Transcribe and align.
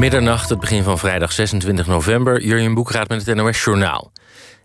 Middernacht, 0.00 0.48
het 0.48 0.60
begin 0.60 0.82
van 0.82 0.98
vrijdag 0.98 1.32
26 1.32 1.86
november. 1.86 2.42
Jurjen 2.42 2.74
Boekraad 2.74 3.08
met 3.08 3.26
het 3.26 3.36
NOS 3.36 3.64
Journaal. 3.64 4.12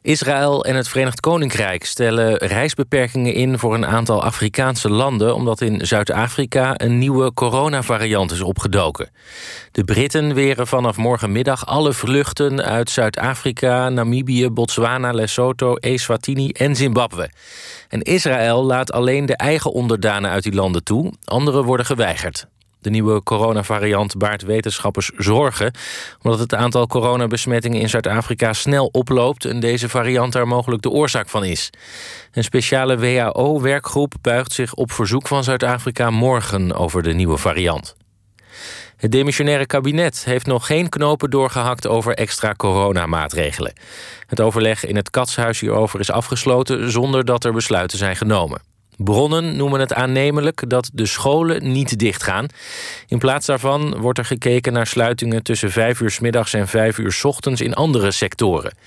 Israël 0.01 0.65
en 0.65 0.75
het 0.75 0.88
Verenigd 0.88 1.19
Koninkrijk 1.19 1.85
stellen 1.85 2.38
reisbeperkingen 2.38 3.33
in... 3.33 3.59
voor 3.59 3.74
een 3.74 3.85
aantal 3.85 4.24
Afrikaanse 4.24 4.90
landen... 4.90 5.35
omdat 5.35 5.61
in 5.61 5.85
Zuid-Afrika 5.85 6.74
een 6.75 6.98
nieuwe 6.98 7.33
coronavariant 7.33 8.32
is 8.32 8.41
opgedoken. 8.41 9.09
De 9.71 9.84
Britten 9.84 10.34
weren 10.34 10.68
vanaf 10.68 10.98
morgenmiddag 10.98 11.66
alle 11.66 11.94
vluchten 11.94 12.64
uit 12.64 12.90
Zuid-Afrika... 12.90 13.90
Namibië, 13.90 14.50
Botswana, 14.50 15.12
Lesotho, 15.12 15.76
Eswatini 15.76 16.50
en 16.50 16.76
Zimbabwe. 16.76 17.30
En 17.90 18.02
Israël 18.02 18.64
laat 18.64 18.92
alleen 18.92 19.26
de 19.26 19.36
eigen 19.38 19.72
onderdanen 19.72 20.32
uit 20.32 20.44
die 20.44 20.56
landen 20.56 20.84
toe. 20.84 21.14
Andere 21.24 21.64
worden 21.64 21.86
geweigerd. 21.86 22.48
De 22.86 22.92
nieuwe 22.92 23.24
coronavariant 23.24 24.18
baart 24.18 24.42
wetenschappers 24.42 25.12
zorgen... 25.18 25.74
omdat 26.22 26.40
het 26.40 26.54
aantal 26.54 26.88
coronabesmettingen 26.88 27.82
in 27.82 27.89
Zuid-Afrika 27.89 28.54
snel 28.54 28.89
oploopt... 28.92 29.46
en 29.46 29.60
deze 29.60 29.89
variant 29.89 30.34
daar 30.34 30.48
mogelijk 30.48 30.82
de 30.82 30.90
oorzaak 30.90 31.29
van 31.29 31.43
is. 31.43 31.70
Een 32.31 32.43
speciale 32.43 32.98
WHO-werkgroep 32.98 34.13
buigt 34.21 34.52
zich 34.52 34.73
op 34.73 34.91
verzoek 34.91 35.27
van 35.27 35.43
Zuid-Afrika... 35.43 36.09
morgen 36.09 36.73
over 36.73 37.03
de 37.03 37.13
nieuwe 37.13 37.38
variant. 37.38 37.95
Het 38.98 39.12
demissionaire 39.12 39.65
kabinet 39.65 40.26
heeft 40.26 40.45
nog 40.45 40.65
geen 40.65 40.90
knopen 40.90 41.29
doorgehakt 41.29 41.88
over 41.88 42.13
extra 42.13 42.54
coronamaatregelen. 42.54 43.73
Het 44.27 44.41
overleg 44.41 44.85
in 44.85 44.95
het 44.95 45.09
katshuis 45.09 45.59
hierover 45.59 45.99
is 45.99 46.12
afgesloten 46.12 46.91
zonder 46.91 47.26
dat 47.26 47.43
er 47.43 47.54
besluiten 47.54 47.98
zijn 47.98 48.15
genomen. 48.15 48.74
Bronnen 48.98 49.55
noemen 49.55 49.80
het 49.80 49.94
aannemelijk 49.94 50.70
dat 50.70 50.90
de 50.94 51.05
scholen 51.05 51.72
niet 51.72 51.99
dichtgaan. 51.99 52.45
In 53.08 53.18
plaats 53.18 53.45
daarvan 53.45 53.98
wordt 53.98 54.20
er 54.20 54.26
gekeken 54.26 54.73
naar 54.73 54.88
sluitingen 54.88 55.44
tussen 55.44 55.71
vijf 55.71 55.99
uur 55.99 56.18
middags 56.21 56.54
en 56.54 56.68
vijf 56.68 56.98
uur 56.98 57.12
s 57.12 57.23
ochtends 57.23 57.62
in 57.62 57.73
andere 57.73 58.12
sectoren. 58.12 58.77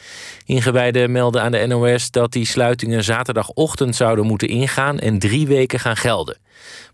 Ingewijden 0.44 1.12
melden 1.12 1.42
aan 1.42 1.52
de 1.52 1.66
NOS 1.66 2.10
dat 2.10 2.32
die 2.32 2.46
sluitingen 2.46 3.04
zaterdagochtend 3.04 3.96
zouden 3.96 4.26
moeten 4.26 4.48
ingaan 4.48 4.98
en 4.98 5.18
drie 5.18 5.46
weken 5.46 5.80
gaan 5.80 5.96
gelden. 5.96 6.38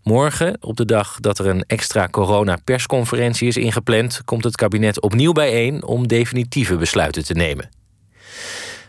Morgen, 0.03 0.57
op 0.59 0.77
de 0.77 0.85
dag 0.85 1.19
dat 1.19 1.39
er 1.39 1.47
een 1.47 1.63
extra 1.67 2.07
corona-persconferentie 2.07 3.47
is 3.47 3.57
ingepland, 3.57 4.21
komt 4.25 4.43
het 4.43 4.55
kabinet 4.55 5.01
opnieuw 5.01 5.31
bijeen 5.31 5.85
om 5.85 6.07
definitieve 6.07 6.75
besluiten 6.75 7.25
te 7.25 7.33
nemen. 7.33 7.69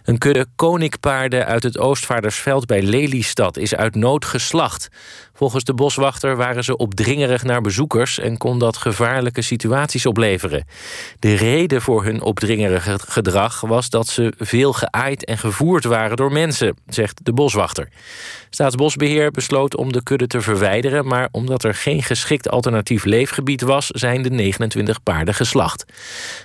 Een 0.06 0.18
kudde 0.18 0.46
koninkpaarden 0.56 1.46
uit 1.46 1.62
het 1.62 1.78
Oostvaardersveld 1.78 2.66
bij 2.66 2.82
Lelystad 2.82 3.56
is 3.56 3.74
uit 3.74 3.94
nood 3.94 4.24
geslacht. 4.24 4.88
Volgens 5.36 5.64
de 5.64 5.74
boswachter 5.74 6.36
waren 6.36 6.64
ze 6.64 6.76
opdringerig 6.76 7.42
naar 7.42 7.60
bezoekers 7.60 8.18
en 8.18 8.36
kon 8.36 8.58
dat 8.58 8.76
gevaarlijke 8.76 9.42
situaties 9.42 10.06
opleveren. 10.06 10.66
De 11.18 11.34
reden 11.34 11.82
voor 11.82 12.04
hun 12.04 12.22
opdringerige 12.22 12.98
gedrag 12.98 13.60
was 13.60 13.90
dat 13.90 14.06
ze 14.06 14.32
veel 14.38 14.72
geaaid 14.72 15.24
en 15.24 15.38
gevoerd 15.38 15.84
waren 15.84 16.16
door 16.16 16.32
mensen, 16.32 16.76
zegt 16.86 17.24
de 17.24 17.32
boswachter. 17.32 17.88
Staatsbosbeheer 18.50 19.30
besloot 19.30 19.76
om 19.76 19.92
de 19.92 20.02
kudde 20.02 20.26
te 20.26 20.40
verwijderen, 20.40 21.06
maar 21.06 21.28
omdat 21.30 21.64
er 21.64 21.74
geen 21.74 22.02
geschikt 22.02 22.50
alternatief 22.50 23.04
leefgebied 23.04 23.60
was, 23.60 23.86
zijn 23.86 24.22
de 24.22 24.30
29 24.30 25.02
paarden 25.02 25.34
geslacht. 25.34 25.84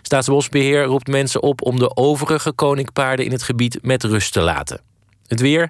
Staatsbosbeheer 0.02 0.84
roept 0.84 1.08
mensen 1.08 1.42
op 1.42 1.66
om 1.66 1.80
de 1.80 1.96
overige 1.96 2.52
koninkpaarden 2.52 3.26
in 3.26 3.32
het 3.32 3.44
gebied 3.44 3.80
met 3.82 4.04
rust 4.04 4.34
te 4.34 4.42
laten. 4.42 4.91
Het 5.32 5.40
weer. 5.40 5.70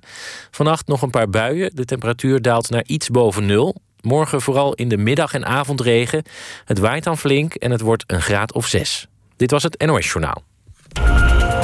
Vannacht 0.52 0.88
nog 0.88 1.02
een 1.02 1.10
paar 1.10 1.30
buien. 1.30 1.72
De 1.74 1.86
temperatuur 1.86 2.42
daalt 2.42 2.70
naar 2.70 2.84
iets 2.86 3.10
boven 3.10 3.46
nul. 3.46 3.76
Morgen 4.02 4.42
vooral 4.42 4.74
in 4.74 4.90
de 4.90 4.98
middag 4.98 5.34
en 5.34 5.46
avondregen. 5.46 6.24
Het 6.66 6.80
waait 6.80 7.04
dan 7.04 7.18
flink 7.18 7.54
en 7.54 7.72
het 7.72 7.82
wordt 7.82 8.04
een 8.08 8.22
graad 8.22 8.54
of 8.54 8.68
zes. 8.68 9.08
Dit 9.36 9.52
was 9.52 9.64
het 9.64 9.86
NOS 9.86 10.12
Journaal. 10.12 10.44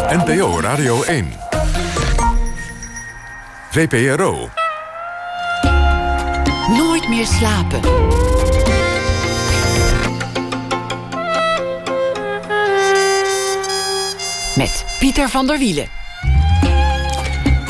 NPO 0.10 0.60
Radio 0.60 1.04
1. 1.04 1.28
VPRO. 3.70 4.50
Nooit 6.78 7.10
meer 7.10 7.26
slapen. 7.26 7.80
Met 14.56 14.86
Pieter 15.00 15.30
van 15.30 15.48
der 15.48 15.58
Wielen. 15.58 15.97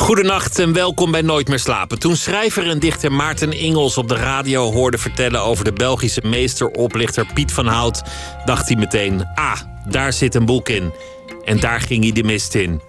Goedenacht 0.07 0.59
en 0.59 0.73
welkom 0.73 1.11
bij 1.11 1.21
Nooit 1.21 1.47
meer 1.47 1.59
slapen. 1.59 1.99
Toen 1.99 2.15
schrijver 2.15 2.69
en 2.69 2.79
dichter 2.79 3.11
Maarten 3.11 3.51
Ingels 3.51 3.97
op 3.97 4.07
de 4.07 4.15
radio 4.15 4.71
hoorde 4.71 4.97
vertellen 4.97 5.41
over 5.41 5.63
de 5.65 5.73
Belgische 5.73 6.21
meesteroplichter 6.23 7.25
Piet 7.33 7.51
van 7.51 7.67
Hout, 7.67 8.01
dacht 8.45 8.67
hij 8.67 8.77
meteen: 8.77 9.27
ah, 9.35 9.59
daar 9.89 10.13
zit 10.13 10.35
een 10.35 10.45
boek 10.45 10.69
in. 10.69 10.93
En 11.45 11.59
daar 11.59 11.81
ging 11.81 12.03
hij 12.03 12.11
de 12.11 12.23
mist 12.23 12.55
in. 12.55 12.81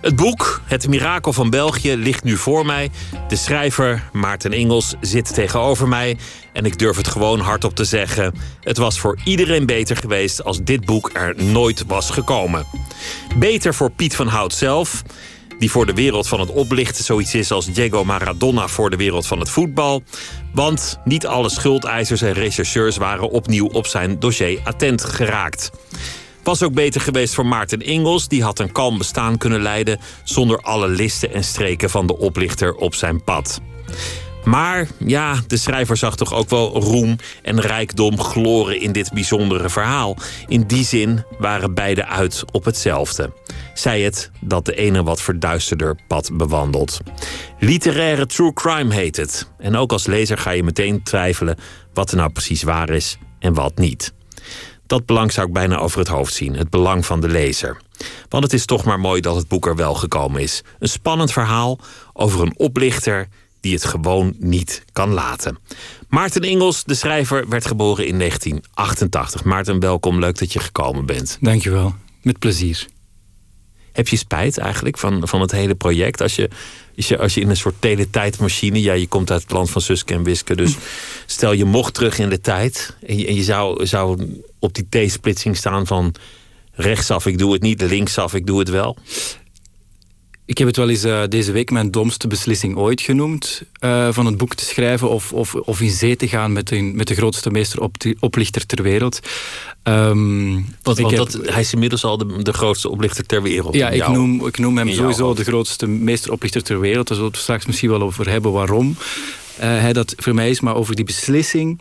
Het 0.00 0.16
boek, 0.16 0.60
Het 0.64 0.88
Mirakel 0.88 1.32
van 1.32 1.50
België, 1.50 1.96
ligt 1.96 2.24
nu 2.24 2.36
voor 2.36 2.66
mij. 2.66 2.90
De 3.28 3.36
schrijver, 3.36 4.08
Maarten 4.12 4.52
Ingels, 4.52 4.94
zit 5.00 5.34
tegenover 5.34 5.88
mij. 5.88 6.16
En 6.52 6.64
ik 6.64 6.78
durf 6.78 6.96
het 6.96 7.08
gewoon 7.08 7.40
hardop 7.40 7.74
te 7.74 7.84
zeggen: 7.84 8.34
het 8.60 8.76
was 8.76 8.98
voor 8.98 9.18
iedereen 9.24 9.66
beter 9.66 9.96
geweest 9.96 10.44
als 10.44 10.62
dit 10.62 10.84
boek 10.84 11.10
er 11.12 11.34
nooit 11.42 11.84
was 11.86 12.10
gekomen. 12.10 12.66
Beter 13.36 13.74
voor 13.74 13.90
Piet 13.90 14.16
van 14.16 14.26
Hout 14.26 14.54
zelf 14.54 15.02
die 15.58 15.70
voor 15.70 15.86
de 15.86 15.94
wereld 15.94 16.28
van 16.28 16.40
het 16.40 16.50
oplichten 16.50 17.04
zoiets 17.04 17.34
is 17.34 17.50
als 17.50 17.66
Diego 17.66 18.04
Maradona 18.04 18.68
voor 18.68 18.90
de 18.90 18.96
wereld 18.96 19.26
van 19.26 19.38
het 19.38 19.50
voetbal. 19.50 20.02
Want 20.52 20.98
niet 21.04 21.26
alle 21.26 21.50
schuldeisers 21.50 22.22
en 22.22 22.32
rechercheurs 22.32 22.96
waren 22.96 23.30
opnieuw 23.30 23.66
op 23.66 23.86
zijn 23.86 24.18
dossier 24.18 24.60
attent 24.64 25.04
geraakt. 25.04 25.70
Was 26.42 26.62
ook 26.62 26.72
beter 26.72 27.00
geweest 27.00 27.34
voor 27.34 27.46
Maarten 27.46 27.80
Ingels, 27.80 28.28
die 28.28 28.42
had 28.42 28.58
een 28.58 28.72
kalm 28.72 28.98
bestaan 28.98 29.38
kunnen 29.38 29.62
leiden 29.62 30.00
zonder 30.24 30.60
alle 30.60 30.88
listen 30.88 31.32
en 31.32 31.44
streken 31.44 31.90
van 31.90 32.06
de 32.06 32.18
oplichter 32.18 32.74
op 32.74 32.94
zijn 32.94 33.24
pad. 33.24 33.60
Maar 34.44 34.88
ja, 34.98 35.34
de 35.46 35.56
schrijver 35.56 35.96
zag 35.96 36.16
toch 36.16 36.34
ook 36.34 36.50
wel 36.50 36.80
roem 36.80 37.16
en 37.42 37.60
rijkdom 37.60 38.20
gloren 38.20 38.80
in 38.80 38.92
dit 38.92 39.12
bijzondere 39.12 39.68
verhaal. 39.68 40.16
In 40.46 40.66
die 40.66 40.84
zin 40.84 41.24
waren 41.38 41.74
beide 41.74 42.06
uit 42.06 42.44
op 42.52 42.64
hetzelfde. 42.64 43.32
Zij 43.78 44.00
het 44.00 44.30
dat 44.40 44.64
de 44.64 44.74
ene 44.74 45.02
wat 45.02 45.22
verduisterder 45.22 45.98
pad 46.08 46.30
bewandelt. 46.32 46.98
Literaire 47.58 48.26
true 48.26 48.52
crime 48.52 48.94
heet 48.94 49.16
het. 49.16 49.50
En 49.58 49.76
ook 49.76 49.92
als 49.92 50.06
lezer 50.06 50.38
ga 50.38 50.50
je 50.50 50.62
meteen 50.62 51.02
twijfelen 51.02 51.56
wat 51.94 52.10
er 52.10 52.16
nou 52.16 52.30
precies 52.30 52.62
waar 52.62 52.90
is 52.90 53.18
en 53.38 53.54
wat 53.54 53.78
niet. 53.78 54.12
Dat 54.86 55.06
belang 55.06 55.32
zou 55.32 55.46
ik 55.46 55.52
bijna 55.52 55.76
over 55.76 55.98
het 55.98 56.08
hoofd 56.08 56.34
zien, 56.34 56.56
het 56.56 56.70
belang 56.70 57.06
van 57.06 57.20
de 57.20 57.28
lezer. 57.28 57.80
Want 58.28 58.44
het 58.44 58.52
is 58.52 58.64
toch 58.64 58.84
maar 58.84 59.00
mooi 59.00 59.20
dat 59.20 59.36
het 59.36 59.48
boek 59.48 59.66
er 59.66 59.76
wel 59.76 59.94
gekomen 59.94 60.40
is. 60.40 60.62
Een 60.78 60.88
spannend 60.88 61.32
verhaal 61.32 61.78
over 62.12 62.42
een 62.42 62.58
oplichter 62.58 63.28
die 63.60 63.72
het 63.72 63.84
gewoon 63.84 64.34
niet 64.38 64.84
kan 64.92 65.12
laten. 65.12 65.58
Maarten 66.08 66.42
Ingels, 66.42 66.84
de 66.84 66.94
schrijver, 66.94 67.48
werd 67.48 67.66
geboren 67.66 68.06
in 68.06 68.18
1988. 68.18 69.44
Maarten, 69.44 69.80
welkom. 69.80 70.18
Leuk 70.18 70.38
dat 70.38 70.52
je 70.52 70.58
gekomen 70.58 71.06
bent. 71.06 71.38
Dankjewel. 71.40 71.94
Met 72.22 72.38
plezier. 72.38 72.86
Heb 73.98 74.08
je 74.08 74.16
spijt 74.16 74.58
eigenlijk 74.58 74.98
van, 74.98 75.28
van 75.28 75.40
het 75.40 75.50
hele 75.50 75.74
project? 75.74 76.20
Als 76.20 76.36
je, 76.36 76.48
als, 77.18 77.34
je, 77.34 77.40
in 77.40 77.50
een 77.50 77.56
soort 77.56 77.74
teletijdmachine... 77.78 78.80
Ja, 78.80 78.92
je 78.92 79.06
komt 79.06 79.30
uit 79.30 79.42
het 79.42 79.50
land 79.50 79.70
van 79.70 79.80
Suske 79.80 80.14
en 80.14 80.22
Wiske. 80.22 80.56
Dus 80.56 80.76
stel 81.26 81.52
je 81.52 81.64
mocht 81.64 81.94
terug 81.94 82.18
in 82.18 82.28
de 82.28 82.40
tijd... 82.40 82.96
en 83.06 83.18
je, 83.18 83.26
en 83.26 83.34
je 83.34 83.42
zou, 83.42 83.86
zou 83.86 84.28
op 84.58 84.74
die 84.74 85.06
T-splitsing 85.06 85.56
staan 85.56 85.86
van... 85.86 86.14
rechtsaf, 86.72 87.26
ik 87.26 87.38
doe 87.38 87.52
het 87.52 87.62
niet, 87.62 87.82
linksaf, 87.82 88.34
ik 88.34 88.46
doe 88.46 88.58
het 88.58 88.68
wel. 88.68 88.96
Ik 90.48 90.58
heb 90.58 90.66
het 90.66 90.76
wel 90.76 90.88
eens 90.88 91.04
uh, 91.04 91.22
deze 91.28 91.52
week 91.52 91.70
mijn 91.70 91.90
domste 91.90 92.28
beslissing 92.28 92.76
ooit 92.76 93.00
genoemd. 93.00 93.62
Uh, 93.80 94.08
van 94.10 94.26
het 94.26 94.36
boek 94.36 94.54
te 94.54 94.64
schrijven 94.64 95.08
of, 95.08 95.32
of, 95.32 95.54
of 95.54 95.80
in 95.80 95.90
zee 95.90 96.16
te 96.16 96.28
gaan 96.28 96.52
met, 96.52 96.70
een, 96.70 96.96
met 96.96 97.06
de 97.06 97.14
grootste 97.14 97.50
meesteroplichter 97.50 98.66
ter 98.66 98.82
wereld. 98.82 99.20
Um, 99.84 100.54
want, 100.82 100.98
want 100.98 101.16
dat, 101.16 101.38
hij 101.42 101.60
is 101.60 101.72
inmiddels 101.72 102.04
al 102.04 102.18
de, 102.18 102.42
de 102.42 102.52
grootste 102.52 102.88
oplichter 102.88 103.26
ter 103.26 103.42
wereld. 103.42 103.74
Ja, 103.74 103.88
ik 103.88 104.08
noem, 104.08 104.46
ik 104.46 104.58
noem 104.58 104.76
hem 104.76 104.92
sowieso 104.92 105.34
de 105.34 105.44
grootste 105.44 105.86
meesteroplichter 105.86 106.62
ter 106.62 106.80
wereld. 106.80 107.08
Daar 107.08 107.16
zullen 107.16 107.32
we 107.32 107.36
het 107.36 107.46
straks 107.46 107.66
misschien 107.66 107.90
wel 107.90 108.02
over 108.02 108.28
hebben 108.28 108.52
waarom. 108.52 108.96
Uh, 109.60 109.64
hij 109.64 109.92
dat 109.92 110.14
voor 110.16 110.34
mij 110.34 110.50
is, 110.50 110.60
maar 110.60 110.74
over 110.74 110.94
die 110.94 111.04
beslissing. 111.04 111.80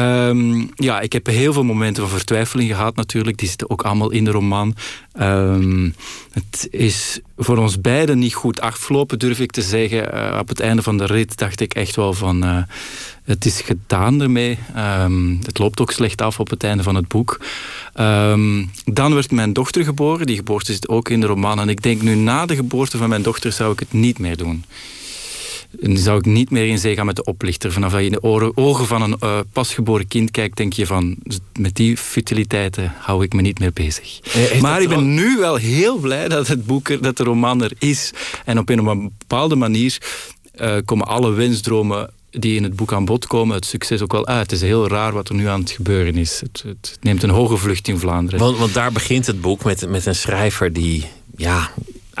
Um, 0.00 0.70
ja, 0.74 1.00
ik 1.00 1.12
heb 1.12 1.26
heel 1.26 1.52
veel 1.52 1.64
momenten 1.64 2.02
van 2.02 2.16
vertwijfeling 2.16 2.70
gehad 2.70 2.96
natuurlijk. 2.96 3.38
Die 3.38 3.48
zitten 3.48 3.70
ook 3.70 3.82
allemaal 3.82 4.10
in 4.10 4.24
de 4.24 4.30
roman. 4.30 4.74
Um, 5.20 5.94
het 6.32 6.68
is 6.70 7.20
voor 7.36 7.56
ons 7.56 7.80
beiden 7.80 8.18
niet 8.18 8.34
goed 8.34 8.60
afgelopen, 8.60 9.18
durf 9.18 9.40
ik 9.40 9.50
te 9.50 9.62
zeggen. 9.62 10.14
Uh, 10.14 10.38
op 10.40 10.48
het 10.48 10.60
einde 10.60 10.82
van 10.82 10.98
de 10.98 11.06
rit 11.06 11.38
dacht 11.38 11.60
ik 11.60 11.74
echt 11.74 11.96
wel 11.96 12.12
van... 12.12 12.44
Uh, 12.44 12.62
het 13.24 13.44
is 13.44 13.60
gedaan 13.60 14.20
ermee. 14.20 14.58
Um, 14.76 15.38
het 15.42 15.58
loopt 15.58 15.80
ook 15.80 15.92
slecht 15.92 16.22
af 16.22 16.40
op 16.40 16.50
het 16.50 16.64
einde 16.64 16.82
van 16.82 16.94
het 16.94 17.08
boek. 17.08 17.40
dan 18.84 19.14
werd 19.14 19.30
mijn 19.30 19.52
dochter 19.52 19.84
geboren. 19.84 20.26
Die 20.26 20.36
geboorte 20.36 20.72
zit 20.72 20.88
ook 20.88 21.08
in 21.08 21.20
de 21.20 21.26
roman. 21.26 21.60
En 21.60 21.68
ik 21.68 21.82
denk 21.82 22.02
nu 22.02 22.14
na 22.14 22.46
de 22.46 22.54
geboorte 22.54 22.98
van 22.98 23.08
mijn 23.08 23.22
dochter 23.22 23.52
zou 23.52 23.72
ik 23.72 23.78
het 23.78 23.92
niet 23.92 24.18
meer 24.18 24.36
doen. 24.36 24.64
Zou 25.78 26.18
ik 26.18 26.24
niet 26.24 26.50
meer 26.50 26.66
in 26.66 26.78
zee 26.78 26.94
gaan 26.94 27.06
met 27.06 27.16
de 27.16 27.24
oplichter. 27.24 27.72
Vanaf 27.72 27.92
dat 27.92 28.00
je 28.00 28.06
in 28.06 28.12
de 28.12 28.56
ogen 28.56 28.86
van 28.86 29.02
een 29.02 29.16
uh, 29.20 29.38
pasgeboren 29.52 30.08
kind 30.08 30.30
kijkt, 30.30 30.56
denk 30.56 30.72
je 30.72 30.86
van... 30.86 31.16
met 31.58 31.74
die 31.74 31.96
futiliteiten 31.96 32.94
hou 32.98 33.24
ik 33.24 33.32
me 33.32 33.40
niet 33.40 33.58
meer 33.58 33.72
bezig. 33.72 34.20
Eh, 34.20 34.60
maar 34.60 34.82
ik 34.82 34.88
ben 34.88 35.14
nu 35.14 35.36
wel 35.38 35.56
heel 35.56 35.96
blij 35.96 36.28
dat 36.28 36.46
het 36.46 36.66
boek 36.66 36.88
er, 36.88 37.02
dat 37.02 37.16
de 37.16 37.24
roman 37.24 37.62
er 37.62 37.72
is. 37.78 38.12
En 38.44 38.58
op 38.58 38.68
een 38.68 39.12
bepaalde 39.18 39.56
manier 39.56 39.98
uh, 40.60 40.76
komen 40.84 41.06
alle 41.06 41.32
wensdromen 41.32 42.10
die 42.30 42.56
in 42.56 42.62
het 42.62 42.76
boek 42.76 42.92
aan 42.92 43.04
bod 43.04 43.26
komen, 43.26 43.56
het 43.56 43.66
succes 43.66 44.02
ook 44.02 44.12
wel 44.12 44.26
uit. 44.26 44.50
Het 44.50 44.52
is 44.52 44.60
heel 44.60 44.88
raar 44.88 45.12
wat 45.12 45.28
er 45.28 45.34
nu 45.34 45.46
aan 45.46 45.60
het 45.60 45.70
gebeuren 45.70 46.16
is. 46.16 46.40
Het, 46.40 46.62
het 46.66 46.98
neemt 47.00 47.22
een 47.22 47.30
hoge 47.30 47.56
vlucht 47.56 47.88
in 47.88 47.98
Vlaanderen. 47.98 48.40
Want, 48.40 48.58
want, 48.58 48.74
daar 48.74 48.92
begint 48.92 49.26
het 49.26 49.40
boek 49.40 49.64
met, 49.64 49.88
met 49.88 50.06
een 50.06 50.14
schrijver 50.14 50.72
die 50.72 51.06
ja, 51.36 51.70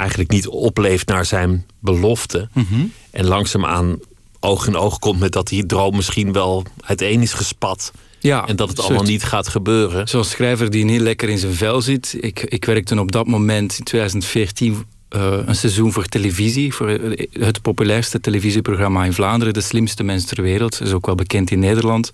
eigenlijk 0.00 0.30
niet 0.30 0.48
opleeft 0.48 1.08
naar 1.08 1.24
zijn 1.24 1.66
belofte. 1.78 2.48
Mm 2.52 2.92
En 3.10 3.26
langzaamaan 3.26 3.98
oog 4.40 4.66
in 4.66 4.76
oog 4.76 4.98
komt 4.98 5.20
met 5.20 5.32
dat 5.32 5.48
die 5.48 5.66
droom 5.66 5.96
misschien 5.96 6.32
wel 6.32 6.64
uiteen 6.80 7.22
is 7.22 7.32
gespat. 7.32 7.92
Ja, 8.20 8.46
en 8.46 8.56
dat 8.56 8.68
het 8.68 8.80
allemaal 8.80 9.02
niet 9.02 9.24
gaat 9.24 9.48
gebeuren. 9.48 10.08
Zo'n 10.08 10.24
schrijver 10.24 10.70
die 10.70 10.84
niet 10.84 11.00
lekker 11.00 11.28
in 11.28 11.38
zijn 11.38 11.54
vel 11.54 11.82
zit. 11.82 12.16
Ik, 12.20 12.40
ik 12.40 12.64
werkte 12.64 13.00
op 13.00 13.12
dat 13.12 13.26
moment 13.26 13.78
in 13.78 13.84
2014 13.84 14.84
uh, 15.16 15.38
een 15.46 15.56
seizoen 15.56 15.92
voor 15.92 16.04
televisie, 16.06 16.74
voor 16.74 16.88
het 17.32 17.62
populairste 17.62 18.20
televisieprogramma 18.20 19.04
in 19.04 19.12
Vlaanderen, 19.12 19.54
De 19.54 19.60
Slimste 19.60 20.02
Mens 20.02 20.24
ter 20.24 20.42
Wereld. 20.42 20.80
Is 20.80 20.92
ook 20.92 21.06
wel 21.06 21.14
bekend 21.14 21.50
in 21.50 21.58
Nederland. 21.58 22.10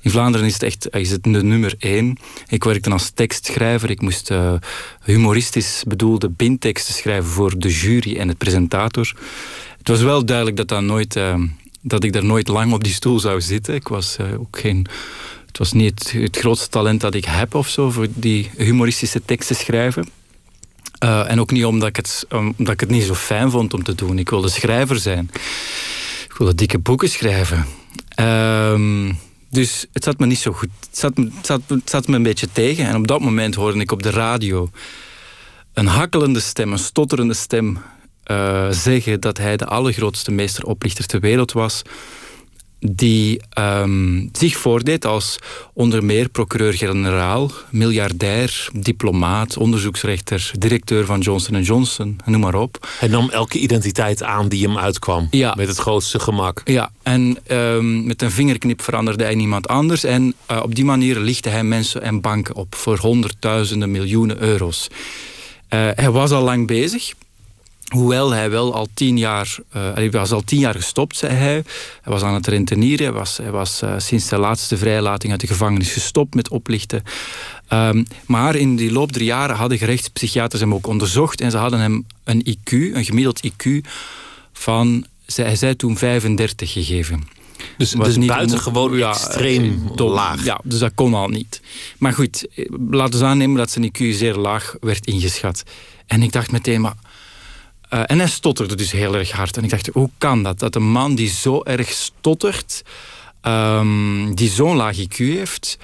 In 0.00 0.10
Vlaanderen 0.10 0.46
is 0.46 0.52
het 0.52 0.62
echt 0.62 0.94
is 0.94 1.10
het 1.10 1.22
de 1.22 1.42
nummer 1.42 1.74
één. 1.78 2.16
Ik 2.48 2.64
werkte 2.64 2.90
als 2.90 3.10
tekstschrijver. 3.10 3.90
Ik 3.90 4.00
moest 4.00 4.30
uh, 4.30 4.52
humoristisch 5.02 5.82
bedoelde 5.86 6.28
bindteksten 6.28 6.94
schrijven 6.94 7.30
voor 7.30 7.58
de 7.58 7.68
jury 7.68 8.16
en 8.16 8.28
het 8.28 8.38
presentator. 8.38 9.16
Het 9.78 9.88
was 9.88 10.02
wel 10.02 10.24
duidelijk 10.24 10.56
dat, 10.56 10.68
dat, 10.68 10.82
nooit, 10.82 11.16
uh, 11.16 11.34
dat 11.80 12.04
ik 12.04 12.12
daar 12.12 12.24
nooit 12.24 12.48
lang 12.48 12.72
op 12.72 12.84
die 12.84 12.92
stoel 12.92 13.18
zou 13.18 13.40
zitten. 13.40 13.74
Ik 13.74 13.88
was 13.88 14.16
ook 14.38 14.58
geen... 14.58 14.86
Het 15.46 15.58
was 15.58 15.72
niet 15.72 16.12
het, 16.12 16.36
grootste 16.36 16.68
talent 16.68 17.00
dat 17.00 17.14
ik 17.14 17.24
heb 17.24 17.54
of 17.54 17.68
zo 17.68 17.90
voor 17.90 18.06
die 18.14 18.50
humoristische 18.56 19.24
teksten 19.24 19.56
schrijven. 19.56 20.08
En 20.98 21.40
ook 21.40 21.50
niet 21.50 21.64
omdat 21.64 21.88
ik, 21.88 21.96
het, 21.96 22.26
omdat 22.30 22.72
ik 22.72 22.80
het 22.80 22.90
niet 22.90 23.02
zo 23.02 23.14
fijn 23.14 23.50
vond 23.50 23.74
om 23.74 23.82
te 23.82 23.94
doen. 23.94 24.18
Ik 24.18 24.30
wilde 24.30 24.48
schrijver 24.48 24.98
zijn. 24.98 25.30
Ik 26.24 26.34
wilde 26.38 26.54
dikke 26.54 26.78
boeken 26.78 27.08
schrijven. 27.08 27.66
Uh, 28.20 29.10
dus 29.50 29.86
het 29.92 30.04
zat 30.04 30.18
me 30.18 30.26
niet 30.26 30.38
zo 30.38 30.52
goed. 30.52 30.70
Het 30.80 30.98
zat, 30.98 31.12
zat, 31.42 31.60
zat 31.84 32.06
me 32.06 32.16
een 32.16 32.22
beetje 32.22 32.48
tegen. 32.52 32.86
En 32.86 32.96
op 32.96 33.06
dat 33.06 33.20
moment 33.20 33.54
hoorde 33.54 33.80
ik 33.80 33.92
op 33.92 34.02
de 34.02 34.10
radio 34.10 34.70
een 35.72 35.86
hakkelende 35.86 36.40
stem, 36.40 36.72
een 36.72 36.78
stotterende 36.78 37.34
stem 37.34 37.78
uh, 38.30 38.70
zeggen 38.70 39.20
dat 39.20 39.38
hij 39.38 39.56
de 39.56 39.66
allergrootste 39.66 40.30
meesteroplichter 40.30 41.06
ter 41.06 41.20
wereld 41.20 41.52
was 41.52 41.82
die 42.80 43.40
um, 43.58 44.28
zich 44.32 44.56
voordeed 44.56 45.04
als 45.04 45.38
onder 45.72 46.04
meer 46.04 46.28
procureur-generaal, 46.28 47.50
miljardair, 47.70 48.68
diplomaat, 48.72 49.56
onderzoeksrechter, 49.56 50.50
directeur 50.58 51.04
van 51.04 51.20
Johnson 51.20 51.62
Johnson, 51.62 52.18
noem 52.24 52.40
maar 52.40 52.54
op. 52.54 52.88
Hij 52.98 53.08
nam 53.08 53.30
elke 53.30 53.58
identiteit 53.58 54.22
aan 54.22 54.48
die 54.48 54.66
hem 54.66 54.78
uitkwam, 54.78 55.28
ja. 55.30 55.54
met 55.56 55.68
het 55.68 55.78
grootste 55.78 56.18
gemak. 56.18 56.60
Ja, 56.64 56.90
en 57.02 57.38
um, 57.48 58.06
met 58.06 58.22
een 58.22 58.30
vingerknip 58.30 58.82
veranderde 58.82 59.24
hij 59.24 59.34
niemand 59.34 59.68
anders 59.68 60.04
en 60.04 60.34
uh, 60.50 60.60
op 60.62 60.74
die 60.74 60.84
manier 60.84 61.18
lichtte 61.18 61.48
hij 61.48 61.64
mensen 61.64 62.02
en 62.02 62.20
banken 62.20 62.54
op 62.54 62.74
voor 62.74 62.98
honderdduizenden 62.98 63.90
miljoenen 63.90 64.42
euro's. 64.42 64.88
Uh, 64.88 65.88
hij 65.94 66.10
was 66.10 66.30
al 66.30 66.42
lang 66.42 66.66
bezig, 66.66 67.12
Hoewel 67.90 68.30
hij 68.30 68.50
wel 68.50 68.74
al 68.74 68.88
tien 68.94 69.18
jaar, 69.18 69.58
uh, 69.76 69.94
hij 69.94 70.10
was 70.10 70.32
al 70.32 70.40
tien 70.40 70.58
jaar 70.58 70.74
gestopt, 70.74 71.16
zei 71.16 71.32
hij. 71.32 71.52
Hij 72.02 72.12
was 72.12 72.22
aan 72.22 72.34
het 72.34 72.46
rentenieren. 72.46 73.06
Hij 73.06 73.14
was, 73.14 73.36
hij 73.36 73.50
was 73.50 73.82
uh, 73.82 73.94
sinds 73.96 74.28
de 74.28 74.38
laatste 74.38 74.76
vrijlating 74.76 75.32
uit 75.32 75.40
de 75.40 75.46
gevangenis 75.46 75.92
gestopt 75.92 76.34
met 76.34 76.48
oplichten. 76.48 77.02
Um, 77.72 78.06
maar 78.26 78.54
in 78.54 78.76
die 78.76 78.92
loop 78.92 79.12
der 79.12 79.22
jaren 79.22 79.56
hadden 79.56 79.78
gerechtspsychiaters 79.78 80.60
hem 80.60 80.74
ook 80.74 80.86
onderzocht. 80.86 81.40
En 81.40 81.50
ze 81.50 81.56
hadden 81.56 81.80
hem 81.80 82.06
een 82.24 82.46
IQ, 82.46 82.72
een 82.72 83.04
gemiddeld 83.04 83.40
IQ 83.46 83.80
van, 84.52 85.04
hij 85.34 85.56
zei 85.56 85.76
toen 85.76 85.96
35 85.96 86.72
gegeven. 86.72 87.22
Dus, 87.76 87.90
dus 87.90 88.16
niet 88.16 88.28
buitengewoon 88.28 88.96
ja, 88.96 89.10
extreem 89.10 89.90
laag. 89.96 90.44
Ja, 90.44 90.60
dus 90.64 90.78
dat 90.78 90.92
kon 90.94 91.14
al 91.14 91.28
niet. 91.28 91.60
Maar 91.98 92.12
goed, 92.12 92.46
laten 92.90 93.20
we 93.20 93.26
aannemen 93.26 93.56
dat 93.56 93.70
zijn 93.70 93.90
IQ 93.90 94.14
zeer 94.14 94.34
laag 94.34 94.76
werd 94.80 95.06
ingeschat. 95.06 95.62
En 96.06 96.22
ik 96.22 96.32
dacht 96.32 96.50
meteen, 96.50 96.80
maar 96.80 96.94
uh, 97.90 98.02
en 98.06 98.18
hij 98.18 98.28
stotterde 98.28 98.74
dus 98.74 98.92
heel 98.92 99.14
erg 99.14 99.30
hard. 99.30 99.56
En 99.56 99.64
ik 99.64 99.70
dacht, 99.70 99.86
hoe 99.86 100.10
kan 100.18 100.42
dat? 100.42 100.58
Dat 100.58 100.74
een 100.74 100.90
man 100.90 101.14
die 101.14 101.28
zo 101.28 101.62
erg 101.62 101.90
stottert, 101.90 102.82
um, 103.42 104.34
die 104.34 104.50
zo'n 104.50 104.76
laag 104.76 104.96
IQ 104.96 105.16
heeft, 105.16 105.78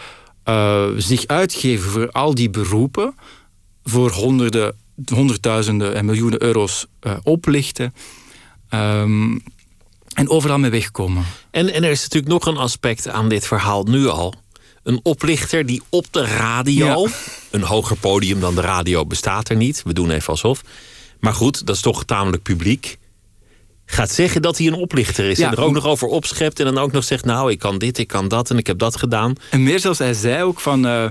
uh, 0.45 0.87
zich 0.97 1.27
uitgeven 1.27 1.91
voor 1.91 2.11
al 2.11 2.35
die 2.35 2.51
beroepen, 2.51 3.15
voor 3.85 4.11
honderden, 4.11 4.77
honderdduizenden 5.13 5.95
en 5.95 6.05
miljoenen 6.05 6.43
euro's 6.43 6.87
uh, 7.03 7.17
oplichten. 7.23 7.95
Um, 8.71 9.43
en 10.15 10.29
overal 10.29 10.59
mee 10.59 10.71
wegkomen. 10.71 11.25
En, 11.51 11.73
en 11.73 11.85
er 11.85 11.91
is 11.91 12.03
natuurlijk 12.03 12.33
nog 12.33 12.47
een 12.47 12.57
aspect 12.57 13.09
aan 13.09 13.29
dit 13.29 13.47
verhaal 13.47 13.85
nu 13.85 14.07
al. 14.07 14.35
Een 14.83 15.01
oplichter 15.03 15.67
die 15.67 15.83
op 15.89 16.07
de 16.11 16.25
radio, 16.25 17.07
een 17.51 17.63
hoger 17.63 17.97
podium 17.97 18.41
dan 18.41 18.55
de 18.55 18.61
radio 18.61 19.07
bestaat 19.07 19.49
er 19.49 19.57
niet, 19.57 19.83
we 19.83 19.93
doen 19.93 20.11
even 20.11 20.29
alsof 20.29 20.63
maar 21.21 21.35
goed, 21.35 21.67
dat 21.67 21.77
is 21.77 21.83
toch 21.83 22.05
tamelijk 22.05 22.43
publiek. 22.43 22.99
Gaat 23.89 24.11
zeggen 24.11 24.43
dat 24.43 24.59
hij 24.59 24.67
een 24.67 24.75
oplichter 24.75 25.25
is. 25.25 25.39
En 25.39 25.53
er 25.53 25.61
ook 25.61 25.73
nog 25.73 25.87
over 25.87 26.09
opschept. 26.09 26.61
En 26.61 26.65
dan 26.65 26.79
ook 26.79 26.93
nog 26.93 27.05
zegt: 27.05 27.25
Nou, 27.25 27.51
ik 27.51 27.59
kan 27.59 27.79
dit, 27.79 27.99
ik 27.99 28.09
kan 28.09 28.29
dat 28.29 28.51
en 28.51 28.59
ik 28.59 28.67
heb 28.67 28.79
dat 28.79 28.97
gedaan. 28.97 29.35
En 29.51 29.63
meer 29.63 29.81
zelfs, 29.81 29.99
hij 29.99 30.15
zei 30.15 30.43
ook: 30.43 30.61
van, 30.61 30.87
uh, 30.87 31.05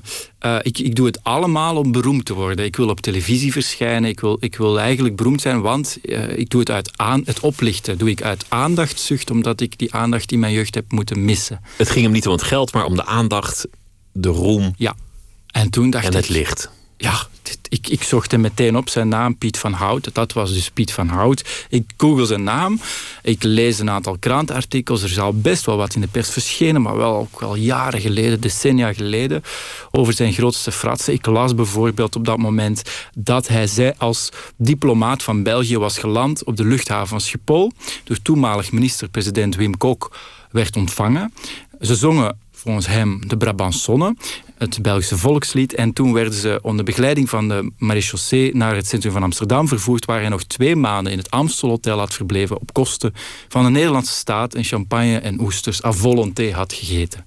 uh, 0.46 0.58
ik, 0.62 0.80
ik 0.80 0.96
doe 0.96 1.06
het 1.06 1.24
allemaal 1.24 1.78
om 1.78 1.92
beroemd 1.92 2.26
te 2.26 2.34
worden. 2.34 2.66
Ik 2.66 2.76
wil 2.76 2.90
op 2.90 3.02
televisie 3.02 3.52
verschijnen. 3.52 4.10
Ik 4.10 4.20
wil, 4.20 4.38
ik 4.40 4.56
wil 4.56 4.80
eigenlijk 4.80 5.16
beroemd 5.16 5.42
zijn, 5.42 5.62
want 5.62 5.98
uh, 6.02 6.38
ik 6.38 6.50
doe 6.50 6.60
het 6.60 6.70
uit 6.70 6.92
aan, 6.96 7.22
het 7.26 7.40
oplichten. 7.40 7.98
Doe 7.98 8.10
ik 8.10 8.22
uit 8.22 8.46
aandachtszucht, 8.48 9.32
omdat 9.32 9.62
ik 9.62 9.78
die 9.78 9.94
aandacht 9.94 10.32
in 10.32 10.40
mijn 10.40 10.54
jeugd 10.54 10.76
heb 10.76 10.92
moeten 10.92 11.26
missen. 11.26 11.62
Het 11.78 11.90
ging 11.90 12.04
hem 12.04 12.14
niet 12.14 12.28
om 12.28 12.34
het 12.34 12.44
geld, 12.44 12.74
maar 12.74 12.86
om 12.86 12.96
de 12.96 13.06
aandacht, 13.06 13.68
de 14.12 14.30
roem. 14.30 14.74
Ja. 14.78 14.96
En 15.48 15.70
toen 15.70 15.90
dacht 15.90 16.06
en 16.06 16.12
ik. 16.12 16.18
het 16.18 16.30
licht 16.30 16.70
ja, 16.98 17.28
ik, 17.70 17.88
ik 17.88 18.04
zocht 18.04 18.32
hem 18.32 18.42
meteen 18.42 18.78
op, 18.78 18.90
zijn 18.90 19.08
naam, 19.08 19.38
Piet 19.38 19.58
van 19.58 19.74
Hout. 19.74 20.10
Dat 20.14 20.34
was 20.34 20.54
dus 20.54 20.72
Piet 20.72 20.92
van 20.92 21.08
Hout. 21.08 21.66
Ik 21.70 21.92
google 21.98 22.26
zijn 22.26 22.44
naam, 22.44 22.80
ik 23.22 23.44
lees 23.44 23.80
een 23.80 23.90
aantal 23.90 24.18
krantenartikels. 24.20 25.04
Er 25.04 25.10
is 25.10 25.20
al 25.20 25.34
best 25.34 25.66
wel 25.66 25.78
wat 25.78 25.96
in 25.96 26.02
de 26.02 26.08
pers 26.08 26.30
verschenen, 26.30 26.82
maar 26.82 26.98
wel 26.98 27.16
ook 27.16 27.42
al 27.42 27.56
jaren 27.56 28.02
geleden, 28.02 28.42
decennia 28.42 28.94
geleden, 28.94 29.44
over 29.92 30.14
zijn 30.14 30.34
grootste 30.34 30.72
fratsen. 30.72 31.14
Ik 31.14 31.26
las 31.26 31.56
bijvoorbeeld 31.56 32.16
op 32.16 32.26
dat 32.26 32.38
moment 32.38 32.82
dat 33.16 33.48
hij 33.48 33.96
als 33.98 34.30
diplomaat 34.58 35.24
van 35.24 35.44
België 35.44 35.78
was 35.78 35.98
geland 35.98 36.44
op 36.44 36.58
de 36.58 36.66
luchthaven 36.66 37.08
van 37.08 37.22
Schiphol, 37.22 37.72
door 38.04 38.22
toenmalig 38.22 38.72
minister-president 38.72 39.56
Wim 39.56 39.78
Kok 39.78 40.18
werd 40.52 40.76
ontvangen. 40.76 41.34
Ze 41.82 41.96
zongen 41.96 42.38
volgens 42.52 42.88
hem 42.88 43.28
de 43.28 43.38
Brabantsonne, 43.38 44.16
het 44.58 44.82
Belgische 44.82 45.18
volkslied. 45.18 45.74
En 45.74 45.94
toen 45.94 46.14
werden 46.14 46.34
ze 46.34 46.60
onder 46.62 46.86
begeleiding 46.86 47.30
van 47.30 47.48
de 47.48 47.72
marechaussee 47.78 48.56
naar 48.56 48.76
het 48.76 48.88
centrum 48.88 49.12
van 49.12 49.24
Amsterdam 49.24 49.68
vervoerd, 49.68 50.06
waar 50.06 50.20
hij 50.20 50.30
nog 50.30 50.44
twee 50.44 50.76
maanden 50.76 51.12
in 51.12 51.18
het 51.18 51.32
Amstelhotel 51.32 52.00
had 52.00 52.14
verbleven 52.14 52.60
op 52.60 52.74
kosten 52.74 53.14
van 53.48 53.64
de 53.64 53.70
Nederlandse 53.70 54.14
staat 54.14 54.54
en 54.54 54.64
champagne 54.64 55.18
en 55.18 55.42
oesters 55.42 55.84
à 55.84 55.92
volonté 55.92 56.52
had 56.52 56.74
gegeten. 56.74 57.26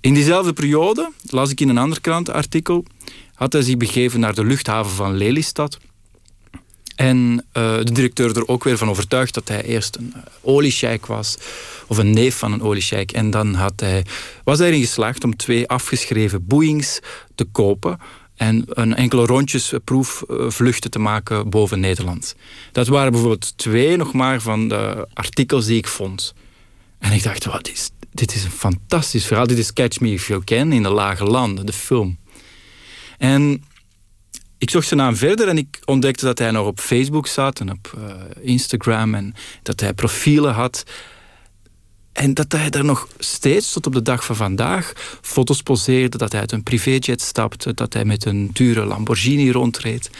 In 0.00 0.14
diezelfde 0.14 0.52
periode, 0.52 1.12
las 1.26 1.50
ik 1.50 1.60
in 1.60 1.68
een 1.68 1.78
ander 1.78 2.00
krantenartikel, 2.00 2.84
had 3.34 3.52
hij 3.52 3.62
zich 3.62 3.76
begeven 3.76 4.20
naar 4.20 4.34
de 4.34 4.44
luchthaven 4.44 4.92
van 4.92 5.16
Lelystad 5.16 5.78
en 6.94 7.44
uh, 7.52 7.76
de 7.76 7.92
directeur 7.92 8.36
er 8.36 8.48
ook 8.48 8.64
weer 8.64 8.78
van 8.78 8.88
overtuigd 8.88 9.34
dat 9.34 9.48
hij 9.48 9.62
eerst 9.62 9.96
een 9.96 10.12
uh, 10.16 10.22
oliesjeik 10.40 11.06
was, 11.06 11.36
of 11.86 11.98
een 11.98 12.10
neef 12.10 12.38
van 12.38 12.52
een 12.52 12.62
oliesjeik. 12.62 13.12
En 13.12 13.30
dan 13.30 13.54
had 13.54 13.80
hij, 13.80 14.04
was 14.44 14.58
hij 14.58 14.68
erin 14.68 14.80
geslaagd 14.80 15.24
om 15.24 15.36
twee 15.36 15.68
afgeschreven 15.68 16.46
boeings 16.46 17.00
te 17.34 17.44
kopen 17.44 17.98
en 18.36 18.64
een 18.66 18.94
enkele 18.94 19.26
rondjes 19.26 19.72
proefvluchten 19.84 20.90
te 20.90 20.98
maken 20.98 21.50
boven 21.50 21.80
Nederland. 21.80 22.34
Dat 22.72 22.86
waren 22.86 23.12
bijvoorbeeld 23.12 23.58
twee 23.58 23.96
nog 23.96 24.12
maar 24.12 24.40
van 24.40 24.68
de 24.68 25.08
artikels 25.14 25.66
die 25.66 25.76
ik 25.76 25.88
vond. 25.88 26.34
En 26.98 27.12
ik 27.12 27.22
dacht, 27.22 27.44
wat 27.44 27.68
is, 27.68 27.90
dit 28.10 28.34
is 28.34 28.44
een 28.44 28.50
fantastisch 28.50 29.26
verhaal. 29.26 29.46
Dit 29.46 29.58
is 29.58 29.72
Catch 29.72 30.00
Me 30.00 30.12
If 30.12 30.28
You 30.28 30.44
Can 30.44 30.72
in 30.72 30.82
de 30.82 30.88
Lage 30.88 31.24
Landen, 31.24 31.66
de 31.66 31.72
film. 31.72 32.18
En 33.18 33.64
ik 34.62 34.70
zocht 34.70 34.86
zijn 34.86 35.00
naam 35.00 35.16
verder 35.16 35.48
en 35.48 35.58
ik 35.58 35.80
ontdekte 35.84 36.24
dat 36.24 36.38
hij 36.38 36.50
nog 36.50 36.66
op 36.66 36.80
Facebook 36.80 37.26
zat 37.26 37.60
en 37.60 37.70
op 37.70 37.94
uh, 37.98 38.14
Instagram 38.40 39.14
en 39.14 39.34
dat 39.62 39.80
hij 39.80 39.92
profielen 39.92 40.52
had. 40.52 40.82
En 42.12 42.34
dat 42.34 42.52
hij 42.52 42.70
daar 42.70 42.84
nog 42.84 43.08
steeds 43.18 43.72
tot 43.72 43.86
op 43.86 43.92
de 43.92 44.02
dag 44.02 44.24
van 44.24 44.36
vandaag 44.36 44.92
foto's 45.20 45.62
poseerde, 45.62 46.18
dat 46.18 46.32
hij 46.32 46.40
uit 46.40 46.52
een 46.52 46.62
privéjet 46.62 47.20
stapte, 47.20 47.74
dat 47.74 47.92
hij 47.92 48.04
met 48.04 48.24
een 48.24 48.50
dure 48.52 48.84
Lamborghini 48.84 49.50
rondreed. 49.50 50.10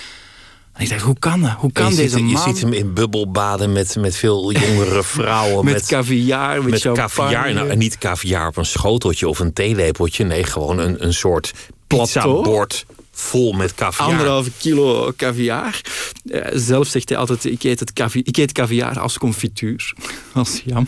En 0.73 0.83
ik 0.83 0.89
dacht, 0.89 1.03
hoe 1.03 1.19
kan 1.19 1.41
dat? 1.41 1.51
Hoe 1.51 1.73
kan 1.73 1.91
je 1.91 1.97
deze 1.97 2.09
ziet, 2.09 2.21
man... 2.21 2.31
Je 2.31 2.39
ziet 2.39 2.61
hem 2.61 2.73
in 2.73 2.95
bubbelbaden 2.95 3.73
met, 3.73 3.97
met 3.97 4.17
veel 4.17 4.53
jongere 4.53 5.03
vrouwen. 5.17 5.65
met, 5.65 5.87
caviar, 5.87 6.63
met, 6.63 6.85
met 6.85 6.95
caviar. 6.95 7.53
Nou, 7.53 7.69
en 7.69 7.79
niet 7.79 7.99
caviar 7.99 8.47
op 8.47 8.57
een 8.57 8.65
schoteltje 8.65 9.29
of 9.29 9.39
een 9.39 9.53
theelepeltje. 9.53 10.25
Nee, 10.25 10.45
gewoon 10.45 10.79
een, 10.79 11.05
een 11.05 11.15
soort 11.15 11.53
pizzabord 11.87 12.85
vol 13.13 13.53
met 13.53 13.75
caviar. 13.75 14.09
Anderhalve 14.09 14.51
kilo 14.59 15.13
caviar. 15.17 15.81
Uh, 16.25 16.47
zelf 16.53 16.87
zegt 16.87 17.09
hij 17.09 17.19
altijd, 17.19 17.45
ik 17.45 17.63
eet, 17.63 17.81
het 17.81 17.93
caviar, 17.93 18.27
ik 18.27 18.37
eet 18.37 18.53
caviar 18.53 19.01
als 19.01 19.19
confituur. 19.19 19.95
Als 20.33 20.63
jam. 20.65 20.87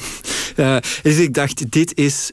Uh, 0.56 0.76
dus 1.02 1.18
ik 1.18 1.34
dacht, 1.34 1.70
dit 1.70 1.96
is 1.96 2.32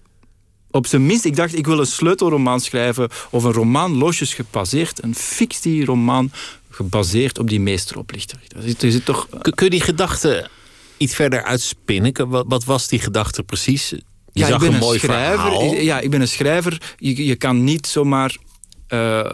op 0.71 0.88
zijn 0.88 1.05
minst, 1.05 1.25
ik 1.25 1.36
dacht, 1.36 1.57
ik 1.57 1.65
wil 1.65 1.79
een 1.79 1.86
sleutelroman 1.86 2.60
schrijven 2.60 3.10
of 3.29 3.43
een 3.43 3.53
roman 3.53 3.98
losjes 3.98 4.33
gebaseerd, 4.33 5.03
een 5.03 5.15
fictieroman 5.15 6.31
gebaseerd 6.69 7.39
op 7.39 7.50
die 7.50 7.60
meesteroplichter. 7.60 8.39
Er 8.79 8.91
zit 8.91 9.05
toch... 9.05 9.27
Kun 9.41 9.65
je 9.65 9.69
die 9.69 9.81
gedachte 9.81 10.50
iets 10.98 11.15
verder 11.15 11.43
uitspinnen? 11.43 12.29
Wat, 12.29 12.45
wat 12.48 12.63
was 12.63 12.88
die 12.88 13.00
gedachte 13.00 13.43
precies? 13.43 13.89
Je 13.89 14.03
ja, 14.33 14.48
zag 14.48 14.55
ik 14.55 14.62
ben 14.62 14.74
een, 14.74 14.79
mooi 14.79 15.00
schrijver. 15.00 15.39
verhaal. 15.39 15.74
Ja, 15.74 16.00
ik 16.00 16.10
ben 16.10 16.21
een 16.21 16.27
schrijver. 16.27 16.81
Je, 16.98 17.25
je 17.25 17.36
kan 17.36 17.63
niet 17.63 17.88
zomaar... 17.88 18.38
Uh, 18.93 19.31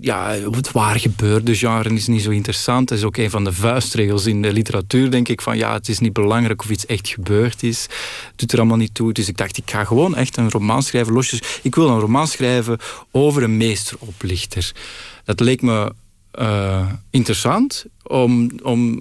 ja, 0.00 0.30
het 0.30 0.72
waar 0.72 1.00
gebeurde 1.00 1.54
genre 1.54 1.94
is 1.94 2.06
niet 2.06 2.22
zo 2.22 2.30
interessant. 2.30 2.88
Dat 2.88 2.98
is 2.98 3.04
ook 3.04 3.16
een 3.16 3.30
van 3.30 3.44
de 3.44 3.52
vuistregels 3.52 4.26
in 4.26 4.42
de 4.42 4.52
literatuur, 4.52 5.10
denk 5.10 5.28
ik. 5.28 5.40
Van 5.40 5.56
ja, 5.56 5.72
het 5.72 5.88
is 5.88 5.98
niet 5.98 6.12
belangrijk 6.12 6.62
of 6.62 6.70
iets 6.70 6.86
echt 6.86 7.08
gebeurd 7.08 7.62
is. 7.62 7.82
Het 7.82 8.32
doet 8.36 8.52
er 8.52 8.58
allemaal 8.58 8.76
niet 8.76 8.94
toe. 8.94 9.12
Dus 9.12 9.28
ik 9.28 9.36
dacht, 9.36 9.56
ik 9.56 9.70
ga 9.70 9.84
gewoon 9.84 10.16
echt 10.16 10.36
een 10.36 10.50
roman 10.50 10.82
schrijven. 10.82 11.12
Losjes. 11.12 11.60
Ik 11.62 11.74
wil 11.74 11.88
een 11.88 12.00
roman 12.00 12.26
schrijven 12.26 12.78
over 13.10 13.42
een 13.42 13.56
meesteroplichter. 13.56 14.72
Dat 15.24 15.40
leek 15.40 15.62
me 15.62 15.92
uh, 16.38 16.92
interessant. 17.10 17.84
Om, 18.02 18.50
om, 18.62 19.00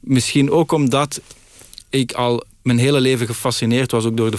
misschien 0.00 0.50
ook 0.50 0.72
omdat 0.72 1.20
ik 1.90 2.12
al 2.12 2.44
mijn 2.62 2.78
hele 2.78 3.00
leven 3.00 3.26
gefascineerd 3.26 3.90
was 3.90 4.04
ook 4.04 4.16
door 4.16 4.30
de, 4.30 4.38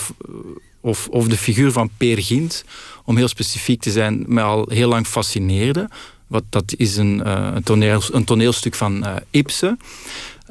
of, 0.83 1.07
of 1.07 1.27
de 1.27 1.37
figuur 1.37 1.71
van 1.71 1.89
Peer 1.97 2.23
Gint, 2.23 2.65
om 3.05 3.17
heel 3.17 3.27
specifiek 3.27 3.81
te 3.81 3.91
zijn, 3.91 4.23
mij 4.27 4.43
al 4.43 4.65
heel 4.69 4.89
lang 4.89 5.07
fascineerde. 5.07 5.89
Wat, 6.27 6.43
dat 6.49 6.73
is 6.77 6.95
een, 6.97 7.21
uh, 7.25 7.49
een, 7.53 7.63
toneel, 7.63 8.01
een 8.11 8.23
toneelstuk 8.23 8.75
van 8.75 9.05
uh, 9.05 9.15
Ibsen, 9.29 9.79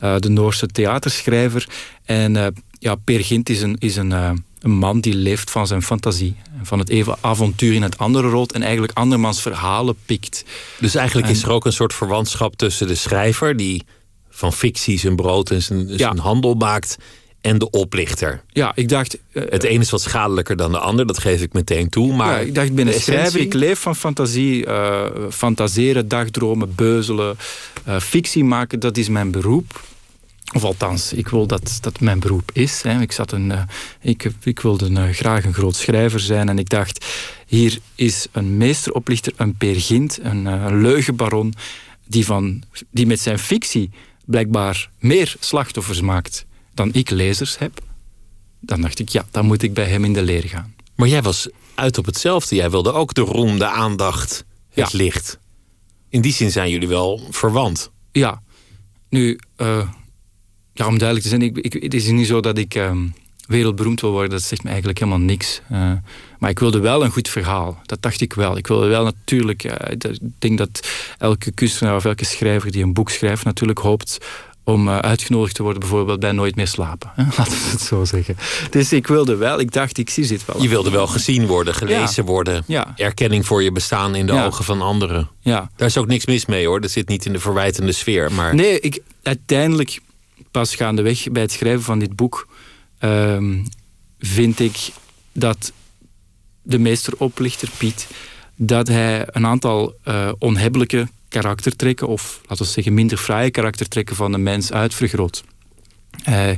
uh, 0.02 0.16
de 0.18 0.28
Noorse 0.28 0.66
theaterschrijver. 0.66 1.68
En 2.04 2.54
ja, 2.78 2.94
Peer 2.94 3.24
Gint 3.24 3.48
is 3.48 3.62
een, 3.62 3.76
is 3.78 3.96
een, 3.96 4.10
een 4.10 4.70
man 4.70 5.00
die 5.00 5.14
leeft 5.14 5.50
van 5.50 5.66
zijn 5.66 5.82
fantasie. 5.82 6.36
Van 6.62 6.78
het 6.78 6.88
even 6.88 7.16
avontuur 7.20 7.74
in 7.74 7.82
het 7.82 7.98
andere 7.98 8.28
rood 8.28 8.52
en 8.52 8.62
eigenlijk 8.62 8.98
andermans 8.98 9.42
verhalen 9.42 9.96
pikt. 10.06 10.44
Dus 10.78 10.94
eigenlijk 10.94 11.28
en, 11.28 11.34
is 11.34 11.42
er 11.42 11.50
ook 11.50 11.64
een 11.64 11.72
soort 11.72 11.94
verwantschap 11.94 12.56
tussen 12.56 12.86
de 12.86 12.94
schrijver, 12.94 13.56
die 13.56 13.82
van 14.30 14.52
fictie 14.52 14.98
zijn 14.98 15.16
brood 15.16 15.50
en 15.50 15.62
zijn, 15.62 15.88
ja. 15.88 15.96
zijn 15.96 16.18
handel 16.18 16.54
maakt 16.54 16.98
en 17.42 17.58
de 17.58 17.70
oplichter. 17.70 18.42
Ja, 18.48 18.72
ik 18.74 18.88
dacht... 18.88 19.18
Uh, 19.32 19.42
het 19.48 19.62
ene 19.62 19.80
is 19.80 19.90
wat 19.90 20.02
schadelijker 20.02 20.56
dan 20.56 20.72
de 20.72 20.78
ander, 20.78 21.06
dat 21.06 21.18
geef 21.18 21.42
ik 21.42 21.52
meteen 21.52 21.88
toe. 21.88 22.14
Maar 22.14 22.40
ja, 22.40 22.46
ik 22.46 22.54
dacht, 22.54 22.68
ik 22.68 22.74
ben 22.74 22.86
een 22.86 23.00
schrijver, 23.00 23.40
ik 23.40 23.52
leef 23.52 23.78
van 23.78 23.96
fantasie. 23.96 24.66
Uh, 24.66 25.04
fantaseren, 25.30 26.08
dagdromen, 26.08 26.74
beuzelen, 26.74 27.36
uh, 27.88 28.00
fictie 28.00 28.44
maken, 28.44 28.80
dat 28.80 28.96
is 28.96 29.08
mijn 29.08 29.30
beroep. 29.30 29.80
Of 30.54 30.64
althans, 30.64 31.12
ik 31.12 31.28
wil 31.28 31.46
dat 31.46 31.78
dat 31.80 32.00
mijn 32.00 32.20
beroep 32.20 32.50
is. 32.52 32.82
Hè. 32.82 33.00
Ik, 33.00 33.12
zat 33.12 33.32
een, 33.32 33.52
ik, 34.00 34.30
ik 34.42 34.60
wilde 34.60 35.12
graag 35.12 35.44
een 35.44 35.54
groot 35.54 35.76
schrijver 35.76 36.20
zijn 36.20 36.48
en 36.48 36.58
ik 36.58 36.68
dacht... 36.68 37.06
hier 37.46 37.78
is 37.94 38.26
een 38.32 38.56
meesteroplichter, 38.56 39.32
een 39.36 39.54
Peer 39.54 39.80
Gint, 39.80 40.18
een, 40.22 40.46
een 40.46 40.80
leugenbaron... 40.80 41.54
Die, 42.06 42.24
van, 42.24 42.62
die 42.90 43.06
met 43.06 43.20
zijn 43.20 43.38
fictie 43.38 43.90
blijkbaar 44.24 44.90
meer 44.98 45.34
slachtoffers 45.40 46.00
maakt 46.00 46.46
dan 46.74 46.92
ik 46.92 47.10
lezers 47.10 47.58
heb, 47.58 47.80
dan 48.60 48.80
dacht 48.80 48.98
ik, 48.98 49.08
ja, 49.08 49.26
dan 49.30 49.46
moet 49.46 49.62
ik 49.62 49.74
bij 49.74 49.88
hem 49.88 50.04
in 50.04 50.12
de 50.12 50.22
leer 50.22 50.44
gaan. 50.44 50.74
Maar 50.94 51.08
jij 51.08 51.22
was 51.22 51.48
uit 51.74 51.98
op 51.98 52.06
hetzelfde. 52.06 52.54
Jij 52.54 52.70
wilde 52.70 52.92
ook 52.92 53.14
de 53.14 53.20
roem, 53.20 53.58
de 53.58 53.68
aandacht, 53.68 54.44
het 54.68 54.90
ja. 54.92 54.98
licht. 54.98 55.38
In 56.08 56.20
die 56.20 56.32
zin 56.32 56.50
zijn 56.50 56.70
jullie 56.70 56.88
wel 56.88 57.20
verwant. 57.30 57.90
Ja. 58.12 58.42
Nu, 59.08 59.38
uh, 59.56 59.88
ja, 60.72 60.86
om 60.86 60.98
duidelijk 60.98 61.22
te 61.22 61.28
zijn, 61.28 61.42
ik, 61.42 61.58
ik, 61.58 61.82
het 61.82 61.94
is 61.94 62.06
niet 62.06 62.26
zo 62.26 62.40
dat 62.40 62.58
ik 62.58 62.74
uh, 62.74 62.96
wereldberoemd 63.46 64.00
wil 64.00 64.10
worden. 64.10 64.30
Dat 64.30 64.42
zegt 64.42 64.62
me 64.62 64.68
eigenlijk 64.68 64.98
helemaal 64.98 65.20
niks. 65.20 65.60
Uh, 65.72 65.92
maar 66.38 66.50
ik 66.50 66.58
wilde 66.58 66.78
wel 66.78 67.04
een 67.04 67.10
goed 67.10 67.28
verhaal. 67.28 67.80
Dat 67.86 68.02
dacht 68.02 68.20
ik 68.20 68.32
wel. 68.32 68.56
Ik 68.56 68.66
wilde 68.66 68.86
wel 68.86 69.04
natuurlijk... 69.04 69.64
ik 69.90 70.18
denk 70.38 70.58
dat 70.58 70.88
elke 71.18 71.50
kunstenaar 71.50 71.96
of 71.96 72.04
elke 72.04 72.24
schrijver 72.24 72.72
die 72.72 72.82
een 72.82 72.92
boek 72.92 73.10
schrijft... 73.10 73.44
natuurlijk 73.44 73.78
hoopt 73.78 74.18
om 74.64 74.88
uh, 74.88 74.98
uitgenodigd 74.98 75.54
te 75.54 75.62
worden 75.62 75.80
bijvoorbeeld 75.80 76.20
bij 76.20 76.32
Nooit 76.32 76.56
meer 76.56 76.66
slapen. 76.66 77.12
Laten 77.36 77.52
we 77.52 77.68
het 77.70 77.80
zo 77.80 78.04
zeggen. 78.04 78.36
Dus 78.70 78.92
ik 78.92 79.06
wilde 79.06 79.36
wel, 79.36 79.60
ik 79.60 79.72
dacht, 79.72 79.98
ik 79.98 80.10
zie 80.10 80.26
dit 80.26 80.44
wel. 80.44 80.62
Je 80.62 80.68
wilde 80.68 80.90
wel 80.90 81.06
gezien 81.06 81.46
worden, 81.46 81.74
gelezen 81.74 82.24
ja. 82.24 82.30
worden. 82.30 82.64
Ja. 82.66 82.92
Erkenning 82.96 83.46
voor 83.46 83.62
je 83.62 83.72
bestaan 83.72 84.14
in 84.14 84.26
de 84.26 84.32
ja. 84.32 84.46
ogen 84.46 84.64
van 84.64 84.82
anderen. 84.82 85.30
Ja. 85.40 85.70
Daar 85.76 85.88
is 85.88 85.96
ook 85.96 86.06
niks 86.06 86.26
mis 86.26 86.46
mee 86.46 86.66
hoor. 86.66 86.80
Dat 86.80 86.90
zit 86.90 87.08
niet 87.08 87.26
in 87.26 87.32
de 87.32 87.40
verwijtende 87.40 87.92
sfeer. 87.92 88.32
Maar... 88.32 88.54
Nee, 88.54 88.80
ik, 88.80 89.00
uiteindelijk, 89.22 90.00
pas 90.50 90.74
gaandeweg 90.74 91.30
bij 91.30 91.42
het 91.42 91.52
schrijven 91.52 91.82
van 91.82 91.98
dit 91.98 92.16
boek... 92.16 92.48
Um, 93.00 93.64
vind 94.18 94.60
ik 94.60 94.76
dat 95.32 95.72
de 96.62 96.78
meesteroplichter 96.78 97.68
Piet... 97.76 98.06
dat 98.56 98.88
hij 98.88 99.26
een 99.26 99.46
aantal 99.46 99.94
uh, 100.04 100.32
onhebbelijke 100.38 101.08
karaktertrekken, 101.32 102.08
of 102.08 102.40
laten 102.46 102.64
we 102.64 102.70
zeggen 102.70 102.94
minder 102.94 103.18
fraaie 103.18 103.50
karaktertrekken 103.50 104.16
van 104.16 104.32
de 104.32 104.38
mens 104.38 104.72
uitvergroot. 104.72 105.44
Uh, 106.28 106.50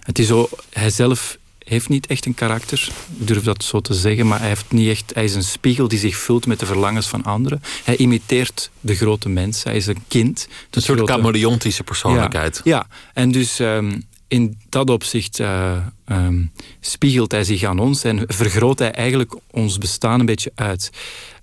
het 0.00 0.18
is 0.18 0.26
zo, 0.26 0.48
hij 0.70 0.90
zelf 0.90 1.38
heeft 1.58 1.88
niet 1.88 2.06
echt 2.06 2.26
een 2.26 2.34
karakter, 2.34 2.88
ik 3.18 3.26
durf 3.26 3.42
dat 3.42 3.64
zo 3.64 3.80
te 3.80 3.94
zeggen, 3.94 4.26
maar 4.26 4.38
hij, 4.38 4.48
heeft 4.48 4.72
niet 4.72 4.88
echt, 4.88 5.14
hij 5.14 5.24
is 5.24 5.34
een 5.34 5.42
spiegel 5.42 5.88
die 5.88 5.98
zich 5.98 6.16
vult 6.16 6.46
met 6.46 6.60
de 6.60 6.66
verlangens 6.66 7.06
van 7.06 7.24
anderen. 7.24 7.62
Hij 7.84 7.96
imiteert 7.96 8.70
de 8.80 8.94
grote 8.94 9.28
mens, 9.28 9.62
hij 9.62 9.76
is 9.76 9.86
een 9.86 10.04
kind. 10.08 10.48
Een 10.70 10.82
soort 10.82 10.98
grote... 10.98 11.12
chameleontische 11.12 11.82
persoonlijkheid. 11.82 12.60
Ja, 12.64 12.76
ja. 12.76 12.86
en 13.14 13.32
dus 13.32 13.58
um, 13.58 14.02
in 14.28 14.58
dat 14.68 14.90
opzicht 14.90 15.38
uh, 15.38 15.76
um, 16.06 16.52
spiegelt 16.80 17.32
hij 17.32 17.44
zich 17.44 17.62
aan 17.62 17.78
ons 17.78 18.04
en 18.04 18.24
vergroot 18.26 18.78
hij 18.78 18.92
eigenlijk 18.92 19.34
ons 19.50 19.78
bestaan 19.78 20.20
een 20.20 20.26
beetje 20.26 20.52
uit. 20.54 20.90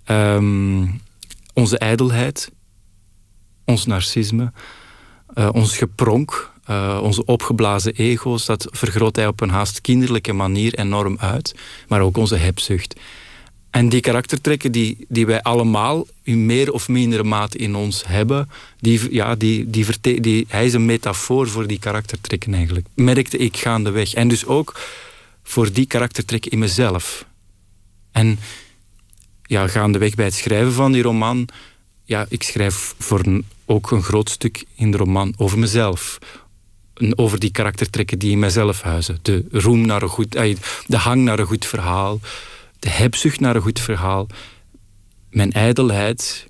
Um, 0.05 1.01
onze 1.53 1.77
ijdelheid, 1.77 2.51
ons 3.67 3.85
narcisme, 3.85 4.51
uh, 5.35 5.49
ons 5.51 5.77
gepronk, 5.77 6.51
uh, 6.69 6.99
onze 7.03 7.25
opgeblazen 7.25 7.93
ego's, 7.93 8.45
dat 8.45 8.67
vergroot 8.71 9.15
hij 9.15 9.27
op 9.27 9.41
een 9.41 9.49
haast 9.49 9.81
kinderlijke 9.81 10.33
manier 10.33 10.73
enorm 10.73 11.17
uit. 11.19 11.55
Maar 11.87 12.01
ook 12.01 12.17
onze 12.17 12.35
hebzucht. 12.35 12.95
En 13.69 13.89
die 13.89 14.01
karaktertrekken 14.01 14.71
die, 14.71 15.05
die 15.07 15.25
wij 15.25 15.41
allemaal 15.41 16.07
in 16.23 16.45
meer 16.45 16.71
of 16.71 16.87
mindere 16.87 17.23
mate 17.23 17.57
in 17.57 17.75
ons 17.75 18.03
hebben, 18.07 18.49
die, 18.79 19.13
ja, 19.13 19.35
die, 19.35 19.69
die, 19.69 20.21
die, 20.21 20.45
hij 20.47 20.65
is 20.65 20.73
een 20.73 20.85
metafoor 20.85 21.47
voor 21.47 21.67
die 21.67 21.79
karaktertrekken 21.79 22.53
eigenlijk. 22.53 22.87
Merkte 22.93 23.37
ik 23.37 23.57
gaandeweg. 23.57 24.13
En 24.13 24.27
dus 24.27 24.45
ook 24.45 24.79
voor 25.43 25.73
die 25.73 25.85
karaktertrekken 25.85 26.51
in 26.51 26.59
mezelf. 26.59 27.25
En 28.11 28.39
ja, 29.43 29.67
gaandeweg 29.67 30.15
bij 30.15 30.25
het 30.25 30.33
schrijven 30.33 30.73
van 30.73 30.91
die 30.91 31.01
roman, 31.01 31.47
ja, 32.07 32.25
ik 32.29 32.43
schrijf 32.43 32.95
voor 32.97 33.19
een, 33.25 33.45
ook 33.65 33.91
een 33.91 34.03
groot 34.03 34.29
stuk 34.29 34.65
in 34.75 34.91
de 34.91 34.97
roman 34.97 35.33
over 35.37 35.59
mezelf. 35.59 36.17
Over 37.15 37.39
die 37.39 37.51
karaktertrekken 37.51 38.19
die 38.19 38.31
in 38.31 38.39
mezelf 38.39 38.81
huizen. 38.81 39.19
De 39.21 39.45
roem 39.51 39.85
naar 39.85 40.01
een 40.01 40.09
goed, 40.09 40.31
de 40.31 40.97
hang 40.97 41.23
naar 41.23 41.39
een 41.39 41.45
goed 41.45 41.65
verhaal, 41.65 42.19
de 42.79 42.89
hebzucht 42.89 43.39
naar 43.39 43.55
een 43.55 43.61
goed 43.61 43.79
verhaal, 43.79 44.27
mijn 45.29 45.51
ijdelheid, 45.51 46.47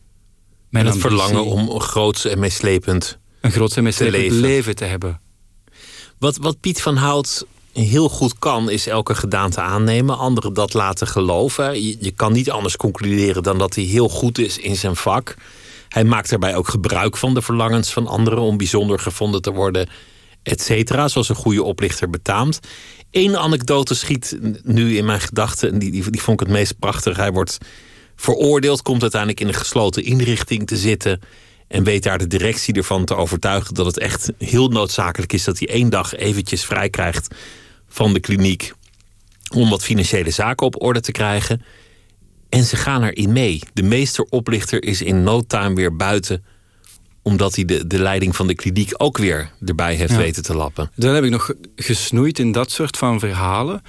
mijn 0.69 0.85
en 0.85 0.91
het 0.91 1.03
ambitie, 1.03 1.27
verlangen 1.27 1.51
om 1.51 1.79
groots 1.79 2.25
en 2.25 2.39
meeslepend 2.39 3.19
een 3.41 3.51
groots 3.51 3.75
en 3.75 3.83
meeslepend 3.83 4.21
leven. 4.21 4.39
leven 4.39 4.75
te 4.75 4.85
hebben. 4.85 5.21
Wat, 6.17 6.37
wat 6.37 6.59
Piet 6.59 6.81
van 6.81 6.95
Hout 6.95 7.45
heel 7.83 8.09
goed 8.09 8.39
kan, 8.39 8.69
is 8.69 8.87
elke 8.87 9.15
gedaante 9.15 9.61
aannemen, 9.61 10.17
anderen 10.17 10.53
dat 10.53 10.73
laten 10.73 11.07
geloven. 11.07 11.81
Je, 11.83 12.11
kan 12.11 12.33
niet 12.33 12.51
anders 12.51 12.75
concluderen 12.75 13.43
dan 13.43 13.57
dat 13.57 13.75
hij 13.75 13.83
heel 13.83 14.09
goed 14.09 14.37
is 14.37 14.57
in 14.57 14.75
zijn 14.75 14.95
vak. 14.95 15.35
Hij 15.89 16.03
maakt 16.03 16.29
daarbij 16.29 16.55
ook 16.55 16.67
gebruik 16.67 17.17
van 17.17 17.33
de 17.33 17.41
verlangens 17.41 17.93
van 17.93 18.07
anderen 18.07 18.39
om 18.39 18.57
bijzonder 18.57 18.99
gevonden 18.99 19.41
te 19.41 19.51
worden, 19.51 19.89
et 20.43 20.61
cetera, 20.61 21.07
zoals 21.07 21.29
een 21.29 21.35
goede 21.35 21.63
oplichter 21.63 22.09
betaamt. 22.09 22.59
Eén 23.11 23.37
anekdote 23.37 23.95
schiet 23.95 24.37
nu 24.63 24.97
in 24.97 25.05
mijn 25.05 25.21
gedachten, 25.21 25.71
en 25.71 25.79
die, 25.79 25.91
die, 25.91 26.09
die 26.11 26.21
vond 26.21 26.41
ik 26.41 26.47
het 26.47 26.55
meest 26.55 26.79
prachtig. 26.79 27.17
Hij 27.17 27.31
wordt 27.31 27.57
veroordeeld, 28.15 28.81
komt 28.81 29.01
uiteindelijk 29.01 29.41
in 29.41 29.47
een 29.47 29.53
gesloten 29.53 30.03
inrichting 30.03 30.67
te 30.67 30.77
zitten. 30.77 31.19
En 31.67 31.83
weet 31.83 32.03
daar 32.03 32.17
de 32.17 32.27
directie 32.27 32.73
ervan 32.73 33.05
te 33.05 33.15
overtuigen 33.15 33.73
dat 33.73 33.85
het 33.85 33.97
echt 33.97 34.31
heel 34.37 34.67
noodzakelijk 34.67 35.33
is 35.33 35.43
dat 35.43 35.59
hij 35.59 35.67
één 35.67 35.89
dag 35.89 36.15
eventjes 36.15 36.65
vrij 36.65 36.89
krijgt 36.89 37.35
van 37.87 38.13
de 38.13 38.19
kliniek. 38.19 38.73
Om 39.53 39.69
wat 39.69 39.83
financiële 39.83 40.31
zaken 40.31 40.65
op 40.65 40.81
orde 40.81 40.99
te 40.99 41.11
krijgen. 41.11 41.61
En 42.49 42.63
ze 42.63 42.75
gaan 42.75 43.03
erin 43.03 43.33
mee. 43.33 43.59
De 43.73 43.83
meesteroplichter 43.83 44.83
is 44.83 45.01
in 45.01 45.23
no 45.23 45.41
time 45.41 45.75
weer 45.75 45.95
buiten 45.95 46.43
omdat 47.27 47.55
hij 47.55 47.65
de, 47.65 47.87
de 47.87 47.99
leiding 47.99 48.35
van 48.35 48.47
de 48.47 48.55
kliniek 48.55 48.93
ook 48.97 49.17
weer 49.17 49.51
erbij 49.65 49.95
heeft 49.95 50.15
weten 50.15 50.43
te 50.43 50.55
lappen. 50.55 50.91
Dan 50.95 51.15
heb 51.15 51.23
ik 51.23 51.29
nog 51.29 51.53
gesnoeid 51.75 52.39
in 52.39 52.51
dat 52.51 52.71
soort 52.71 52.97
van 52.97 53.19
verhalen. 53.19 53.81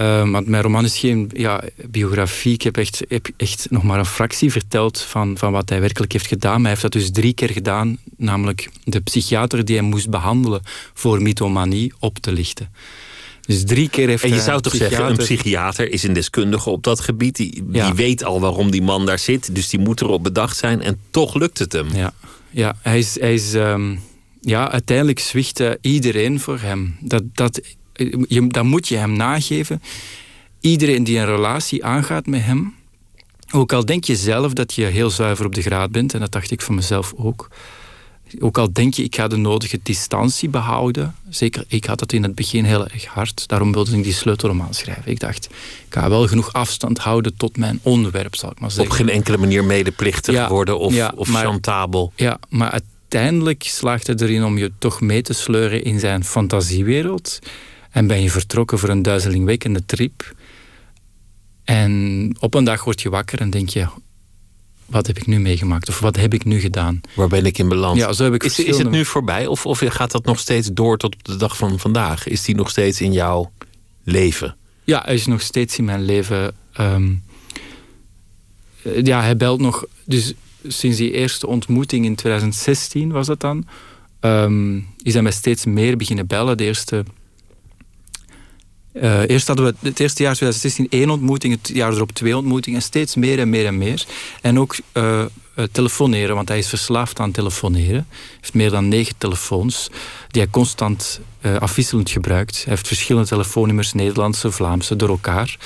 Uh, 0.00 0.30
want 0.30 0.46
mijn 0.46 0.62
roman 0.62 0.84
is 0.84 0.98
geen 0.98 1.30
ja, 1.34 1.62
biografie. 1.90 2.52
Ik 2.52 2.62
heb 2.62 2.76
echt, 2.76 3.04
heb 3.08 3.28
echt 3.36 3.66
nog 3.70 3.82
maar 3.82 3.98
een 3.98 4.06
fractie 4.06 4.50
verteld 4.52 5.00
van, 5.00 5.38
van 5.38 5.52
wat 5.52 5.68
hij 5.68 5.80
werkelijk 5.80 6.12
heeft 6.12 6.26
gedaan. 6.26 6.52
Maar 6.52 6.60
hij 6.60 6.70
heeft 6.70 6.82
dat 6.82 6.92
dus 6.92 7.10
drie 7.10 7.32
keer 7.32 7.50
gedaan. 7.50 7.98
Namelijk 8.16 8.70
de 8.84 9.00
psychiater 9.00 9.64
die 9.64 9.76
hij 9.76 9.84
moest 9.84 10.10
behandelen 10.10 10.62
voor 10.94 11.22
mythomanie 11.22 11.92
op 11.98 12.18
te 12.18 12.32
lichten. 12.32 12.72
Dus 13.46 13.64
drie 13.64 13.88
keer 13.88 14.08
heeft 14.08 14.22
En 14.22 14.34
je 14.34 14.40
zou 14.40 14.60
toch 14.60 14.74
zeggen, 14.74 15.08
een 15.08 15.16
psychiater 15.16 15.92
is 15.92 16.02
een 16.02 16.12
deskundige 16.12 16.70
op 16.70 16.82
dat 16.82 17.00
gebied. 17.00 17.36
Die, 17.36 17.64
die 17.66 17.92
weet 17.94 18.24
al 18.24 18.40
waarom 18.40 18.70
die 18.70 18.82
man 18.82 19.06
daar 19.06 19.18
zit. 19.18 19.54
Dus 19.54 19.68
die 19.68 19.80
moet 19.80 20.00
erop 20.00 20.22
bedacht 20.22 20.56
zijn. 20.56 20.82
En 20.82 20.98
toch 21.10 21.34
lukt 21.34 21.58
het 21.58 21.72
hem. 21.72 21.88
Ja, 21.94 22.12
ja 22.50 22.76
hij 22.80 22.98
is... 22.98 23.20
Hij 23.20 23.34
is 23.34 23.54
um, 23.54 24.00
ja, 24.44 24.70
uiteindelijk 24.70 25.18
zwicht 25.18 25.62
iedereen 25.80 26.40
voor 26.40 26.58
hem. 26.58 26.96
Dat, 27.00 27.22
dat, 27.32 27.60
je, 28.28 28.46
dat 28.46 28.64
moet 28.64 28.88
je 28.88 28.96
hem 28.96 29.12
nageven. 29.12 29.82
Iedereen 30.60 31.04
die 31.04 31.18
een 31.18 31.26
relatie 31.26 31.84
aangaat 31.84 32.26
met 32.26 32.42
hem... 32.44 32.74
Ook 33.54 33.72
al 33.72 33.84
denk 33.84 34.04
je 34.04 34.16
zelf 34.16 34.52
dat 34.52 34.74
je 34.74 34.84
heel 34.84 35.10
zuiver 35.10 35.46
op 35.46 35.54
de 35.54 35.62
graad 35.62 35.90
bent... 35.90 36.14
en 36.14 36.20
dat 36.20 36.32
dacht 36.32 36.50
ik 36.50 36.62
van 36.62 36.74
mezelf 36.74 37.12
ook 37.16 37.48
ook 38.40 38.58
al 38.58 38.72
denk 38.72 38.94
je, 38.94 39.02
ik 39.02 39.14
ga 39.14 39.28
de 39.28 39.36
nodige 39.36 39.80
distantie 39.82 40.48
behouden. 40.48 41.14
Zeker, 41.28 41.64
ik 41.68 41.84
had 41.84 41.98
dat 41.98 42.12
in 42.12 42.22
het 42.22 42.34
begin 42.34 42.64
heel 42.64 42.86
erg 42.86 43.04
hard. 43.04 43.48
Daarom 43.48 43.72
wilde 43.72 43.96
ik 43.96 44.04
die 44.04 44.12
sleutelroman 44.12 44.74
schrijven. 44.74 45.10
Ik 45.10 45.20
dacht, 45.20 45.44
ik 45.86 45.94
ga 45.94 46.08
wel 46.08 46.26
genoeg 46.28 46.52
afstand 46.52 46.98
houden 46.98 47.36
tot 47.36 47.56
mijn 47.56 47.80
onderwerp, 47.82 48.34
zal 48.34 48.50
ik 48.50 48.60
maar 48.60 48.70
zeggen. 48.70 48.90
Op 48.90 48.96
geen 48.96 49.08
enkele 49.08 49.36
manier 49.36 49.64
medeplichtig 49.64 50.48
worden 50.48 50.78
of, 50.78 50.94
ja, 50.94 51.12
of 51.16 51.28
maar, 51.28 51.44
chantabel. 51.44 52.12
Ja, 52.16 52.38
maar 52.48 52.70
uiteindelijk 52.70 53.62
slaagt 53.62 54.06
hij 54.06 54.16
erin 54.16 54.44
om 54.44 54.58
je 54.58 54.72
toch 54.78 55.00
mee 55.00 55.22
te 55.22 55.32
sleuren 55.32 55.84
in 55.84 56.00
zijn 56.00 56.24
fantasiewereld. 56.24 57.38
En 57.90 58.06
ben 58.06 58.22
je 58.22 58.30
vertrokken 58.30 58.78
voor 58.78 58.88
een 58.88 59.02
duizelingwekkende 59.02 59.84
trip. 59.84 60.34
En 61.64 62.36
op 62.40 62.54
een 62.54 62.64
dag 62.64 62.84
word 62.84 63.00
je 63.02 63.10
wakker 63.10 63.40
en 63.40 63.50
denk 63.50 63.68
je, 63.68 63.86
wat 64.92 65.06
heb 65.06 65.16
ik 65.16 65.26
nu 65.26 65.40
meegemaakt? 65.40 65.88
Of 65.88 65.98
wat 66.00 66.16
heb 66.16 66.34
ik 66.34 66.44
nu 66.44 66.60
gedaan? 66.60 67.00
Waar 67.14 67.28
ben 67.28 67.46
ik 67.46 67.58
in 67.58 67.68
beland? 67.68 67.96
Ja, 67.96 68.12
zo 68.12 68.24
heb 68.24 68.34
ik 68.34 68.42
is, 68.42 68.58
is 68.58 68.78
het 68.78 68.90
nu 68.90 69.04
voorbij? 69.04 69.46
Of, 69.46 69.66
of 69.66 69.78
gaat 69.84 70.10
dat 70.10 70.24
nog 70.24 70.38
steeds 70.38 70.68
door 70.72 70.98
tot 70.98 71.14
op 71.14 71.24
de 71.24 71.36
dag 71.36 71.56
van 71.56 71.78
vandaag? 71.78 72.28
Is 72.28 72.42
die 72.42 72.54
nog 72.54 72.70
steeds 72.70 73.00
in 73.00 73.12
jouw 73.12 73.52
leven? 74.04 74.56
Ja, 74.84 75.02
hij 75.04 75.14
is 75.14 75.26
nog 75.26 75.40
steeds 75.40 75.78
in 75.78 75.84
mijn 75.84 76.04
leven. 76.04 76.54
Ehm, 76.72 77.12
ja, 78.82 79.20
hij 79.20 79.36
belt 79.36 79.60
nog. 79.60 79.84
Dus 80.04 80.32
sinds 80.66 80.96
die 80.96 81.12
eerste 81.12 81.46
ontmoeting 81.46 82.04
in 82.04 82.14
2016 82.14 83.10
was 83.12 83.26
dat 83.26 83.40
dan. 83.40 83.66
Um, 84.20 84.86
is 85.02 85.12
hij 85.12 85.22
mij 85.22 85.32
steeds 85.32 85.64
meer 85.64 85.96
beginnen 85.96 86.26
bellen. 86.26 86.56
De 86.56 86.64
eerste 86.64 87.04
uh, 88.92 89.28
eerst 89.28 89.46
hadden 89.46 89.66
we 89.66 89.88
het 89.88 90.00
eerste 90.00 90.22
jaar 90.22 90.34
2016 90.34 90.86
één 91.00 91.10
ontmoeting, 91.10 91.54
het 91.54 91.70
jaar 91.74 91.92
erop 91.92 92.12
twee 92.12 92.36
ontmoetingen. 92.36 92.78
En 92.78 92.84
steeds 92.84 93.16
meer 93.16 93.38
en 93.38 93.50
meer 93.50 93.66
en 93.66 93.78
meer. 93.78 94.04
En 94.40 94.58
ook 94.58 94.76
uh, 94.92 95.22
telefoneren, 95.72 96.34
want 96.34 96.48
hij 96.48 96.58
is 96.58 96.68
verslaafd 96.68 97.20
aan 97.20 97.30
telefoneren. 97.30 98.06
Hij 98.08 98.36
heeft 98.40 98.54
meer 98.54 98.70
dan 98.70 98.88
negen 98.88 99.14
telefoons 99.18 99.88
die 100.28 100.42
hij 100.42 100.50
constant 100.50 101.20
uh, 101.40 101.56
afwisselend 101.56 102.10
gebruikt. 102.10 102.56
Hij 102.56 102.72
heeft 102.72 102.86
verschillende 102.86 103.28
telefoonnummers, 103.28 103.92
Nederlandse, 103.92 104.50
Vlaamse, 104.50 104.96
door 104.96 105.08
elkaar. 105.08 105.56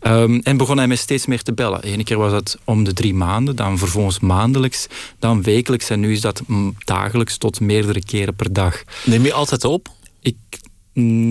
Um, 0.00 0.40
en 0.40 0.56
begon 0.56 0.76
hij 0.76 0.86
mij 0.86 0.96
steeds 0.96 1.26
meer 1.26 1.42
te 1.42 1.52
bellen. 1.52 1.92
Eén 1.92 2.04
keer 2.04 2.18
was 2.18 2.32
dat 2.32 2.58
om 2.64 2.84
de 2.84 2.92
drie 2.92 3.14
maanden, 3.14 3.56
dan 3.56 3.78
vervolgens 3.78 4.20
maandelijks, 4.20 4.86
dan 5.18 5.42
wekelijks. 5.42 5.90
En 5.90 6.00
nu 6.00 6.12
is 6.12 6.20
dat 6.20 6.42
dagelijks 6.78 7.36
tot 7.36 7.60
meerdere 7.60 8.04
keren 8.04 8.34
per 8.34 8.52
dag. 8.52 8.82
Neem 9.04 9.24
je 9.24 9.32
altijd 9.32 9.64
op? 9.64 9.88
Ik 10.20 10.36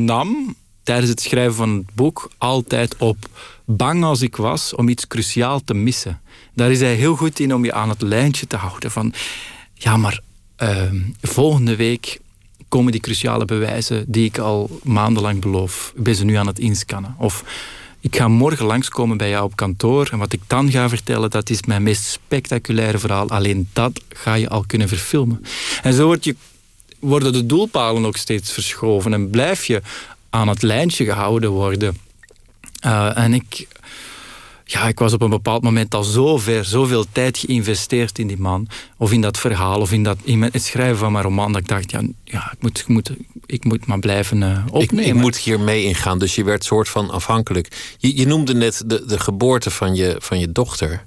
nam 0.05 0.55
tijdens 0.83 1.09
het 1.09 1.21
schrijven 1.21 1.53
van 1.53 1.69
het 1.69 1.93
boek 1.93 2.31
altijd 2.37 2.95
op. 2.97 3.17
Bang 3.65 4.03
als 4.03 4.21
ik 4.21 4.35
was 4.35 4.75
om 4.75 4.89
iets 4.89 5.07
cruciaal 5.07 5.63
te 5.63 5.73
missen. 5.73 6.21
Daar 6.53 6.71
is 6.71 6.79
hij 6.79 6.95
heel 6.95 7.15
goed 7.15 7.39
in 7.39 7.53
om 7.53 7.65
je 7.65 7.73
aan 7.73 7.89
het 7.89 8.01
lijntje 8.01 8.47
te 8.47 8.55
houden. 8.55 8.91
Van 8.91 9.13
ja, 9.73 9.97
maar 9.97 10.19
ehm, 10.55 10.99
volgende 11.21 11.75
week 11.75 12.19
komen 12.67 12.91
die 12.91 13.01
cruciale 13.01 13.45
bewijzen 13.45 14.05
die 14.07 14.25
ik 14.25 14.37
al 14.37 14.79
maandenlang 14.83 15.41
beloof. 15.41 15.93
Ik 15.95 16.03
ben 16.03 16.15
ze 16.15 16.25
nu 16.25 16.35
aan 16.35 16.47
het 16.47 16.59
inscannen. 16.59 17.15
Of 17.17 17.43
ik 17.99 18.15
ga 18.15 18.27
morgen 18.27 18.65
langskomen 18.65 19.17
bij 19.17 19.29
jou 19.29 19.43
op 19.43 19.55
kantoor 19.55 20.09
en 20.11 20.17
wat 20.17 20.33
ik 20.33 20.41
dan 20.47 20.71
ga 20.71 20.89
vertellen, 20.89 21.29
dat 21.29 21.49
is 21.49 21.63
mijn 21.63 21.83
meest 21.83 22.03
spectaculaire 22.03 22.97
verhaal. 22.97 23.29
Alleen 23.29 23.69
dat 23.73 24.01
ga 24.09 24.33
je 24.33 24.49
al 24.49 24.63
kunnen 24.67 24.87
verfilmen. 24.87 25.45
En 25.83 25.93
zo 25.93 26.15
je, 26.19 26.35
worden 26.99 27.33
de 27.33 27.45
doelpalen 27.45 28.05
ook 28.05 28.17
steeds 28.17 28.51
verschoven 28.51 29.13
en 29.13 29.29
blijf 29.29 29.65
je 29.65 29.81
aan 30.33 30.47
het 30.47 30.61
lijntje 30.61 31.05
gehouden 31.05 31.49
worden. 31.49 31.97
Uh, 32.85 33.17
en 33.17 33.33
ik, 33.33 33.67
ja, 34.65 34.87
ik 34.87 34.99
was 34.99 35.13
op 35.13 35.21
een 35.21 35.29
bepaald 35.29 35.63
moment 35.63 35.93
al 35.93 36.03
zo 36.03 36.37
ver, 36.37 36.65
zoveel 36.65 37.05
tijd 37.11 37.37
geïnvesteerd 37.37 38.19
in 38.19 38.27
die 38.27 38.39
man. 38.39 38.67
Of 38.97 39.11
in 39.11 39.21
dat 39.21 39.37
verhaal, 39.37 39.79
of 39.79 39.91
in, 39.91 40.03
dat, 40.03 40.17
in 40.23 40.41
het 40.41 40.63
schrijven 40.63 40.97
van 40.97 41.11
mijn 41.11 41.23
roman. 41.23 41.51
Dat 41.51 41.61
ik 41.61 41.67
dacht, 41.67 41.91
ja, 41.91 42.01
ja 42.23 42.51
ik, 42.51 42.61
moet, 42.61 42.79
ik, 42.79 42.87
moet, 42.87 43.11
ik 43.45 43.63
moet 43.63 43.85
maar 43.85 43.99
blijven 43.99 44.41
uh, 44.41 44.65
opnemen. 44.71 45.05
Ik, 45.05 45.15
ik, 45.15 45.21
moet 45.21 45.37
hier 45.37 45.59
mee 45.59 45.83
ingaan. 45.83 46.19
Dus 46.19 46.35
je 46.35 46.43
werd 46.43 46.63
soort 46.63 46.89
van 46.89 47.09
afhankelijk. 47.09 47.95
Je, 47.97 48.17
je 48.17 48.27
noemde 48.27 48.53
net 48.53 48.83
de, 48.85 49.05
de 49.05 49.19
geboorte 49.19 49.71
van 49.71 49.95
je, 49.95 50.15
van 50.19 50.39
je 50.39 50.51
dochter. 50.51 51.03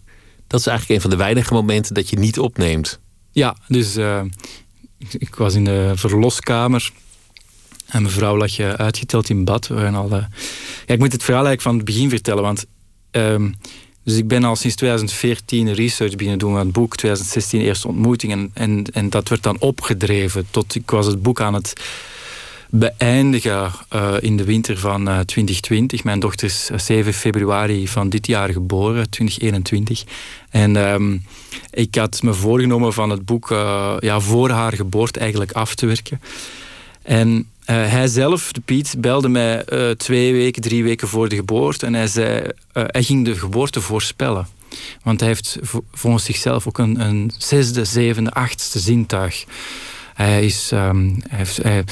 Dat 0.47 0.61
is 0.61 0.67
eigenlijk 0.67 0.97
een 0.97 1.11
van 1.11 1.19
de 1.19 1.25
weinige 1.25 1.55
momenten 1.55 1.95
dat 1.95 2.09
je 2.09 2.19
niet 2.19 2.39
opneemt. 2.39 2.99
Ja, 3.33 3.57
dus 3.69 3.97
uh, 3.97 4.21
ik, 4.99 5.15
ik 5.15 5.35
was 5.35 5.55
in 5.55 5.65
de 5.65 5.93
verloskamer 5.95 6.93
en 7.87 8.03
mijn 8.03 8.15
vrouw 8.15 8.37
lag 8.37 8.57
je 8.57 8.77
uitgeteld 8.77 9.29
in 9.29 9.45
bad. 9.45 9.71
Al, 9.71 10.07
uh... 10.13 10.25
ja, 10.87 10.95
ik 10.95 10.99
moet 10.99 11.13
het 11.13 11.23
verhaal 11.23 11.47
eigenlijk 11.47 11.63
van 11.63 11.77
het 11.77 11.85
begin 11.85 12.09
vertellen. 12.09 12.43
Want, 12.43 12.67
um, 13.11 13.55
dus 14.03 14.17
ik 14.17 14.29
ben 14.29 14.45
al 14.45 14.57
sinds 14.57 14.77
2014 14.77 15.73
research 15.73 16.15
beginnen 16.15 16.39
doen 16.39 16.53
aan 16.53 16.59
het 16.59 16.73
boek. 16.73 16.97
2016 16.97 17.61
eerste 17.61 17.89
ontmoeting. 17.89 18.51
En, 18.55 18.85
en, 18.93 19.11
dat 19.11 19.29
werd 19.29 19.43
dan 19.43 19.57
opgedreven 19.59 20.47
tot 20.51 20.75
ik 20.75 20.91
was 20.91 21.07
het 21.07 21.23
boek 21.23 21.41
aan 21.41 21.55
het 21.55 21.73
beëindigen 22.71 23.73
uh, 23.95 24.15
in 24.21 24.37
de 24.37 24.45
winter 24.45 24.79
van 24.79 25.09
uh, 25.09 25.19
2020. 25.19 26.05
Mijn 26.05 26.21
dochter 26.21 26.47
is 26.47 26.71
7 26.77 27.13
februari 27.13 27.89
van 27.89 28.09
dit 28.09 28.27
jaar 28.27 28.53
geboren, 28.53 29.11
2021. 29.11 30.05
En 30.51 30.77
um, 30.77 31.25
ik 31.71 31.95
had 31.95 32.23
me 32.23 32.35
voorgenomen 32.35 32.93
van 32.93 33.11
het 33.11 33.25
boek 33.25 33.49
ja, 33.99 34.21
voor 34.21 34.51
haar 34.51 34.73
geboorte 34.73 35.19
eigenlijk 35.19 35.53
af 35.53 35.75
te 35.75 35.87
werken. 35.87 36.21
En 37.03 37.49
uh, 37.71 37.77
hij 37.91 38.07
zelf, 38.07 38.53
de 38.53 38.61
Piet, 38.61 38.95
belde 38.99 39.29
mij 39.29 39.65
uh, 39.73 39.91
twee 39.91 40.33
weken, 40.33 40.63
drie 40.63 40.85
weken 40.85 41.09
voor 41.09 41.29
de 41.29 41.37
geboorte. 41.37 41.87
En 41.87 41.95
hij 41.95 42.07
zei, 42.07 42.43
uh, 42.43 42.85
hij 42.87 43.03
ging 43.03 43.25
de 43.25 43.37
geboorte 43.37 43.81
voorspellen. 43.81 44.47
Want 45.03 45.21
hij 45.21 45.29
heeft 45.29 45.59
volgens 45.93 46.25
zichzelf 46.25 46.67
ook 46.67 46.79
een, 46.79 47.01
een 47.01 47.33
zesde, 47.39 47.85
zevende, 47.85 48.31
achtste 48.31 48.79
zintuig. 48.79 49.45
Hij, 50.15 50.45
is, 50.45 50.73
heeft, 51.29 51.63
hij 51.63 51.85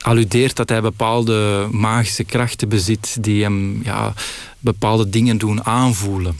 alludeert 0.00 0.56
dat 0.56 0.68
hij 0.68 0.80
bepaalde 0.80 1.68
magische 1.70 2.24
krachten 2.24 2.68
bezit 2.68 3.16
die 3.20 3.42
hem 3.42 3.80
ja, 3.84 4.12
bepaalde 4.58 5.08
dingen 5.08 5.38
doen 5.38 5.64
aanvoelen. 5.64 6.38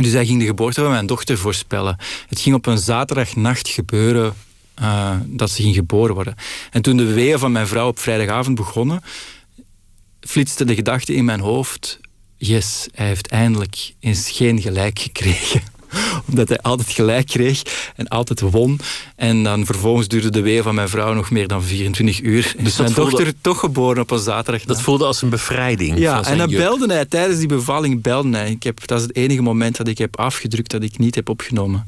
Dus 0.00 0.12
hij 0.12 0.26
ging 0.26 0.40
de 0.40 0.46
geboorte 0.46 0.80
van 0.80 0.90
mijn 0.90 1.06
dochter 1.06 1.38
voorspellen. 1.38 1.96
Het 2.28 2.40
ging 2.40 2.54
op 2.54 2.66
een 2.66 2.78
zaterdagnacht 2.78 3.68
gebeuren 3.68 4.34
uh, 4.80 5.16
dat 5.26 5.50
ze 5.50 5.62
ging 5.62 5.74
geboren 5.74 6.14
worden. 6.14 6.34
En 6.70 6.82
toen 6.82 6.96
de 6.96 7.12
weeën 7.12 7.38
van 7.38 7.52
mijn 7.52 7.66
vrouw 7.66 7.88
op 7.88 7.98
vrijdagavond 7.98 8.56
begonnen, 8.56 9.02
flitste 10.20 10.64
de 10.64 10.74
gedachte 10.74 11.14
in 11.14 11.24
mijn 11.24 11.40
hoofd: 11.40 12.00
yes, 12.36 12.88
hij 12.92 13.06
heeft 13.06 13.28
eindelijk 13.28 13.94
eens 14.00 14.30
geen 14.30 14.60
gelijk 14.60 14.98
gekregen 14.98 15.62
omdat 16.28 16.48
hij 16.48 16.58
altijd 16.60 16.90
gelijk 16.90 17.26
kreeg 17.26 17.62
en 17.96 18.08
altijd 18.08 18.40
won. 18.40 18.80
En 19.16 19.42
dan 19.42 19.66
vervolgens 19.66 20.08
duurde 20.08 20.30
de 20.30 20.40
weeën 20.40 20.62
van 20.62 20.74
mijn 20.74 20.88
vrouw 20.88 21.14
nog 21.14 21.30
meer 21.30 21.48
dan 21.48 21.62
24 21.62 22.20
uur. 22.20 22.54
Dus 22.62 22.76
mijn 22.76 22.92
dochter 22.92 23.32
toch 23.40 23.58
geboren 23.60 24.02
op 24.02 24.10
een 24.10 24.18
zaterdag. 24.18 24.64
Dat 24.64 24.82
voelde 24.82 25.04
als 25.04 25.22
een 25.22 25.28
bevrijding. 25.28 25.98
Ja, 25.98 26.24
en 26.24 26.38
dan 26.38 26.50
belde 26.50 26.92
hij 26.92 27.04
tijdens 27.04 27.38
die 27.38 27.48
bevalling. 27.48 28.02
Belde 28.02 28.36
hij. 28.36 28.50
Ik 28.50 28.62
heb, 28.62 28.86
dat 28.86 28.98
is 28.98 29.06
het 29.06 29.16
enige 29.16 29.42
moment 29.42 29.76
dat 29.76 29.88
ik 29.88 29.98
heb 29.98 30.18
afgedrukt 30.18 30.70
dat 30.70 30.82
ik 30.82 30.98
niet 30.98 31.14
heb 31.14 31.28
opgenomen. 31.28 31.86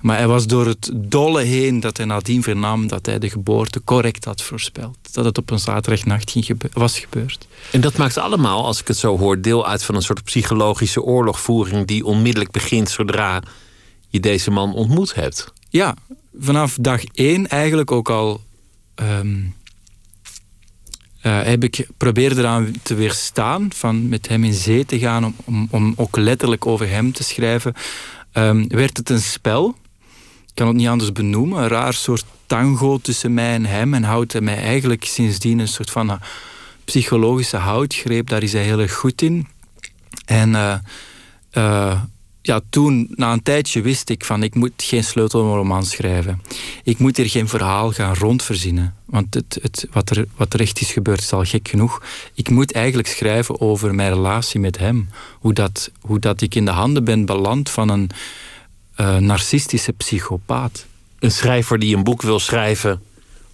Maar 0.00 0.16
hij 0.16 0.26
was 0.26 0.46
door 0.46 0.66
het 0.66 0.90
dolle 0.94 1.42
heen 1.42 1.80
dat 1.80 1.96
hij 1.96 2.06
nadien 2.06 2.42
vernam 2.42 2.86
dat 2.86 3.06
hij 3.06 3.18
de 3.18 3.30
geboorte 3.30 3.84
correct 3.84 4.24
had 4.24 4.42
voorspeld. 4.42 4.98
Dat 5.12 5.24
het 5.24 5.38
op 5.38 5.50
een 5.50 5.58
zaterdagnacht 5.58 6.30
ging 6.30 6.60
was 6.72 6.98
gebeurd. 6.98 7.46
En 7.72 7.80
dat 7.80 7.96
maakt 7.96 8.18
allemaal, 8.18 8.64
als 8.64 8.80
ik 8.80 8.88
het 8.88 8.96
zo 8.96 9.18
hoor, 9.18 9.40
deel 9.40 9.66
uit 9.66 9.82
van 9.84 9.94
een 9.94 10.02
soort 10.02 10.24
psychologische 10.24 11.02
oorlogvoering 11.02 11.86
die 11.86 12.04
onmiddellijk 12.04 12.50
begint 12.50 12.90
zodra 12.90 13.42
je 14.08 14.20
deze 14.20 14.50
man 14.50 14.74
ontmoet 14.74 15.14
hebt. 15.14 15.52
Ja, 15.68 15.94
vanaf 16.38 16.76
dag 16.80 17.04
één 17.04 17.48
eigenlijk 17.48 17.90
ook 17.90 18.10
al. 18.10 18.40
Um, 18.94 19.54
uh, 21.22 21.42
heb 21.42 21.64
ik 21.64 21.88
probeerde 21.96 22.40
eraan 22.40 22.72
te 22.82 22.94
weerstaan 22.94 23.68
van 23.74 24.08
met 24.08 24.28
hem 24.28 24.44
in 24.44 24.52
zee 24.54 24.84
te 24.84 24.98
gaan 24.98 25.24
om, 25.24 25.34
om, 25.44 25.68
om 25.70 25.92
ook 25.96 26.16
letterlijk 26.16 26.66
over 26.66 26.88
hem 26.88 27.12
te 27.12 27.22
schrijven. 27.22 27.74
Um, 28.32 28.68
werd 28.68 28.96
het 28.96 29.10
een 29.10 29.20
spel 29.20 29.76
kan 30.60 30.68
het 30.68 30.78
niet 30.78 30.88
anders 30.88 31.12
benoemen, 31.12 31.62
een 31.62 31.68
raar 31.68 31.94
soort 31.94 32.24
tango 32.46 32.98
tussen 32.98 33.34
mij 33.34 33.54
en 33.54 33.64
hem. 33.64 33.94
En 33.94 34.02
houdt 34.02 34.32
hij 34.32 34.40
mij 34.40 34.56
eigenlijk 34.56 35.04
sindsdien 35.04 35.58
een 35.58 35.68
soort 35.68 35.90
van 35.90 36.10
uh, 36.10 36.16
psychologische 36.84 37.56
houtgreep. 37.56 38.28
Daar 38.28 38.42
is 38.42 38.52
hij 38.52 38.62
heel 38.62 38.78
erg 38.78 38.92
goed 38.92 39.22
in. 39.22 39.48
En 40.24 40.48
uh, 41.56 42.00
ja, 42.42 42.60
toen, 42.70 43.08
na 43.14 43.32
een 43.32 43.42
tijdje, 43.42 43.82
wist 43.82 44.08
ik 44.08 44.24
van 44.24 44.42
ik 44.42 44.54
moet 44.54 44.72
geen 44.76 45.04
sleutelroman 45.04 45.84
schrijven. 45.84 46.42
Ik 46.84 46.98
moet 46.98 47.16
hier 47.16 47.30
geen 47.30 47.48
verhaal 47.48 47.92
gaan 47.92 48.14
rondverzinnen. 48.14 48.94
Want 49.04 49.34
het, 49.34 49.58
het, 49.62 49.86
wat, 49.92 50.10
er, 50.10 50.26
wat 50.36 50.54
er 50.54 50.60
echt 50.60 50.80
is 50.80 50.92
gebeurd 50.92 51.20
is 51.20 51.32
al 51.32 51.44
gek 51.44 51.68
genoeg. 51.68 52.02
Ik 52.34 52.50
moet 52.50 52.72
eigenlijk 52.72 53.08
schrijven 53.08 53.60
over 53.60 53.94
mijn 53.94 54.12
relatie 54.12 54.60
met 54.60 54.78
hem. 54.78 55.08
Hoe 55.38 55.52
dat, 55.52 55.90
hoe 56.00 56.18
dat 56.18 56.40
ik 56.40 56.54
in 56.54 56.64
de 56.64 56.70
handen 56.70 57.04
ben 57.04 57.24
beland 57.24 57.70
van 57.70 57.88
een 57.88 58.10
uh, 59.00 59.16
narcistische 59.16 59.92
psychopaat. 59.92 60.86
Een 61.18 61.30
schrijver 61.30 61.78
die 61.78 61.96
een 61.96 62.04
boek 62.04 62.22
wil 62.22 62.38
schrijven 62.38 63.02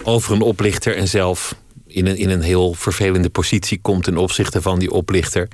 over 0.02 0.32
een 0.32 0.40
oplichter 0.40 0.96
en 0.96 1.09
zelf 1.09 1.54
in 1.87 2.06
een, 2.06 2.16
in 2.16 2.30
een 2.30 2.42
heel 2.42 2.74
vervelende 2.74 3.30
positie 3.30 3.80
komt 3.80 4.04
ten 4.04 4.16
opzichte 4.16 4.62
van 4.62 4.78
die 4.78 4.90
oplichter. 4.90 5.48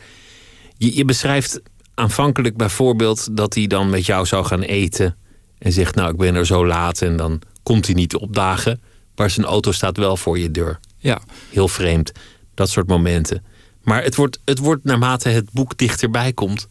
Je, 0.76 0.96
je 0.96 1.04
beschrijft 1.04 1.60
aanvankelijk 1.94 2.56
bijvoorbeeld 2.56 3.36
dat 3.36 3.54
hij 3.54 3.66
dan 3.66 3.90
met 3.90 4.06
jou 4.06 4.26
zou 4.26 4.44
gaan 4.44 4.62
eten 4.62 5.16
en 5.58 5.72
zegt: 5.72 5.94
Nou, 5.94 6.10
ik 6.10 6.16
ben 6.16 6.34
er 6.34 6.46
zo 6.46 6.66
laat 6.66 7.02
en 7.02 7.16
dan 7.16 7.40
komt 7.62 7.86
hij 7.86 7.94
niet 7.94 8.16
opdagen, 8.16 8.80
maar 9.16 9.30
zijn 9.30 9.46
auto 9.46 9.72
staat 9.72 9.96
wel 9.96 10.16
voor 10.16 10.38
je 10.38 10.50
deur. 10.50 10.80
Ja. 10.98 11.20
Heel 11.50 11.68
vreemd, 11.68 12.12
dat 12.54 12.70
soort 12.70 12.86
momenten. 12.86 13.44
Maar 13.82 14.02
het 14.02 14.14
wordt, 14.14 14.40
het 14.44 14.58
wordt 14.58 14.84
naarmate 14.84 15.28
het 15.28 15.50
boek 15.52 15.78
dichterbij 15.78 16.32
komt 16.32 16.68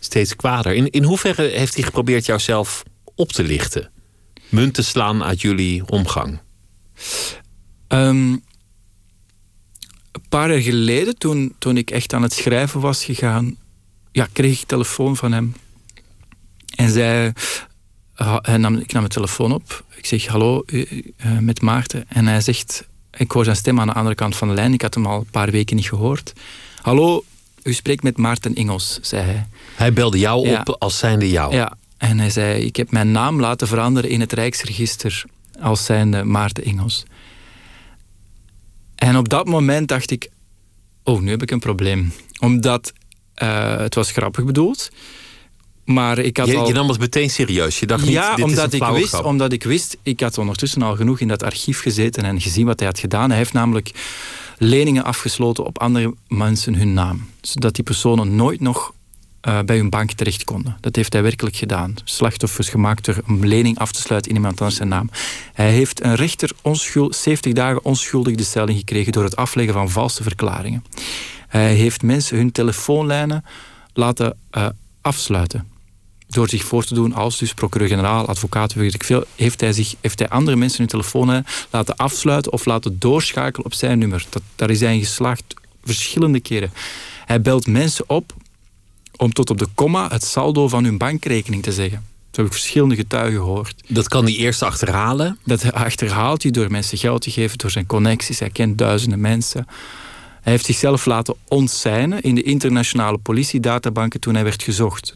steeds 0.00 0.36
kwader. 0.36 0.74
In, 0.74 0.90
in 0.90 1.02
hoeverre 1.02 1.42
heeft 1.42 1.74
hij 1.74 1.84
geprobeerd 1.84 2.26
jouzelf 2.26 2.82
op 3.14 3.32
te 3.32 3.42
lichten? 3.42 3.90
Munt 4.48 4.74
te 4.74 4.82
slaan 4.82 5.24
uit 5.24 5.40
jullie 5.40 5.86
omgang? 5.86 6.40
Um, 7.88 8.42
een 10.12 10.28
paar 10.28 10.50
jaar 10.50 10.62
geleden, 10.62 11.18
toen, 11.18 11.54
toen 11.58 11.76
ik 11.76 11.90
echt 11.90 12.12
aan 12.12 12.22
het 12.22 12.32
schrijven 12.32 12.80
was 12.80 13.04
gegaan, 13.04 13.56
ja, 14.12 14.28
kreeg 14.32 14.60
ik 14.60 14.66
telefoon 14.66 15.16
van 15.16 15.32
hem. 15.32 15.54
En 16.74 16.90
zei, 16.90 17.32
hij 18.42 18.56
nam, 18.56 18.76
ik 18.76 18.92
nam 18.92 19.02
de 19.02 19.08
telefoon 19.08 19.52
op. 19.52 19.84
Ik 19.94 20.06
zeg 20.06 20.26
hallo 20.26 20.62
uh, 20.66 21.02
met 21.40 21.60
Maarten. 21.60 22.04
En 22.08 22.26
hij 22.26 22.40
zegt, 22.40 22.88
ik 23.16 23.30
hoor 23.30 23.44
zijn 23.44 23.56
stem 23.56 23.80
aan 23.80 23.86
de 23.86 23.92
andere 23.92 24.14
kant 24.14 24.36
van 24.36 24.48
de 24.48 24.54
lijn. 24.54 24.72
Ik 24.72 24.82
had 24.82 24.94
hem 24.94 25.06
al 25.06 25.18
een 25.18 25.30
paar 25.30 25.50
weken 25.50 25.76
niet 25.76 25.88
gehoord. 25.88 26.32
Hallo, 26.82 27.24
u 27.62 27.72
spreekt 27.72 28.02
met 28.02 28.16
Maarten 28.16 28.54
Ingels, 28.54 28.98
zei 29.02 29.22
hij. 29.22 29.46
Hij 29.74 29.92
belde 29.92 30.18
jou 30.18 30.58
op 30.58 30.76
als 30.78 30.98
zijnde 30.98 31.30
jou? 31.30 31.54
Ja, 31.54 31.76
en 31.96 32.18
hij 32.18 32.30
zei, 32.30 32.64
ik 32.64 32.76
heb 32.76 32.90
mijn 32.90 33.10
naam 33.10 33.40
laten 33.40 33.68
veranderen 33.68 34.10
in 34.10 34.20
het 34.20 34.32
Rijksregister 34.32 35.24
als 35.60 35.84
zijnde 35.84 36.24
Maarten 36.24 36.64
Ingels. 36.64 37.04
En 38.94 39.16
op 39.16 39.28
dat 39.28 39.46
moment 39.46 39.88
dacht 39.88 40.10
ik, 40.10 40.28
oh, 41.04 41.20
nu 41.20 41.30
heb 41.30 41.42
ik 41.42 41.50
een 41.50 41.60
probleem. 41.60 42.12
Omdat 42.38 42.92
uh, 43.42 43.76
het 43.76 43.94
was 43.94 44.10
grappig 44.10 44.44
bedoeld. 44.44 44.90
Maar 45.84 46.18
ik 46.18 46.36
had 46.36 46.46
je, 46.46 46.56
al... 46.56 46.66
je 46.66 46.72
nam 46.72 46.88
het 46.88 46.98
meteen 46.98 47.30
serieus. 47.30 47.80
Je 47.80 47.86
dacht 47.86 48.04
niet, 48.04 48.12
ja, 48.12 48.34
dit 48.34 48.44
omdat 48.44 48.72
is 48.72 48.80
ik 48.80 48.86
wist, 48.86 49.22
omdat 49.22 49.52
ik 49.52 49.62
wist, 49.64 49.96
ik 50.02 50.20
had 50.20 50.38
ondertussen 50.38 50.82
al 50.82 50.96
genoeg 50.96 51.20
in 51.20 51.28
dat 51.28 51.42
archief 51.42 51.80
gezeten 51.80 52.24
en 52.24 52.40
gezien 52.40 52.66
wat 52.66 52.78
hij 52.78 52.88
had 52.88 52.98
gedaan. 52.98 53.28
Hij 53.28 53.38
heeft 53.38 53.52
namelijk 53.52 53.90
leningen 54.62 55.04
afgesloten 55.04 55.64
op 55.64 55.78
andere 55.78 56.14
mensen 56.28 56.74
hun 56.74 56.94
naam. 56.94 57.26
Zodat 57.40 57.74
die 57.74 57.84
personen 57.84 58.34
nooit 58.34 58.60
nog 58.60 58.92
uh, 59.48 59.60
bij 59.60 59.76
hun 59.76 59.90
bank 59.90 60.12
terecht 60.12 60.44
konden. 60.44 60.76
Dat 60.80 60.96
heeft 60.96 61.12
hij 61.12 61.22
werkelijk 61.22 61.56
gedaan. 61.56 61.94
Slachtoffers 62.04 62.68
gemaakt 62.68 63.04
door 63.04 63.22
een 63.26 63.46
lening 63.46 63.78
af 63.78 63.92
te 63.92 64.00
sluiten 64.00 64.30
in 64.30 64.36
iemand 64.36 64.58
anders 64.58 64.76
zijn 64.76 64.88
naam. 64.88 65.10
Hij 65.52 65.70
heeft 65.70 66.04
een 66.04 66.14
rechter 66.14 66.52
onschuld, 66.62 67.16
70 67.16 67.52
dagen 67.52 67.84
onschuldig 67.84 68.34
de 68.34 68.42
stelling 68.42 68.78
gekregen 68.78 69.12
door 69.12 69.24
het 69.24 69.36
afleggen 69.36 69.74
van 69.74 69.90
valse 69.90 70.22
verklaringen. 70.22 70.84
Hij 71.48 71.74
heeft 71.74 72.02
mensen 72.02 72.36
hun 72.36 72.52
telefoonlijnen 72.52 73.44
laten 73.92 74.36
uh, 74.56 74.66
afsluiten. 75.00 75.69
Door 76.30 76.48
zich 76.48 76.64
voor 76.64 76.84
te 76.84 76.94
doen 76.94 77.12
als 77.14 77.38
dus 77.38 77.54
procureur-generaal, 77.54 78.26
advocaat, 78.26 78.72
weet 78.72 78.94
ik 78.94 79.04
veel, 79.04 79.24
heeft 79.36 79.60
hij, 79.60 79.72
zich, 79.72 79.94
heeft 80.00 80.18
hij 80.18 80.28
andere 80.28 80.56
mensen 80.56 80.78
hun 80.78 80.88
telefoonlijnen 80.88 81.46
laten 81.70 81.96
afsluiten 81.96 82.52
of 82.52 82.64
laten 82.64 82.98
doorschakelen 82.98 83.66
op 83.66 83.74
zijn 83.74 83.98
nummer. 83.98 84.26
Dat, 84.28 84.42
daar 84.56 84.70
is 84.70 84.80
hij 84.80 84.94
in 84.94 85.00
geslaagd 85.00 85.54
verschillende 85.84 86.40
keren. 86.40 86.72
Hij 87.24 87.40
belt 87.40 87.66
mensen 87.66 88.04
op 88.08 88.32
om 89.16 89.32
tot 89.32 89.50
op 89.50 89.58
de 89.58 89.66
komma 89.74 90.08
het 90.08 90.24
saldo 90.24 90.68
van 90.68 90.84
hun 90.84 90.98
bankrekening 90.98 91.62
te 91.62 91.72
zeggen. 91.72 92.04
Dat 92.30 92.36
heb 92.36 92.46
ik 92.46 92.52
verschillende 92.52 92.94
getuigen 92.94 93.38
gehoord. 93.38 93.82
Dat 93.88 94.08
kan 94.08 94.24
hij 94.24 94.34
eerst 94.34 94.62
achterhalen? 94.62 95.38
Dat 95.44 95.72
achterhaalt 95.72 96.42
hij 96.42 96.50
door 96.50 96.70
mensen 96.70 96.98
geld 96.98 97.22
te 97.22 97.30
geven, 97.30 97.58
door 97.58 97.70
zijn 97.70 97.86
connecties. 97.86 98.38
Hij 98.38 98.50
kent 98.50 98.78
duizenden 98.78 99.20
mensen. 99.20 99.66
Hij 100.40 100.52
heeft 100.52 100.64
zichzelf 100.64 101.04
laten 101.04 101.34
ontzijnen 101.48 102.20
in 102.20 102.34
de 102.34 102.42
internationale 102.42 103.18
politiedatabanken 103.18 104.20
toen 104.20 104.34
hij 104.34 104.44
werd 104.44 104.62
gezocht. 104.62 105.14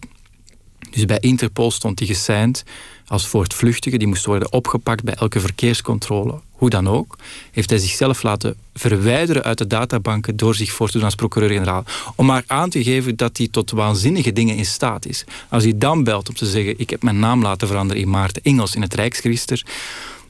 Dus 0.94 1.04
bij 1.04 1.18
Interpol 1.20 1.70
stond 1.70 1.98
hij 1.98 2.08
gesigned 2.08 2.64
als 3.06 3.26
voortvluchtige. 3.26 3.96
Die 3.96 4.06
moest 4.06 4.26
worden 4.26 4.52
opgepakt 4.52 5.02
bij 5.02 5.14
elke 5.14 5.40
verkeerscontrole. 5.40 6.40
Hoe 6.50 6.70
dan 6.70 6.88
ook, 6.88 7.18
heeft 7.50 7.70
hij 7.70 7.78
zichzelf 7.78 8.22
laten 8.22 8.56
verwijderen 8.74 9.42
uit 9.42 9.58
de 9.58 9.66
databanken 9.66 10.36
door 10.36 10.54
zich 10.54 10.72
voor 10.72 10.86
te 10.86 10.92
doen 10.92 11.04
als 11.04 11.14
procureur-generaal. 11.14 11.84
Om 12.16 12.26
maar 12.26 12.44
aan 12.46 12.70
te 12.70 12.82
geven 12.82 13.16
dat 13.16 13.36
hij 13.36 13.48
tot 13.50 13.70
waanzinnige 13.70 14.32
dingen 14.32 14.56
in 14.56 14.66
staat 14.66 15.06
is. 15.06 15.24
Als 15.48 15.62
hij 15.62 15.78
dan 15.78 16.04
belt 16.04 16.28
om 16.28 16.34
te 16.34 16.46
zeggen: 16.46 16.78
Ik 16.78 16.90
heb 16.90 17.02
mijn 17.02 17.18
naam 17.18 17.42
laten 17.42 17.68
veranderen 17.68 18.02
in 18.02 18.10
Maarten 18.10 18.42
Engels 18.42 18.74
in 18.74 18.82
het 18.82 18.94
Rijksregister. 18.94 19.62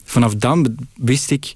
Vanaf 0.03 0.35
dan 0.35 0.75
wist 0.95 1.31
ik. 1.31 1.53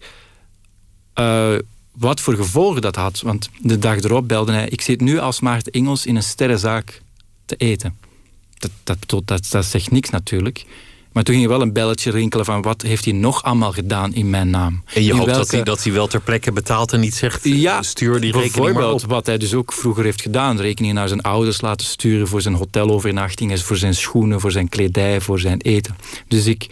Uh, 1.20 1.56
wat 1.92 2.20
voor 2.20 2.34
gevolgen 2.34 2.82
dat 2.82 2.96
had. 2.96 3.22
Want 3.22 3.50
de 3.62 3.80
dag 3.80 3.98
erop 3.98 4.28
belde 4.28 4.52
hij: 4.52 4.68
Ik 4.68 4.82
zit 4.82 5.02
nu 5.02 5.20
als 5.20 5.40
Maarten 5.40 5.72
Engels 5.72 6.06
in 6.06 6.16
een 6.16 6.24
sterrenzaak 6.24 7.02
te 7.46 7.56
eten. 7.56 8.09
Dat, 8.60 8.72
dat, 8.84 9.26
dat, 9.26 9.48
dat, 9.50 9.66
zegt 9.66 9.92
niks 9.92 10.10
natuurlijk. 10.10 10.66
Maar 11.12 11.24
toen 11.24 11.36
ging 11.36 11.48
wel 11.48 11.62
een 11.62 11.74
belletje 11.74 12.12
rinkelen 12.12 12.46
van 12.46 12.62
wat 12.62 12.82
heeft 12.82 13.06
hij 13.06 13.14
nog 13.14 13.44
allemaal 13.44 13.72
gedaan 13.72 14.14
in 14.14 14.30
mijn 14.30 14.50
naam. 14.50 14.84
En 14.94 15.04
je 15.04 15.10
in 15.10 15.16
hoopt 15.16 15.26
welke... 15.26 15.42
dat, 15.42 15.52
hij, 15.52 15.64
dat 15.64 15.84
hij 15.84 15.94
wel 15.94 16.08
ter 16.08 16.22
plekke 16.22 16.52
betaalt 16.52 16.94
en 16.94 17.00
niet 17.00 17.16
zegt 17.16 17.44
ja, 17.44 17.82
stuur 17.82 18.20
die 18.20 18.32
rekening 18.32 18.74
maar 18.74 18.92
op. 18.92 19.02
wat 19.02 19.26
hij 19.26 19.38
dus 19.38 19.54
ook 19.54 19.74
vroeger 19.74 20.04
heeft 20.04 20.22
gedaan. 20.22 20.62
Rekeningen 20.62 20.96
naar 20.96 21.08
zijn 21.08 21.22
ouders 21.22 21.62
laten 21.62 21.88
sturen 21.88 22.28
voor 22.28 22.42
zijn 22.42 22.54
hotelovernachtingen, 22.54 23.60
voor 23.60 23.78
zijn 23.78 23.96
schoenen, 23.96 24.40
voor 24.40 24.52
zijn 24.52 24.70
kledij, 24.70 25.22
voor 25.22 25.40
zijn 25.40 25.62
eten. 25.62 25.96
Dus 26.28 26.46
ik 26.46 26.68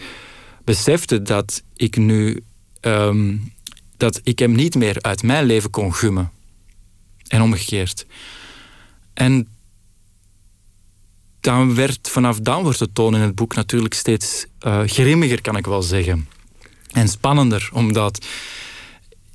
besefte 0.64 1.22
dat 1.22 1.62
ik 1.76 1.96
nu 1.96 2.42
um, 2.80 3.52
dat 3.96 4.20
ik 4.22 4.38
hem 4.38 4.52
niet 4.52 4.74
meer 4.74 4.96
uit 5.00 5.22
mijn 5.22 5.44
leven 5.44 5.70
kon 5.70 5.94
gummen. 5.94 6.30
En 7.28 7.42
omgekeerd. 7.42 8.06
En 9.14 9.48
dan 11.48 11.74
werd, 11.74 12.08
vanaf 12.08 12.38
dan 12.40 12.62
wordt 12.62 12.78
de 12.78 12.92
toon 12.92 13.14
in 13.14 13.20
het 13.20 13.34
boek 13.34 13.54
natuurlijk 13.54 13.94
steeds 13.94 14.46
uh, 14.66 14.80
grimmiger, 14.84 15.40
kan 15.40 15.56
ik 15.56 15.66
wel 15.66 15.82
zeggen. 15.82 16.28
En 16.92 17.08
spannender, 17.08 17.70
omdat 17.72 18.26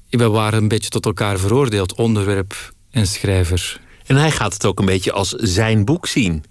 we 0.09 0.27
waren 0.27 0.61
een 0.61 0.67
beetje 0.67 0.89
tot 0.89 1.05
elkaar 1.05 1.39
veroordeeld, 1.39 1.95
onderwerp 1.95 2.73
en 2.91 3.07
schrijver. 3.07 3.81
En 4.05 4.15
hij 4.15 4.31
gaat 4.31 4.53
het 4.53 4.65
ook 4.65 4.79
een 4.79 4.85
beetje 4.85 5.11
als 5.11 5.29
zijn 5.29 5.85
boek 5.85 6.07
zien. 6.07 6.43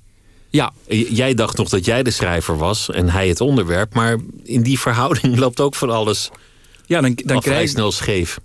Ja. 0.51 0.72
Jij 0.88 1.35
dacht 1.35 1.57
nog 1.57 1.68
dat 1.68 1.85
jij 1.85 2.03
de 2.03 2.11
schrijver 2.11 2.57
was 2.57 2.90
en 2.90 3.09
hij 3.09 3.29
het 3.29 3.40
onderwerp, 3.40 3.94
maar 3.94 4.16
in 4.44 4.62
die 4.62 4.79
verhouding 4.81 5.38
loopt 5.44 5.61
ook 5.61 5.75
van 5.75 5.90
alles 5.90 6.31
ja, 6.87 7.01
dan, 7.01 7.14
dan 7.14 7.40
krijg 7.40 7.42
vrij 7.42 7.66
snel 7.66 7.92
scheef. 7.92 8.40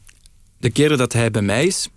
De 0.59 0.69
keren 0.69 0.97
dat 0.97 1.13
hij 1.13 1.31
bij 1.31 1.41
mij 1.41 1.65
is, 1.65 1.87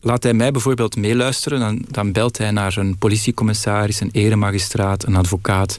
laat 0.00 0.22
hij 0.22 0.34
mij 0.34 0.50
bijvoorbeeld 0.50 0.96
meeluisteren. 0.96 1.60
Dan, 1.60 1.84
dan 1.88 2.12
belt 2.12 2.38
hij 2.38 2.50
naar 2.50 2.76
een 2.76 2.98
politiecommissaris, 2.98 4.00
een 4.00 4.10
eremagistraat, 4.12 5.06
een 5.06 5.16
advocaat, 5.16 5.78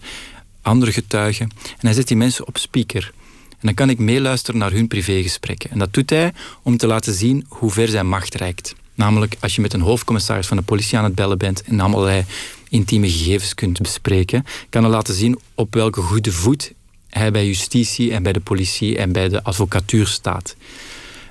andere 0.61 0.91
getuigen. 0.91 1.49
En 1.63 1.85
hij 1.87 1.93
zet 1.93 2.07
die 2.07 2.17
mensen 2.17 2.47
op 2.47 2.57
speaker. 2.57 3.11
En 3.49 3.65
dan 3.65 3.73
kan 3.73 3.89
ik 3.89 3.99
meeluisteren 3.99 4.59
naar 4.59 4.71
hun 4.71 4.87
privégesprekken. 4.87 5.71
En 5.71 5.79
dat 5.79 5.93
doet 5.93 6.09
hij 6.09 6.33
om 6.63 6.77
te 6.77 6.87
laten 6.87 7.13
zien 7.13 7.45
hoe 7.47 7.71
ver 7.71 7.87
zijn 7.87 8.07
macht 8.07 8.35
reikt. 8.35 8.75
Namelijk 8.93 9.35
als 9.39 9.55
je 9.55 9.61
met 9.61 9.73
een 9.73 9.81
hoofdcommissaris 9.81 10.47
van 10.47 10.57
de 10.57 10.63
politie 10.63 10.97
aan 10.97 11.03
het 11.03 11.15
bellen 11.15 11.37
bent 11.37 11.63
en 11.63 11.79
allerlei 11.79 12.25
intieme 12.69 13.09
gegevens 13.09 13.53
kunt 13.53 13.81
bespreken, 13.81 14.45
kan 14.69 14.83
hij 14.83 14.91
laten 14.91 15.13
zien 15.13 15.39
op 15.55 15.73
welke 15.73 16.01
goede 16.01 16.31
voet 16.31 16.73
hij 17.09 17.31
bij 17.31 17.45
justitie 17.45 18.13
en 18.13 18.23
bij 18.23 18.33
de 18.33 18.39
politie 18.39 18.97
en 18.97 19.11
bij 19.11 19.29
de 19.29 19.43
advocatuur 19.43 20.07
staat. 20.07 20.55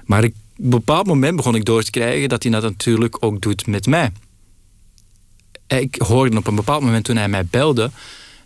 Maar 0.04 0.24
ik, 0.24 0.34
een 0.62 0.70
bepaald 0.70 1.06
moment 1.06 1.36
begon 1.36 1.54
ik 1.54 1.64
door 1.64 1.82
te 1.82 1.90
krijgen 1.90 2.28
dat 2.28 2.42
hij 2.42 2.52
dat 2.52 2.62
natuurlijk 2.62 3.16
ook 3.20 3.40
doet 3.40 3.66
met 3.66 3.86
mij. 3.86 4.12
Ik 5.66 5.94
hoorde 5.98 6.36
op 6.36 6.46
een 6.46 6.54
bepaald 6.54 6.82
moment 6.82 7.04
toen 7.04 7.16
hij 7.16 7.28
mij 7.28 7.46
belde 7.46 7.90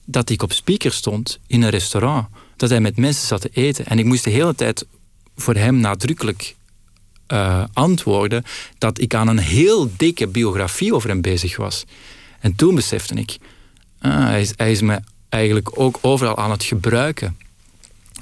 dat 0.05 0.31
ik 0.31 0.43
op 0.43 0.53
speaker 0.53 0.93
stond 0.93 1.39
in 1.47 1.63
een 1.63 1.71
restaurant. 1.71 2.27
Dat 2.57 2.71
hij 2.71 2.81
met 2.81 2.97
mensen 2.97 3.27
zat 3.27 3.41
te 3.41 3.51
eten. 3.53 3.87
En 3.87 3.99
ik 3.99 4.05
moest 4.05 4.25
de 4.25 4.31
hele 4.31 4.55
tijd 4.55 4.87
voor 5.37 5.55
hem 5.55 5.77
nadrukkelijk 5.77 6.55
uh, 7.29 7.65
antwoorden 7.73 8.45
dat 8.79 9.01
ik 9.01 9.15
aan 9.15 9.29
een 9.29 9.39
heel 9.39 9.91
dikke 9.97 10.27
biografie 10.27 10.95
over 10.95 11.09
hem 11.09 11.21
bezig 11.21 11.57
was. 11.57 11.85
En 12.41 12.55
toen 12.55 12.75
besefte 12.75 13.15
ik, 13.15 13.39
ah, 14.01 14.25
hij, 14.25 14.41
is, 14.41 14.53
hij 14.57 14.79
me 14.83 15.01
eigenlijk 15.29 15.81
ook 15.81 15.99
overal 16.01 16.37
aan 16.37 16.51
het 16.51 16.65
gebruiken. 16.65 17.37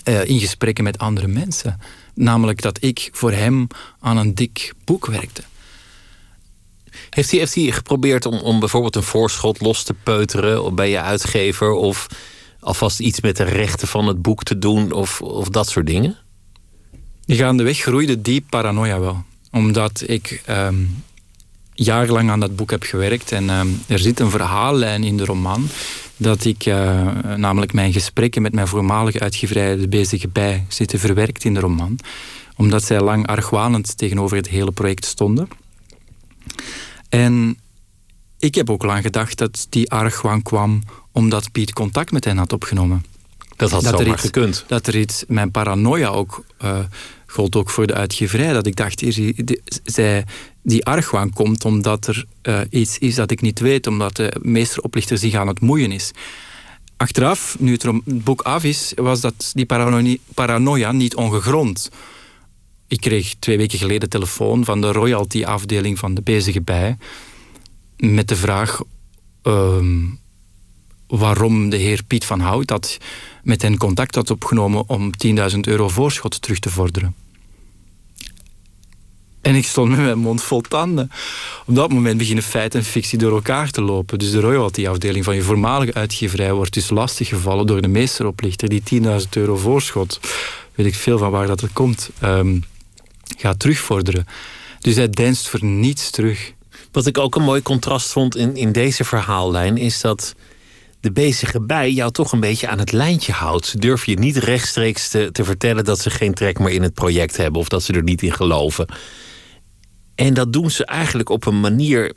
uh, 0.04 0.24
in 0.24 0.40
gesprekken 0.40 0.84
met 0.84 0.98
andere 0.98 1.28
mensen. 1.28 1.80
Namelijk 2.20 2.62
dat 2.62 2.82
ik 2.82 3.08
voor 3.12 3.32
hem 3.32 3.66
aan 4.00 4.16
een 4.16 4.34
dik 4.34 4.72
boek 4.84 5.06
werkte. 5.06 5.42
Heeft 7.10 7.30
hij, 7.30 7.38
heeft 7.38 7.54
hij 7.54 7.70
geprobeerd 7.70 8.26
om, 8.26 8.38
om 8.38 8.60
bijvoorbeeld 8.60 8.96
een 8.96 9.02
voorschot 9.02 9.60
los 9.60 9.82
te 9.82 9.94
peuteren 9.94 10.74
bij 10.74 10.90
je 10.90 11.00
uitgever? 11.00 11.70
Of 11.70 12.06
alvast 12.60 13.00
iets 13.00 13.20
met 13.20 13.36
de 13.36 13.44
rechten 13.44 13.88
van 13.88 14.06
het 14.06 14.22
boek 14.22 14.42
te 14.42 14.58
doen 14.58 14.92
of, 14.92 15.22
of 15.22 15.48
dat 15.48 15.68
soort 15.68 15.86
dingen? 15.86 16.16
Gaandeweg 17.26 17.78
groeide 17.78 18.20
die 18.20 18.44
paranoia 18.50 19.00
wel. 19.00 19.24
Omdat 19.50 20.02
ik 20.06 20.42
um, 20.48 21.04
jarenlang 21.84 22.30
aan 22.30 22.40
dat 22.40 22.56
boek 22.56 22.70
heb 22.70 22.82
gewerkt. 22.82 23.32
En 23.32 23.50
um, 23.50 23.82
er 23.86 23.98
zit 23.98 24.20
een 24.20 24.30
verhaallijn 24.30 25.04
in 25.04 25.16
de 25.16 25.24
roman. 25.24 25.68
Dat 26.16 26.44
ik 26.44 26.66
uh, 26.66 27.06
namelijk 27.36 27.72
mijn 27.72 27.92
gesprekken 27.92 28.42
met 28.42 28.52
mijn 28.52 28.66
voormalige 28.66 29.20
uitgeverij 29.20 29.76
De 29.76 29.88
Bezige 29.88 30.28
Bij 30.28 30.64
zitten 30.68 30.98
verwerkt 30.98 31.44
in 31.44 31.54
de 31.54 31.60
roman. 31.60 31.98
Omdat 32.56 32.84
zij 32.84 33.00
lang 33.00 33.26
argwanend 33.26 33.96
tegenover 33.96 34.36
het 34.36 34.48
hele 34.48 34.72
project 34.72 35.04
stonden. 35.04 35.48
En 37.08 37.58
ik 38.38 38.54
heb 38.54 38.70
ook 38.70 38.82
lang 38.82 39.02
gedacht 39.02 39.38
dat 39.38 39.66
die 39.68 39.90
argwaan 39.90 40.42
kwam 40.42 40.82
omdat 41.12 41.52
Piet 41.52 41.72
contact 41.72 42.12
met 42.12 42.24
hen 42.24 42.38
had 42.38 42.52
opgenomen. 42.52 43.04
Dat 43.56 43.70
had 43.70 43.82
dat 43.82 43.98
zomaar 43.98 44.14
iets, 44.14 44.22
gekund. 44.22 44.64
Dat 44.66 44.86
er 44.86 44.96
iets, 44.96 45.24
mijn 45.28 45.50
paranoia 45.50 46.08
ook, 46.08 46.44
uh, 46.64 46.78
gold 47.26 47.56
ook 47.56 47.70
voor 47.70 47.86
de 47.86 47.94
uitgeverij. 47.94 48.52
Dat 48.52 48.66
ik 48.66 48.76
dacht, 48.76 49.00
hier, 49.00 49.44
die, 49.44 49.62
zij, 49.84 50.24
die 50.62 50.84
argwaan 50.84 51.32
komt 51.32 51.64
omdat 51.64 52.06
er 52.06 52.24
uh, 52.42 52.60
iets 52.70 52.98
is 52.98 53.14
dat 53.14 53.30
ik 53.30 53.40
niet 53.40 53.60
weet. 53.60 53.86
Omdat 53.86 54.16
de 54.16 54.36
meesteroplichter 54.42 55.18
zich 55.18 55.34
aan 55.34 55.48
het 55.48 55.60
moeien 55.60 55.92
is. 55.92 56.10
Achteraf, 56.96 57.56
nu 57.58 57.72
het 57.72 57.84
boek 58.04 58.42
af 58.42 58.64
is, 58.64 58.92
was 58.96 59.20
dat 59.20 59.52
die 59.54 59.66
paranoia, 60.34 60.92
niet 60.92 61.14
ongegrond. 61.14 61.90
Ik 62.88 63.00
kreeg 63.00 63.34
twee 63.38 63.56
weken 63.56 63.78
geleden 63.78 64.08
telefoon 64.08 64.64
van 64.64 64.80
de 64.80 64.92
royalty-afdeling 64.92 65.98
van 65.98 66.14
de 66.14 66.22
Bezige 66.22 66.62
Bij. 66.62 66.96
Met 67.96 68.28
de 68.28 68.36
vraag 68.36 68.80
um, 69.42 70.20
waarom 71.06 71.70
de 71.70 71.76
heer 71.76 72.02
Piet 72.04 72.24
van 72.24 72.40
Hout 72.40 72.66
dat 72.66 72.98
met 73.42 73.62
hen 73.62 73.76
contact 73.76 74.14
had 74.14 74.30
opgenomen 74.30 74.88
om 74.88 75.10
10.000 75.26 75.58
euro 75.60 75.88
voorschot 75.88 76.42
terug 76.42 76.58
te 76.58 76.70
vorderen. 76.70 77.14
En 79.40 79.54
ik 79.54 79.66
stond 79.66 79.88
met 79.88 79.98
mijn 79.98 80.18
mond 80.18 80.42
vol 80.42 80.60
tanden. 80.60 81.10
Op 81.66 81.74
dat 81.74 81.92
moment 81.92 82.18
beginnen 82.18 82.44
feit 82.44 82.74
en 82.74 82.84
fictie 82.84 83.18
door 83.18 83.32
elkaar 83.32 83.70
te 83.70 83.82
lopen. 83.82 84.18
Dus 84.18 84.30
de 84.30 84.40
royalty-afdeling 84.40 85.24
van 85.24 85.34
je 85.34 85.42
voormalige 85.42 85.94
uitgeverij 85.94 86.52
wordt 86.52 86.74
dus 86.74 86.90
lastiggevallen 86.90 87.66
door 87.66 87.82
de 87.82 87.88
meesteroplichter 87.88 88.68
die 88.68 88.82
10.000 89.02 89.08
euro 89.30 89.56
voorschot, 89.56 90.20
weet 90.74 90.86
ik 90.86 90.94
veel 90.94 91.18
van 91.18 91.30
waar 91.30 91.46
dat 91.46 91.60
er 91.60 91.70
komt, 91.72 92.10
um, 92.24 92.64
gaat 93.38 93.58
terugvorderen. 93.58 94.26
Dus 94.80 94.96
hij 94.96 95.10
deinst 95.10 95.48
voor 95.48 95.64
niets 95.64 96.10
terug. 96.10 96.52
Wat 96.92 97.06
ik 97.06 97.18
ook 97.18 97.34
een 97.34 97.42
mooi 97.42 97.62
contrast 97.62 98.12
vond 98.12 98.36
in, 98.36 98.56
in 98.56 98.72
deze 98.72 99.04
verhaallijn 99.04 99.76
is 99.76 100.00
dat 100.00 100.34
de 101.00 101.12
bezige 101.12 101.60
bij 101.60 101.90
jou 101.90 102.12
toch 102.12 102.32
een 102.32 102.40
beetje 102.40 102.68
aan 102.68 102.78
het 102.78 102.92
lijntje 102.92 103.32
houdt. 103.32 103.80
Durf 103.80 104.06
je 104.06 104.18
niet 104.18 104.36
rechtstreeks 104.36 105.08
te, 105.08 105.28
te 105.32 105.44
vertellen 105.44 105.84
dat 105.84 105.98
ze 106.00 106.10
geen 106.10 106.34
trek 106.34 106.58
meer 106.58 106.72
in 106.72 106.82
het 106.82 106.94
project 106.94 107.36
hebben 107.36 107.60
of 107.60 107.68
dat 107.68 107.82
ze 107.82 107.92
er 107.92 108.02
niet 108.02 108.22
in 108.22 108.32
geloven. 108.32 108.86
En 110.20 110.34
dat 110.34 110.52
doen 110.52 110.70
ze 110.70 110.84
eigenlijk 110.84 111.28
op 111.28 111.46
een 111.46 111.60
manier, 111.60 112.12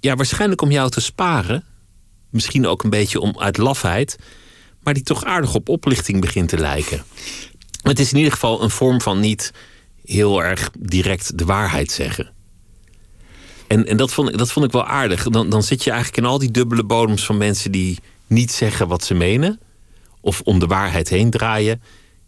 ja, 0.00 0.14
waarschijnlijk 0.14 0.62
om 0.62 0.70
jou 0.70 0.90
te 0.90 1.00
sparen. 1.00 1.64
Misschien 2.30 2.66
ook 2.66 2.82
een 2.82 2.90
beetje 2.90 3.20
om 3.20 3.38
uit 3.38 3.56
lafheid, 3.56 4.18
maar 4.82 4.94
die 4.94 5.02
toch 5.02 5.24
aardig 5.24 5.54
op 5.54 5.68
oplichting 5.68 6.20
begint 6.20 6.48
te 6.48 6.58
lijken. 6.58 7.04
Het 7.82 7.98
is 7.98 8.10
in 8.10 8.16
ieder 8.16 8.32
geval 8.32 8.62
een 8.62 8.70
vorm 8.70 9.00
van 9.00 9.20
niet 9.20 9.52
heel 10.04 10.42
erg 10.42 10.70
direct 10.78 11.38
de 11.38 11.44
waarheid 11.44 11.90
zeggen. 11.90 12.32
En, 13.66 13.86
en 13.86 13.96
dat, 13.96 14.12
vond, 14.12 14.38
dat 14.38 14.52
vond 14.52 14.66
ik 14.66 14.72
wel 14.72 14.86
aardig. 14.86 15.28
Dan, 15.28 15.48
dan 15.48 15.62
zit 15.62 15.84
je 15.84 15.90
eigenlijk 15.90 16.18
in 16.24 16.30
al 16.30 16.38
die 16.38 16.50
dubbele 16.50 16.84
bodems 16.84 17.26
van 17.26 17.36
mensen 17.36 17.72
die 17.72 17.98
niet 18.26 18.52
zeggen 18.52 18.88
wat 18.88 19.04
ze 19.04 19.14
menen. 19.14 19.60
Of 20.20 20.40
om 20.40 20.58
de 20.58 20.66
waarheid 20.66 21.08
heen 21.08 21.30
draaien. 21.30 21.82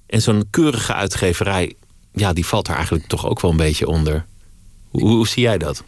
En 0.06 0.22
zo'n 0.22 0.46
keurige 0.50 0.94
uitgeverij, 0.94 1.74
ja, 2.12 2.32
die 2.32 2.46
valt 2.46 2.68
er 2.68 2.74
eigenlijk 2.74 3.06
toch 3.06 3.26
ook 3.26 3.40
wel 3.40 3.50
een 3.50 3.56
beetje 3.56 3.86
onder. 3.86 4.26
Hoe, 4.90 5.28
zie 5.28 5.42
jij 5.42 5.58
dat? 5.58 5.84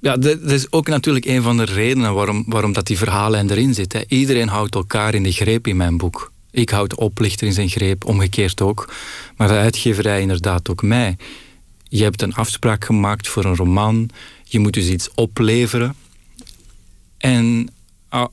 Ja, 0.00 0.16
dat 0.16 0.40
is 0.40 0.72
ook 0.72 0.88
natuurlijk 0.88 1.26
een 1.26 1.42
van 1.42 1.56
de 1.56 1.64
redenen 1.64 2.14
waarom, 2.14 2.44
waarom 2.46 2.72
dat 2.72 2.86
die 2.86 2.98
verhalen 2.98 3.50
erin 3.50 3.74
zitten. 3.74 4.04
Iedereen 4.08 4.48
houdt 4.48 4.74
elkaar 4.74 5.14
in 5.14 5.22
de 5.22 5.32
greep 5.32 5.66
in 5.66 5.76
mijn 5.76 5.96
boek. 5.96 6.32
Ik 6.50 6.70
houd 6.70 6.90
de 6.90 6.96
oplichter 6.96 7.46
in 7.46 7.52
zijn 7.52 7.68
greep, 7.68 8.04
omgekeerd 8.04 8.60
ook. 8.60 8.92
Maar 9.36 9.48
de 9.48 9.54
uitgeverij 9.54 10.20
inderdaad 10.20 10.70
ook 10.70 10.82
mij. 10.82 11.16
Je 11.88 12.02
hebt 12.02 12.22
een 12.22 12.34
afspraak 12.34 12.84
gemaakt 12.84 13.28
voor 13.28 13.44
een 13.44 13.56
roman. 13.56 14.08
Je 14.44 14.58
moet 14.58 14.72
dus 14.72 14.88
iets 14.88 15.10
opleveren. 15.14 15.94
En 17.18 17.68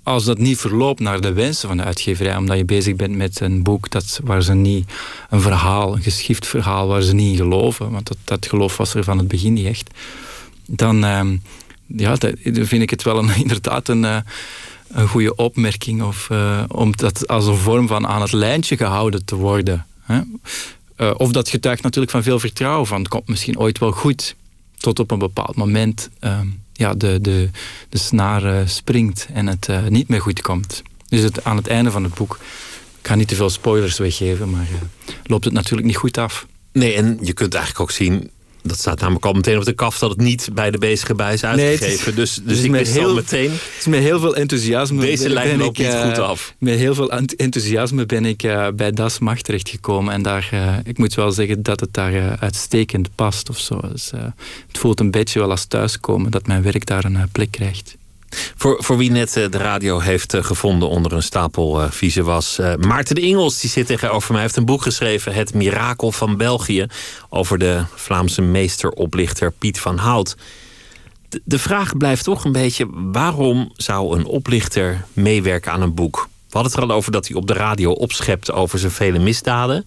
als 0.03 0.25
dat 0.25 0.37
niet 0.37 0.57
verloopt 0.57 0.99
naar 0.99 1.21
de 1.21 1.33
wensen 1.33 1.67
van 1.67 1.77
de 1.77 1.83
uitgeverij, 1.83 2.37
omdat 2.37 2.57
je 2.57 2.65
bezig 2.65 2.95
bent 2.95 3.15
met 3.15 3.39
een 3.39 3.63
boek 3.63 3.89
dat, 3.89 4.19
waar 4.23 4.41
ze 4.41 4.53
niet 4.53 4.91
een 5.29 5.41
verhaal, 5.41 5.95
een 5.95 6.01
geschift 6.01 6.47
verhaal, 6.47 6.87
waar 6.87 7.01
ze 7.01 7.13
niet 7.13 7.31
in 7.31 7.37
geloven, 7.37 7.91
want 7.91 8.11
dat, 8.23 8.47
geloof 8.47 8.77
was 8.77 8.93
er 8.93 9.03
van 9.03 9.17
het 9.17 9.27
begin 9.27 9.53
niet 9.53 9.65
echt, 9.65 9.89
dan, 10.65 11.05
uh, 11.05 11.21
ja, 11.85 12.15
dat, 12.15 12.33
vind 12.43 12.81
ik 12.81 12.89
het 12.89 13.03
wel 13.03 13.17
een, 13.17 13.35
inderdaad 13.43 13.87
een, 13.87 14.03
uh, 14.03 14.17
een 14.87 15.07
goede 15.07 15.35
opmerking, 15.35 16.03
of, 16.03 16.27
uh, 16.31 16.63
om 16.67 16.95
dat 16.95 17.27
als 17.27 17.45
een 17.45 17.57
vorm 17.57 17.87
van 17.87 18.07
aan 18.07 18.21
het 18.21 18.31
lijntje 18.31 18.77
gehouden 18.77 19.25
te 19.25 19.35
worden. 19.35 19.85
Hè? 20.01 20.21
Uh, 20.97 21.11
of 21.17 21.31
dat 21.31 21.49
getuigt 21.49 21.83
natuurlijk 21.83 22.11
van 22.11 22.23
veel 22.23 22.39
vertrouwen, 22.39 22.87
van 22.87 22.99
het 22.99 23.07
komt 23.07 23.27
misschien 23.27 23.59
ooit 23.59 23.77
wel 23.77 23.91
goed, 23.91 24.35
tot 24.77 24.99
op 24.99 25.11
een 25.11 25.19
bepaald 25.19 25.55
moment. 25.55 26.09
Ja, 26.77 26.93
de, 26.93 27.21
de, 27.21 27.49
snaar 27.91 28.43
uh, 28.43 28.59
springt 28.65 29.27
en 29.33 29.47
het 29.47 29.67
uh, 29.69 29.87
niet 29.87 30.07
meer 30.07 30.21
goed 30.21 30.41
komt. 30.41 30.81
Dus 31.09 31.21
het, 31.21 31.43
aan 31.43 31.57
het 31.57 31.67
einde 31.67 31.91
van 31.91 32.03
het 32.03 32.13
boek, 32.13 32.39
ik 32.99 33.07
ga 33.07 33.15
niet 33.15 33.27
te 33.27 33.35
veel 33.35 33.49
spoilers 33.49 33.97
weggeven, 33.97 34.49
maar 34.49 34.67
uh, 34.71 35.09
loopt 35.23 35.45
het 35.45 35.53
natuurlijk 35.53 35.87
niet 35.87 35.97
goed 35.97 36.17
af. 36.17 36.47
Nee, 36.71 36.93
en 36.93 37.17
je 37.21 37.33
kunt 37.33 37.53
eigenlijk 37.53 37.83
ook 37.83 37.91
zien 37.91 38.31
dat 38.67 38.77
staat 38.77 38.99
namelijk 38.99 39.25
al 39.25 39.33
meteen 39.33 39.57
op 39.57 39.65
de 39.65 39.73
kaf 39.73 39.99
dat 39.99 40.09
het 40.09 40.19
niet 40.19 40.49
bij 40.53 40.71
de 40.71 40.77
bezige 40.77 41.15
bij 41.15 41.33
is 41.33 41.43
uitgegeven. 41.43 42.05
Nee, 42.05 42.15
dus 42.15 42.39
dus 42.43 42.61
ik 42.61 42.71
wist 42.71 42.93
heel, 42.93 43.13
meteen. 43.13 43.51
Het 43.51 43.75
is 43.79 43.85
met 43.85 43.99
heel 43.99 44.19
veel 44.19 44.35
enthousiasme. 44.35 45.01
Deze 45.01 45.29
lijn 45.29 45.57
loopt 45.57 45.77
niet 45.77 45.93
goed 46.03 46.19
af. 46.19 46.53
Met 46.59 46.77
heel 46.77 46.95
veel 46.95 47.11
enthousiasme 47.11 48.05
ben 48.05 48.25
ik 48.25 48.43
uh, 48.43 48.67
bij 48.75 48.91
Das 48.91 49.19
Macht 49.19 49.43
terechtgekomen. 49.43 50.13
En 50.13 50.21
daar, 50.21 50.49
uh, 50.53 50.75
ik 50.83 50.97
moet 50.97 51.13
wel 51.13 51.31
zeggen 51.31 51.63
dat 51.63 51.79
het 51.79 51.93
daar 51.93 52.13
uh, 52.13 52.33
uitstekend 52.39 53.09
past 53.15 53.49
of 53.49 53.59
zo. 53.59 53.79
Dus, 53.91 54.11
het 54.67 54.77
voelt 54.77 54.99
een 54.99 55.11
beetje 55.11 55.39
wel 55.39 55.49
als 55.49 55.65
thuiskomen 55.65 56.31
dat 56.31 56.47
mijn 56.47 56.61
werk 56.61 56.85
daar 56.85 57.05
een 57.05 57.29
plek 57.31 57.51
krijgt. 57.51 57.95
Voor, 58.55 58.83
voor 58.83 58.97
wie 58.97 59.11
net 59.11 59.33
de 59.33 59.49
radio 59.49 59.99
heeft 59.99 60.35
gevonden 60.39 60.89
onder 60.89 61.13
een 61.13 61.23
stapel 61.23 61.81
uh, 61.81 61.91
vieze 61.91 62.23
was. 62.23 62.59
Maarten 62.79 63.15
de 63.15 63.21
Ingels 63.21 63.59
die 63.59 63.69
zit 63.69 63.87
tegenover 63.87 64.33
mij. 64.33 64.41
heeft 64.41 64.55
een 64.55 64.65
boek 64.65 64.81
geschreven, 64.81 65.33
Het 65.33 65.53
Mirakel 65.53 66.11
van 66.11 66.37
België. 66.37 66.85
Over 67.29 67.57
de 67.57 67.83
Vlaamse 67.95 68.41
meesteroplichter 68.41 69.51
Piet 69.51 69.79
van 69.79 69.97
Hout. 69.97 70.35
De, 71.29 71.41
de 71.43 71.59
vraag 71.59 71.97
blijft 71.97 72.23
toch 72.23 72.43
een 72.43 72.51
beetje: 72.51 72.87
waarom 72.91 73.71
zou 73.75 74.17
een 74.17 74.25
oplichter 74.25 75.05
meewerken 75.13 75.71
aan 75.71 75.81
een 75.81 75.93
boek? 75.93 76.27
We 76.47 76.53
hadden 76.53 76.71
het 76.71 76.81
er 76.81 76.89
al 76.89 76.95
over 76.95 77.11
dat 77.11 77.27
hij 77.27 77.37
op 77.37 77.47
de 77.47 77.53
radio 77.53 77.91
opschept 77.91 78.51
over 78.51 78.79
zijn 78.79 78.91
vele 78.91 79.19
misdaden. 79.19 79.85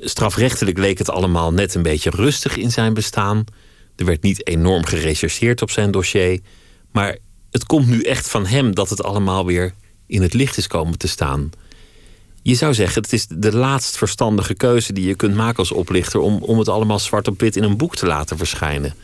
Strafrechtelijk 0.00 0.78
leek 0.78 0.98
het 0.98 1.10
allemaal 1.10 1.52
net 1.52 1.74
een 1.74 1.82
beetje 1.82 2.10
rustig 2.10 2.56
in 2.56 2.70
zijn 2.70 2.94
bestaan. 2.94 3.44
Er 3.96 4.04
werd 4.04 4.22
niet 4.22 4.46
enorm 4.46 4.84
gerechercheerd 4.84 5.62
op 5.62 5.70
zijn 5.70 5.90
dossier. 5.90 6.40
Maar 6.92 7.16
het 7.50 7.64
komt 7.64 7.86
nu 7.86 8.02
echt 8.02 8.28
van 8.28 8.46
hem 8.46 8.74
dat 8.74 8.90
het 8.90 9.02
allemaal 9.02 9.46
weer 9.46 9.74
in 10.06 10.22
het 10.22 10.34
licht 10.34 10.56
is 10.56 10.66
komen 10.66 10.98
te 10.98 11.08
staan. 11.08 11.50
Je 12.42 12.54
zou 12.54 12.74
zeggen, 12.74 13.02
het 13.02 13.12
is 13.12 13.26
de 13.26 13.56
laatst 13.56 13.96
verstandige 13.96 14.54
keuze 14.54 14.92
die 14.92 15.06
je 15.06 15.14
kunt 15.14 15.34
maken 15.34 15.58
als 15.58 15.72
oplichter 15.72 16.20
om, 16.20 16.42
om 16.42 16.58
het 16.58 16.68
allemaal 16.68 16.98
zwart 16.98 17.28
op 17.28 17.40
wit 17.40 17.56
in 17.56 17.62
een 17.62 17.76
boek 17.76 17.96
te 17.96 18.06
laten 18.06 18.36
verschijnen. 18.36 18.94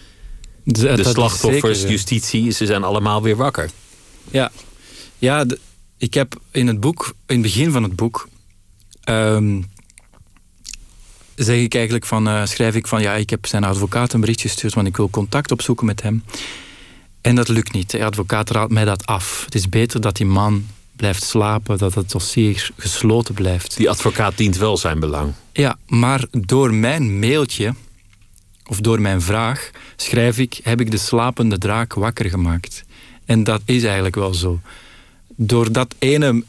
De, 0.65 1.05
slachtoffers, 1.05 1.83
justitie, 1.83 2.51
ze 2.51 2.67
zijn 2.67 2.85
allemaal 2.85 3.23
weer 3.23 3.37
wakker. 3.37 3.71
Ja, 4.31 4.53
ja 5.19 5.47
ik 5.99 6.15
heb 6.15 6.41
in 6.51 6.67
het 6.67 6.81
boek, 6.81 7.15
in 7.27 7.35
het 7.35 7.43
begin 7.43 7.73
van 7.73 7.83
het 7.83 7.97
boek, 7.97 8.29
um, 9.09 9.71
zeg 11.35 11.59
ik 11.59 11.75
eigenlijk 11.75 12.07
van, 12.07 12.29
uh, 12.29 12.47
schrijf 12.47 12.75
ik 12.75 12.87
van 12.87 13.03
ja, 13.03 13.15
ik 13.15 13.31
heb 13.31 13.47
zijn 13.47 13.65
advocaat 13.65 14.13
een 14.13 14.21
bericht 14.21 14.41
gestuurd, 14.41 14.75
want 14.75 14.87
ik 14.87 14.97
wil 14.97 15.11
contact 15.11 15.53
opzoeken 15.53 15.87
met 15.87 16.03
hem. 16.03 16.23
En 17.27 17.35
dat 17.35 17.49
lukt 17.49 17.73
niet. 17.73 17.91
De 17.91 18.05
advocaat 18.05 18.51
raadt 18.51 18.73
mij 18.73 18.85
dat 18.85 19.07
af. 19.07 19.45
Het 19.45 19.55
is 19.55 19.69
beter 19.69 20.01
dat 20.01 20.17
die 20.17 20.27
man 20.27 20.67
blijft 20.97 21.23
slapen, 21.23 21.79
dat 21.79 21.95
het 21.95 22.11
dossier 22.11 22.71
gesloten 22.77 23.35
blijft. 23.35 23.77
Die 23.77 23.91
advocaat 23.91 24.37
dient 24.37 24.57
wel 24.57 24.77
zijn 24.77 25.01
belang. 25.01 25.33
Ja, 25.53 25.79
maar 25.87 26.25
door 26.31 26.75
mijn 26.75 27.19
mailtje, 27.19 27.75
of 28.67 28.81
door 28.81 29.01
mijn 29.01 29.23
vraag, 29.23 29.71
schrijf 29.97 30.39
ik, 30.39 30.61
heb 30.63 30.81
ik 30.81 30.91
de 30.91 30.97
slapende 30.97 31.59
draak 31.59 31.95
wakker 31.95 32.31
gemaakt. 32.31 32.85
En 33.25 33.45
dat 33.45 33.61
is 33.65 33.85
eigenlijk 33.85 34.15
wel 34.15 34.35
zo. 34.35 34.61
Door, 35.29 35.73
dat 35.73 35.95
ene, 35.99 36.43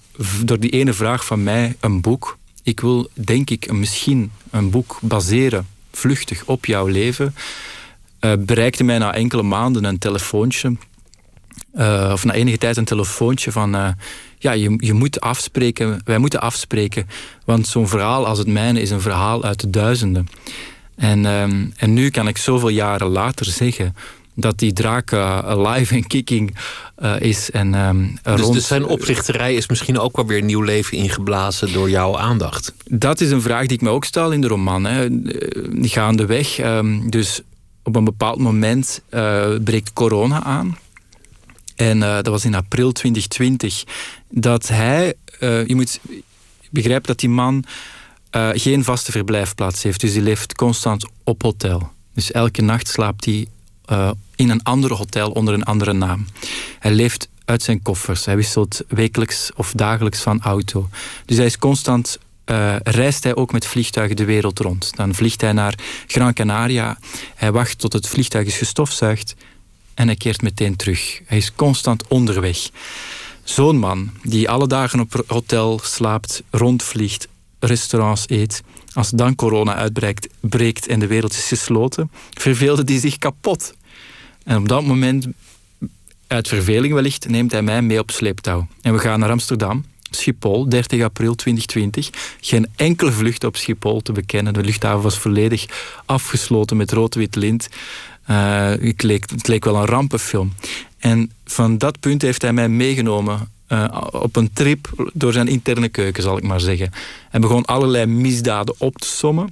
door 0.43 0.59
die 0.59 0.71
ene 0.71 0.93
vraag 0.93 1.25
van 1.25 1.43
mij, 1.43 1.75
een 1.79 2.01
boek, 2.01 2.37
ik 2.63 2.79
wil 2.79 3.09
denk 3.13 3.49
ik 3.49 3.71
misschien 3.71 4.31
een 4.49 4.69
boek 4.69 4.97
baseren, 5.01 5.67
vluchtig 5.91 6.43
op 6.45 6.65
jouw 6.65 6.85
leven. 6.85 7.35
Uh, 8.21 8.32
bereikte 8.39 8.84
mij 8.84 8.97
na 8.97 9.13
enkele 9.13 9.43
maanden 9.43 9.84
een 9.84 9.97
telefoontje. 9.97 10.75
Uh, 11.75 12.10
of 12.13 12.25
na 12.25 12.34
enige 12.34 12.58
tijd 12.58 12.77
een 12.77 12.86
telefoontje 12.86 13.51
van... 13.51 13.75
Uh, 13.75 13.88
ja, 14.39 14.51
je, 14.51 14.73
je 14.77 14.93
moet 14.93 15.21
afspreken, 15.21 16.01
wij 16.03 16.17
moeten 16.17 16.41
afspreken. 16.41 17.08
Want 17.45 17.67
zo'n 17.67 17.88
verhaal 17.88 18.25
als 18.25 18.38
het 18.38 18.47
mijne 18.47 18.82
is 18.82 18.89
een 18.89 19.01
verhaal 19.01 19.43
uit 19.43 19.60
de 19.60 19.69
duizenden. 19.69 20.27
En, 20.95 21.25
ehm, 21.25 21.65
en 21.75 21.93
nu 21.93 22.10
kan 22.10 22.27
ik 22.27 22.38
zoveel 22.38 22.69
jaren 22.69 23.08
later 23.08 23.45
zeggen 23.45 23.95
dat 24.34 24.60
die 24.60 24.73
draak 24.73 25.12
uh, 25.12 25.39
alive 25.39 25.95
en 25.95 26.08
kicking 26.08 26.58
uh, 26.99 27.19
is. 27.19 27.51
En, 27.51 27.73
um, 27.73 28.17
dus, 28.23 28.41
rond... 28.41 28.53
dus 28.53 28.67
zijn 28.67 28.86
oplichterij 28.86 29.56
is 29.56 29.67
misschien 29.67 29.99
ook 29.99 30.15
wel 30.15 30.25
weer 30.25 30.43
nieuw 30.43 30.62
leven 30.62 30.97
ingeblazen 30.97 31.73
door 31.73 31.89
jouw 31.89 32.17
aandacht? 32.17 32.73
Dat 32.89 33.21
is 33.21 33.32
een 33.32 33.41
vraag 33.41 33.65
die 33.65 33.77
ik 33.77 33.82
me 33.82 33.89
ook 33.89 34.06
stel 34.06 34.32
in 34.32 34.41
de 34.41 34.47
roman. 34.47 34.86
Hè. 34.86 35.21
Die 35.80 35.89
gaandeweg. 35.89 36.60
Um, 36.60 37.10
dus 37.10 37.41
op 37.88 37.95
een 37.95 38.04
bepaald 38.04 38.39
moment 38.39 39.02
uh, 39.10 39.56
breekt 39.63 39.93
corona 39.93 40.43
aan. 40.43 40.78
En 41.76 42.00
dat 42.00 42.28
was 42.28 42.45
in 42.45 42.56
april 42.56 42.91
2020. 42.91 43.84
Dat 44.30 44.67
hij, 44.67 45.13
je 45.39 45.76
moet 45.76 46.00
begrijpen 46.69 47.08
dat 47.08 47.19
die 47.19 47.30
man 47.30 47.63
geen 48.54 48.84
vaste 48.84 49.12
verblijfplaats 49.12 49.84
heeft. 49.84 50.02
Dus 50.02 50.13
hij 50.13 50.21
leeft 50.21 50.56
constant 50.56 51.08
op 51.23 51.41
hotel. 51.41 51.91
Dus 52.13 52.32
elke 52.32 52.62
nacht 52.62 52.88
slaapt 52.88 53.26
hij 53.26 53.47
in 54.36 54.50
een 54.50 54.63
ander 54.63 54.93
hotel 54.93 55.32
onder 55.32 55.54
een 55.54 55.63
andere 55.63 55.93
naam. 55.93 56.26
Hij 56.80 56.91
leeft 56.91 57.30
uit 57.45 57.63
zijn 57.63 57.82
koffers. 57.82 58.26
Hij 58.26 58.36
wisselt 58.36 58.82
wekelijks 58.88 59.52
of 59.56 59.71
dagelijks 59.71 60.21
van 60.21 60.41
auto. 60.41 60.89
Dus 61.26 61.38
hij 61.38 61.45
is 61.45 61.58
constant 61.58 62.19
uh, 62.51 62.75
reist 62.83 63.23
hij 63.23 63.36
ook 63.36 63.51
met 63.51 63.65
vliegtuigen 63.65 64.15
de 64.15 64.25
wereld 64.25 64.60
rond. 64.60 64.95
Dan 64.95 65.13
vliegt 65.13 65.41
hij 65.41 65.51
naar 65.51 65.75
Gran 66.07 66.33
Canaria. 66.33 66.97
Hij 67.36 67.51
wacht 67.51 67.79
tot 67.79 67.93
het 67.93 68.07
vliegtuig 68.07 68.47
is 68.47 68.57
gestofzuigd 68.57 69.36
en 69.93 70.07
hij 70.07 70.15
keert 70.15 70.41
meteen 70.41 70.75
terug. 70.75 71.21
Hij 71.25 71.38
is 71.38 71.53
constant 71.55 72.07
onderweg. 72.07 72.69
Zo'n 73.43 73.77
man 73.77 74.12
die 74.23 74.49
alle 74.49 74.67
dagen 74.67 74.99
op 74.99 75.23
hotel 75.27 75.79
slaapt, 75.83 76.43
rondvliegt, 76.49 77.27
restaurants 77.60 78.23
eet. 78.27 78.63
Als 78.93 79.10
dan 79.10 79.36
corona 79.36 79.75
uitbreekt 79.75 80.27
breekt 80.39 80.88
en 80.88 80.99
de 80.99 81.07
wereld 81.07 81.31
is 81.31 81.47
gesloten, 81.47 82.12
verveelde 82.33 82.83
hij 82.86 82.99
zich 82.99 83.17
kapot. 83.17 83.73
En 84.43 84.57
op 84.57 84.67
dat 84.67 84.83
moment, 84.83 85.27
uit 86.27 86.47
verveling 86.47 86.93
wellicht, 86.93 87.27
neemt 87.27 87.51
hij 87.51 87.62
mij 87.62 87.81
mee 87.81 87.99
op 87.99 88.12
sleeptouw. 88.12 88.67
En 88.81 88.93
we 88.93 88.99
gaan 88.99 89.19
naar 89.19 89.31
Amsterdam, 89.31 89.86
Schiphol, 90.09 90.69
30 90.69 91.03
april 91.03 91.35
2020. 91.35 92.09
Geen 92.41 92.67
enkele 92.75 93.11
vlucht 93.11 93.43
op 93.43 93.55
Schiphol 93.55 94.01
te 94.01 94.11
bekennen. 94.11 94.53
De 94.53 94.63
luchthaven 94.63 95.01
was 95.01 95.17
volledig 95.17 95.65
afgesloten 96.05 96.77
met 96.77 96.91
rood-wit 96.91 97.35
lint. 97.35 97.69
Uh, 98.29 98.69
het, 98.69 99.03
leek, 99.47 99.65
wel 99.65 99.75
een 99.75 99.85
rampenfilm. 99.85 100.53
En 100.97 101.31
van 101.45 101.77
dat 101.77 101.99
punt 101.99 102.21
heeft 102.21 102.41
hij 102.41 102.53
mij 102.53 102.69
meegenomen 102.69 103.51
uh, 103.69 104.01
op 104.11 104.35
een 104.35 104.53
trip 104.53 105.09
door 105.13 105.33
zijn 105.33 105.47
interne 105.47 105.89
keuken, 105.89 106.23
zal 106.23 106.37
ik 106.37 106.43
maar 106.43 106.59
zeggen. 106.59 106.91
Hij 107.29 107.39
begon 107.39 107.65
allerlei 107.65 108.05
misdaden 108.05 108.75
op 108.77 108.97
te 108.97 109.07
sommen 109.07 109.49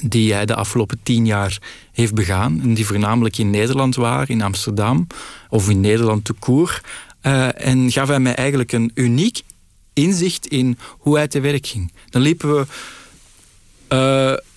die 0.00 0.32
hij 0.32 0.46
de 0.46 0.54
afgelopen 0.54 1.00
tien 1.02 1.26
jaar 1.26 1.58
heeft 1.92 2.14
begaan. 2.14 2.60
En 2.62 2.74
die 2.74 2.86
voornamelijk 2.86 3.38
in 3.38 3.50
Nederland 3.50 3.94
waren, 3.94 4.28
in 4.28 4.42
Amsterdam 4.42 5.06
of 5.48 5.68
in 5.68 5.80
Nederland 5.80 6.24
te 6.24 6.32
koer. 6.32 6.80
Uh, 7.22 7.66
en 7.66 7.90
gaf 7.90 8.08
hij 8.08 8.20
mij 8.20 8.34
eigenlijk 8.34 8.72
een 8.72 8.90
uniek 8.94 9.42
inzicht 9.92 10.46
in 10.46 10.78
hoe 10.98 11.16
hij 11.16 11.28
te 11.28 11.40
werk 11.40 11.66
ging. 11.66 11.92
Dan 12.10 12.22
liepen 12.22 12.54
we 12.54 12.66
uh, 13.88 14.48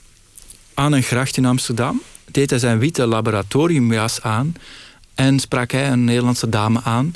aan 0.74 0.91
een 0.91 1.04
gracht 1.04 1.38
in 1.38 1.45
Amsterdam. 1.45 2.02
Deed 2.32 2.50
hij 2.50 2.60
zijn 2.60 2.80
witte 2.80 3.06
laboratoriumjas 3.06 4.21
aan 4.21 4.56
en 5.15 5.39
sprak 5.39 5.71
hij 5.71 5.91
een 5.91 6.04
Nederlandse 6.04 6.50
dame 6.50 6.82
aan 6.84 7.13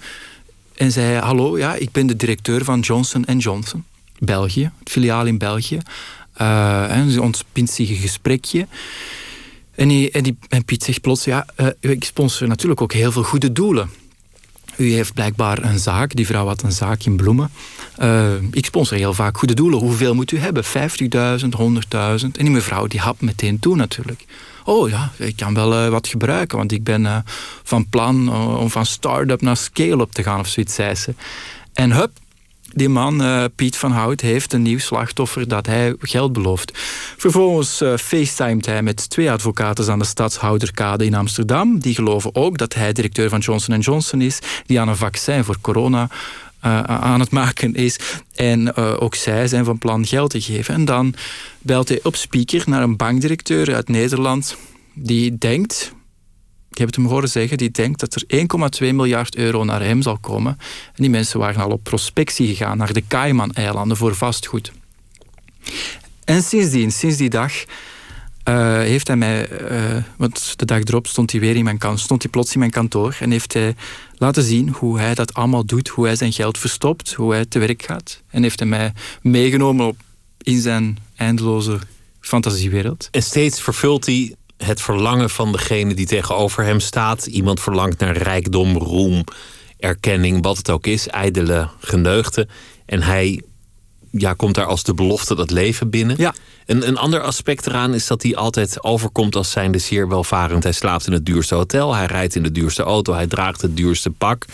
en 0.76 0.92
zei: 0.92 1.18
Hallo, 1.18 1.58
ja, 1.58 1.76
ik 1.76 1.92
ben 1.92 2.08
de 2.08 2.16
directeur 2.16 2.64
van 2.64 2.80
Johnson 2.80 3.24
Johnson, 3.38 3.84
België, 4.20 4.72
het 4.80 4.90
filiaal 4.90 5.26
in 5.26 5.38
België. 5.38 5.80
Uh, 6.42 6.96
en 6.96 7.12
ze 7.12 7.22
ontspint 7.22 7.70
zich 7.70 7.90
een 7.90 7.96
gesprekje. 7.96 8.68
En, 9.76 9.88
die, 9.88 10.12
en, 10.12 10.24
die, 10.24 10.38
en 10.50 10.66
Piet 10.66 10.84
zegt 10.84 11.02
plots: 11.02 11.24
Ja, 11.24 11.46
uh, 11.58 11.68
ik 11.80 12.04
sponsor 12.04 12.48
natuurlijk 12.48 12.82
ook 12.82 12.94
heel 12.94 13.12
veel 13.12 13.24
goede 13.24 13.52
doelen. 13.52 13.90
U 14.80 14.94
heeft 14.94 15.14
blijkbaar 15.14 15.64
een 15.64 15.80
zaak, 15.80 16.16
die 16.16 16.26
vrouw 16.26 16.46
had 16.48 16.62
een 16.62 16.72
zaak 16.72 17.04
in 17.04 17.16
Bloemen. 17.16 17.52
Uh, 18.02 18.34
ik 18.52 18.66
sponsor 18.66 18.98
heel 18.98 19.14
vaak 19.14 19.38
goede 19.38 19.54
doelen. 19.54 19.80
Hoeveel 19.80 20.16
moet 20.16 20.32
u 20.32 20.38
hebben? 20.38 20.64
50.000, 20.64 20.70
100.000? 20.70 20.78
En 22.22 22.32
die 22.32 22.50
mevrouw 22.50 22.88
die 22.88 23.00
hapt 23.00 23.22
meteen 23.22 23.60
toe 23.60 23.76
natuurlijk. 23.76 24.26
Oh 24.66 24.90
ja, 24.90 25.12
ik 25.18 25.36
kan 25.36 25.54
wel 25.54 25.86
uh, 25.86 25.90
wat 25.90 26.08
gebruiken, 26.08 26.58
want 26.58 26.72
ik 26.72 26.84
ben 26.84 27.02
uh, 27.02 27.18
van 27.64 27.90
plan 27.90 28.34
om 28.58 28.70
van 28.70 28.86
start-up 28.86 29.42
naar 29.42 29.58
scale-up 29.58 30.12
te 30.12 30.24
gaan 30.24 30.40
of 30.40 30.48
zoiets, 30.48 30.76
zei 30.76 30.96
ze. 30.96 31.14
En 31.74 31.92
hup, 31.92 32.12
die 32.76 32.90
man, 32.90 33.22
uh, 33.22 33.44
Piet 33.56 33.78
van 33.78 33.92
Hout, 33.92 34.22
heeft 34.22 34.54
een 34.54 34.62
nieuw 34.62 34.80
slachtoffer 34.80 35.48
dat 35.48 35.66
hij 35.66 35.96
geld 36.00 36.34
belooft. 36.34 36.72
Vervolgens 37.18 37.82
uh, 37.82 37.94
hij 38.66 38.84
met 38.84 39.10
twee 39.10 39.32
advocaten 39.32 39.92
aan 39.92 40.00
de 40.00 40.06
stadshouderkade 40.06 41.06
in 41.06 41.14
Amsterdam. 41.14 41.80
Die 41.80 41.94
geloven 41.94 42.36
ook 42.36 42.58
dat 42.58 42.74
hij 42.74 42.94
directeur 42.94 43.30
van 43.30 43.40
Johnson 43.40 43.80
Johnson 43.80 44.22
is, 44.22 44.40
die 44.66 44.80
aan 44.80 44.88
een 44.88 44.96
vaccin 44.96 45.44
voor 45.44 45.58
corona 45.62 46.10
uh, 46.66 46.82
aan 46.84 47.20
het 47.20 47.32
maken 47.32 47.76
is. 47.76 48.00
En 48.36 48.76
ook 48.76 49.16
zij 49.16 49.48
zijn 49.48 49.66
van 49.66 49.78
plan 49.78 50.06
geld 50.06 50.30
te 50.30 50.42
geven. 50.42 50.74
En 50.74 50.86
dan 50.86 51.14
belt 51.60 51.90
hij 51.90 52.00
op 52.04 52.16
speaker 52.16 52.64
naar 52.66 52.82
een 52.82 52.98
bankdirecteur 52.98 53.76
uit 53.76 53.90
Nederland 53.90 54.58
die 54.94 55.38
denkt, 55.38 55.94
ik 56.70 56.78
heb 56.78 56.88
het 56.88 56.96
hem 56.96 57.06
horen 57.06 57.30
zeggen, 57.30 57.58
die 57.58 57.72
denkt 57.72 58.00
dat 58.00 58.16
er 58.16 58.24
1,2 58.88 58.94
miljard 58.94 59.36
euro 59.36 59.64
naar 59.64 59.82
hem 59.82 60.02
zal 60.02 60.18
komen. 60.18 60.58
En 60.86 61.02
die 61.02 61.10
mensen 61.10 61.40
waren 61.40 61.62
al 61.62 61.70
op 61.70 61.84
prospectie 61.84 62.48
gegaan 62.48 62.78
naar 62.78 62.94
de 62.94 63.08
Cayman-eilanden 63.08 63.98
voor 63.98 64.16
vastgoed. 64.16 64.72
En 66.24 66.44
sindsdien, 66.44 66.92
sinds 66.92 67.18
die 67.18 67.30
dag, 67.30 67.54
uh, 68.50 68.78
heeft 68.78 69.08
hij 69.08 69.18
mij, 69.18 69.50
uh, 69.72 70.04
want 70.18 70.60
de 70.60 70.66
dag 70.66 70.84
erop 70.84 71.08
stond 71.08 71.32
hij 71.32 71.40
weer 71.40 71.56
in 71.56 71.64
mijn 71.64 71.78
kant, 71.78 72.00
stond 72.00 72.22
hij 72.22 72.32
plots 72.32 72.54
in 72.54 72.60
mijn 72.60 72.72
kantoor 72.72 73.18
en 73.20 73.32
heeft 73.32 73.54
hij 73.54 73.76
laten 74.18 74.44
zien 74.44 74.70
hoe 74.70 75.00
hij 75.00 75.16
dat 75.16 75.34
allemaal 75.34 75.66
doet, 75.66 75.88
hoe 75.88 76.06
hij 76.06 76.16
zijn 76.16 76.34
geld 76.34 76.58
verstopt, 76.58 77.14
hoe 77.14 77.34
hij 77.34 77.46
te 77.46 77.60
werk 77.60 77.84
gaat. 77.84 78.22
En 78.30 78.44
heeft 78.44 78.60
hij 78.60 78.68
mij 78.68 78.94
meegenomen 79.22 79.86
op, 79.86 79.96
in 80.38 80.62
zijn 80.62 80.98
eindeloze 81.16 81.80
fantasiewereld. 82.20 83.08
En 83.12 83.24
steeds 83.24 83.62
vervult 83.62 84.06
hij 84.06 84.36
het 84.66 84.82
verlangen 84.82 85.30
van 85.30 85.52
degene 85.52 85.94
die 85.94 86.06
tegenover 86.06 86.64
hem 86.64 86.80
staat. 86.80 87.26
Iemand 87.26 87.60
verlangt 87.60 88.00
naar 88.00 88.18
rijkdom, 88.18 88.78
roem, 88.78 89.24
erkenning, 89.78 90.44
wat 90.44 90.58
het 90.58 90.70
ook 90.70 90.88
is, 90.88 91.08
ijdele 91.08 91.70
geneugten. 91.80 92.50
En 92.86 93.02
hij 93.02 93.42
ja, 94.12 94.34
komt 94.34 94.56
daar 94.56 94.66
als 94.66 94.84
de 94.84 94.94
belofte 94.94 95.36
dat 95.36 95.52
leven 95.52 95.90
binnen. 95.90 96.16
Ja. 96.20 96.34
Een, 96.66 96.88
een 96.88 96.98
ander 96.98 97.22
aspect 97.22 97.68
eraan 97.68 97.94
is 97.94 98.08
dat 98.08 98.24
hij 98.24 98.36
altijd 98.36 98.84
overkomt 98.84 99.36
als 99.36 99.52
zijnde 99.52 99.78
zeer 99.78 100.08
welvarend. 100.08 100.64
Hij 100.64 100.72
slaapt 100.72 101.08
in 101.08 101.14
het 101.14 101.26
duurste 101.26 101.56
hotel, 101.56 101.96
hij 101.96 102.06
rijdt 102.06 102.36
in 102.36 102.44
de 102.44 102.52
duurste 102.52 102.84
auto, 102.84 103.14
hij 103.14 103.28
draagt 103.28 103.62
het 103.62 103.78
duurste 103.78 104.10
pak. 104.10 104.46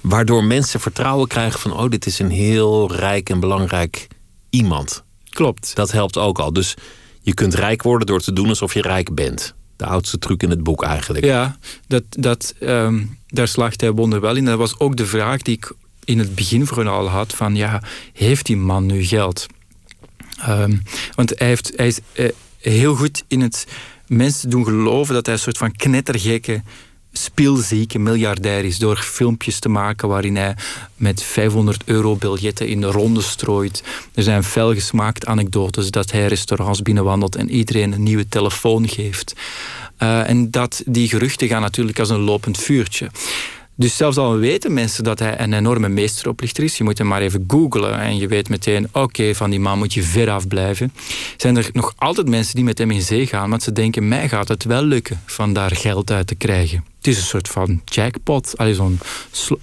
Waardoor 0.00 0.44
mensen 0.44 0.80
vertrouwen 0.80 1.28
krijgen 1.28 1.60
van, 1.60 1.72
oh, 1.72 1.90
dit 1.90 2.06
is 2.06 2.18
een 2.18 2.30
heel 2.30 2.92
rijk 2.92 3.30
en 3.30 3.40
belangrijk 3.40 4.06
iemand. 4.50 5.02
Klopt. 5.30 5.74
Dat 5.74 5.92
helpt 5.92 6.16
ook 6.16 6.38
al. 6.38 6.52
Dus 6.52 6.74
je 7.28 7.34
kunt 7.34 7.54
rijk 7.54 7.82
worden 7.82 8.06
door 8.06 8.20
te 8.20 8.32
doen 8.32 8.48
alsof 8.48 8.74
je 8.74 8.82
rijk 8.82 9.14
bent. 9.14 9.54
De 9.76 9.86
oudste 9.86 10.18
truc 10.18 10.42
in 10.42 10.50
het 10.50 10.62
boek 10.62 10.82
eigenlijk. 10.82 11.24
Ja, 11.24 11.58
dat, 11.86 12.02
dat, 12.10 12.54
ehm, 12.60 13.04
daar 13.26 13.48
slaagt 13.48 13.80
hij 13.80 13.92
wonderwel 13.92 14.36
in. 14.36 14.44
Dat 14.44 14.58
was 14.58 14.78
ook 14.78 14.96
de 14.96 15.06
vraag 15.06 15.42
die 15.42 15.56
ik 15.56 15.72
in 16.04 16.18
het 16.18 16.34
begin 16.34 16.66
vooral 16.66 17.08
had. 17.08 17.34
Van 17.34 17.54
ja, 17.54 17.82
heeft 18.12 18.46
die 18.46 18.56
man 18.56 18.86
nu 18.86 19.04
geld? 19.04 19.46
Ehm, 20.40 20.76
want 21.14 21.38
hij, 21.38 21.48
heeft, 21.48 21.72
hij 21.76 21.86
is 21.86 21.98
eh, 22.12 22.28
heel 22.58 22.94
goed 22.94 23.24
in 23.26 23.40
het 23.40 23.66
mensen 24.06 24.50
doen 24.50 24.64
geloven 24.64 25.14
dat 25.14 25.26
hij 25.26 25.34
een 25.34 25.40
soort 25.40 25.58
van 25.58 25.76
knettergekke 25.76 26.62
speelzieke 27.22 27.98
miljardair 27.98 28.64
is 28.64 28.78
door 28.78 28.96
filmpjes 28.96 29.58
te 29.58 29.68
maken 29.68 30.08
waarin 30.08 30.36
hij 30.36 30.54
met 30.96 31.22
500 31.22 31.82
euro 31.84 32.16
biljetten 32.16 32.68
in 32.68 32.80
de 32.80 32.86
ronde 32.90 33.22
strooit. 33.22 33.82
Er 34.14 34.22
zijn 34.22 34.44
felgesmaakt 34.44 35.26
anekdotes 35.26 35.90
dat 35.90 36.10
hij 36.10 36.26
restaurants 36.26 36.82
binnenwandelt 36.82 37.36
en 37.36 37.50
iedereen 37.50 37.92
een 37.92 38.02
nieuwe 38.02 38.28
telefoon 38.28 38.88
geeft. 38.88 39.34
Uh, 40.02 40.28
en 40.28 40.50
dat, 40.50 40.82
die 40.86 41.08
geruchten 41.08 41.48
gaan 41.48 41.62
natuurlijk 41.62 41.98
als 41.98 42.10
een 42.10 42.20
lopend 42.20 42.58
vuurtje. 42.58 43.10
Dus 43.78 43.96
zelfs 43.96 44.16
al 44.16 44.36
weten 44.36 44.72
mensen 44.72 45.04
dat 45.04 45.18
hij 45.18 45.40
een 45.40 45.52
enorme 45.52 45.88
meesteroplichter 45.88 46.64
is, 46.64 46.76
je 46.76 46.84
moet 46.84 46.98
hem 46.98 47.06
maar 47.06 47.20
even 47.20 47.44
googlen 47.46 48.00
en 48.00 48.16
je 48.16 48.26
weet 48.26 48.48
meteen, 48.48 48.88
oké, 48.92 49.34
van 49.34 49.50
die 49.50 49.60
man 49.60 49.78
moet 49.78 49.94
je 49.94 50.02
ver 50.02 50.30
af 50.30 50.48
blijven. 50.48 50.92
Zijn 51.36 51.56
er 51.56 51.70
nog 51.72 51.92
altijd 51.96 52.28
mensen 52.28 52.54
die 52.54 52.64
met 52.64 52.78
hem 52.78 52.90
in 52.90 53.02
zee 53.02 53.26
gaan, 53.26 53.50
want 53.50 53.62
ze 53.62 53.72
denken, 53.72 54.08
mij 54.08 54.28
gaat 54.28 54.48
het 54.48 54.64
wel 54.64 54.82
lukken 54.82 55.20
van 55.26 55.52
daar 55.52 55.76
geld 55.76 56.10
uit 56.10 56.26
te 56.26 56.34
krijgen. 56.34 56.84
Het 56.98 57.06
is 57.06 57.16
een 57.16 57.22
soort 57.22 57.48
van 57.48 57.82
jackpot, 57.84 58.54
zo'n 58.70 59.00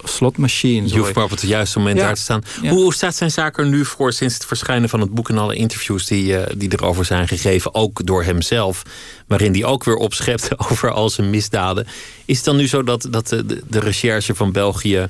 slotmachine. 0.04 0.88
Je 0.88 0.98
hoeft 0.98 1.14
maar 1.14 1.24
op 1.24 1.30
het 1.30 1.40
juiste 1.40 1.78
moment 1.78 1.98
daar 1.98 2.14
te 2.14 2.20
staan. 2.20 2.42
Hoe 2.68 2.94
staat 2.94 3.14
zijn 3.14 3.30
zaak 3.30 3.58
er 3.58 3.66
nu 3.66 3.84
voor 3.84 4.12
sinds 4.12 4.34
het 4.34 4.44
verschijnen 4.44 4.88
van 4.88 5.00
het 5.00 5.14
boek 5.14 5.28
en 5.28 5.38
alle 5.38 5.54
interviews 5.54 6.06
die, 6.06 6.32
uh, 6.32 6.42
die 6.56 6.72
erover 6.72 7.04
zijn 7.04 7.28
gegeven, 7.28 7.74
ook 7.74 8.06
door 8.06 8.24
hemzelf, 8.24 8.82
waarin 9.26 9.52
hij 9.52 9.64
ook 9.64 9.84
weer 9.84 9.96
opschept 9.96 10.58
over 10.70 10.90
al 10.90 11.10
zijn 11.10 11.30
misdaden? 11.30 11.86
Is 12.24 12.36
het 12.36 12.44
dan 12.44 12.56
nu 12.56 12.68
zo 12.68 12.82
dat, 12.82 13.08
dat 13.10 13.28
de, 13.28 13.62
de 13.68 13.80
recherche 13.80 14.34
van 14.34 14.52
België 14.52 15.08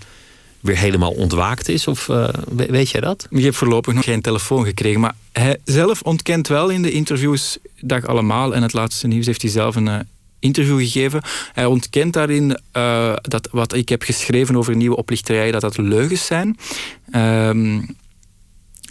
weer 0.61 0.77
helemaal 0.77 1.13
ontwaakt 1.13 1.69
is? 1.69 1.87
Of 1.87 2.09
uh, 2.09 2.29
weet 2.51 2.91
jij 2.91 3.01
dat? 3.01 3.27
Ik 3.31 3.45
heb 3.45 3.55
voorlopig 3.55 3.95
nog 3.95 4.05
geen 4.05 4.21
telefoon 4.21 4.65
gekregen. 4.65 5.01
Maar 5.01 5.15
hij 5.33 5.59
zelf 5.65 6.03
ontkent 6.03 6.49
wel 6.49 6.69
in 6.69 6.83
de 6.83 6.91
interviews, 6.91 7.59
dag 7.81 8.07
allemaal. 8.07 8.55
En 8.55 8.63
het 8.63 8.73
laatste 8.73 9.07
nieuws 9.07 9.27
heeft 9.27 9.43
hij 9.43 9.51
zelf 9.51 9.77
een 9.77 9.87
uh, 9.87 9.99
interview 10.39 10.79
gegeven. 10.79 11.23
Hij 11.53 11.67
ontkent 11.67 12.13
daarin 12.13 12.59
uh, 12.77 13.17
dat 13.23 13.49
wat 13.53 13.75
ik 13.75 13.89
heb 13.89 14.03
geschreven 14.03 14.57
over 14.57 14.77
nieuwe 14.77 14.97
oplichterijen, 14.97 15.53
dat 15.53 15.61
dat 15.61 15.79
leugens 15.79 16.27
zijn. 16.27 16.57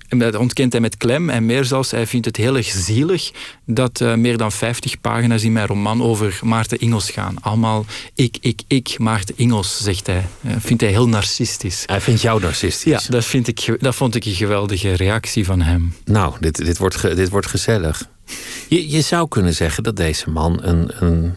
En 0.08 0.32
dat 0.32 0.36
ontkent 0.36 0.72
hij 0.72 0.82
met 0.82 0.98
klem. 0.98 1.30
En 1.30 1.46
meer 1.46 1.66
zelfs, 1.66 1.91
hij 1.91 2.08
vindt 2.08 2.26
het 2.26 2.38
heel 2.38 2.58
erg 2.58 2.68
zielig 2.68 3.32
dat 3.66 4.00
uh, 4.00 4.14
meer 4.14 4.38
dan 4.38 4.52
50 4.52 5.02
pagina's 5.02 5.43
in 5.43 5.52
mijn 5.52 5.68
roman 5.68 6.02
over 6.02 6.39
Maarten 6.43 6.80
Ingels 6.80 7.12
gaan. 7.12 7.36
Allemaal 7.41 7.86
ik, 8.16 8.38
ik, 8.41 8.62
ik, 8.68 9.00
Maarten 9.00 9.38
Ingels, 9.38 9.84
zegt 9.84 10.08
hij. 10.08 10.28
Uh, 10.41 10.52
vindt 10.60 10.82
hij 10.82 10.91
heel 10.91 11.08
narcistisch. 11.08 11.84
Hij 11.86 12.02
vindt 12.02 12.22
jou 12.22 12.41
narcistisch? 12.41 13.04
Ja, 13.04 13.12
dat, 13.12 13.26
vind 13.26 13.48
ik, 13.48 13.78
dat 13.80 13.96
vond 13.96 14.16
ik 14.16 14.26
een 14.26 14.34
geweldige 14.34 14.93
reactie 14.93 15.46
van 15.46 15.62
hem. 15.62 15.93
Nou, 16.06 16.34
dit, 16.39 16.66
dit, 16.66 16.78
wordt, 16.78 17.16
dit 17.16 17.30
wordt 17.30 17.48
gezellig. 17.48 18.10
Je, 18.69 18.89
je 18.89 19.01
zou 19.01 19.28
kunnen 19.28 19.53
zeggen 19.53 19.84
dat 19.84 19.95
deze 19.95 20.30
man 20.30 20.63
een, 20.63 21.03
een 21.05 21.34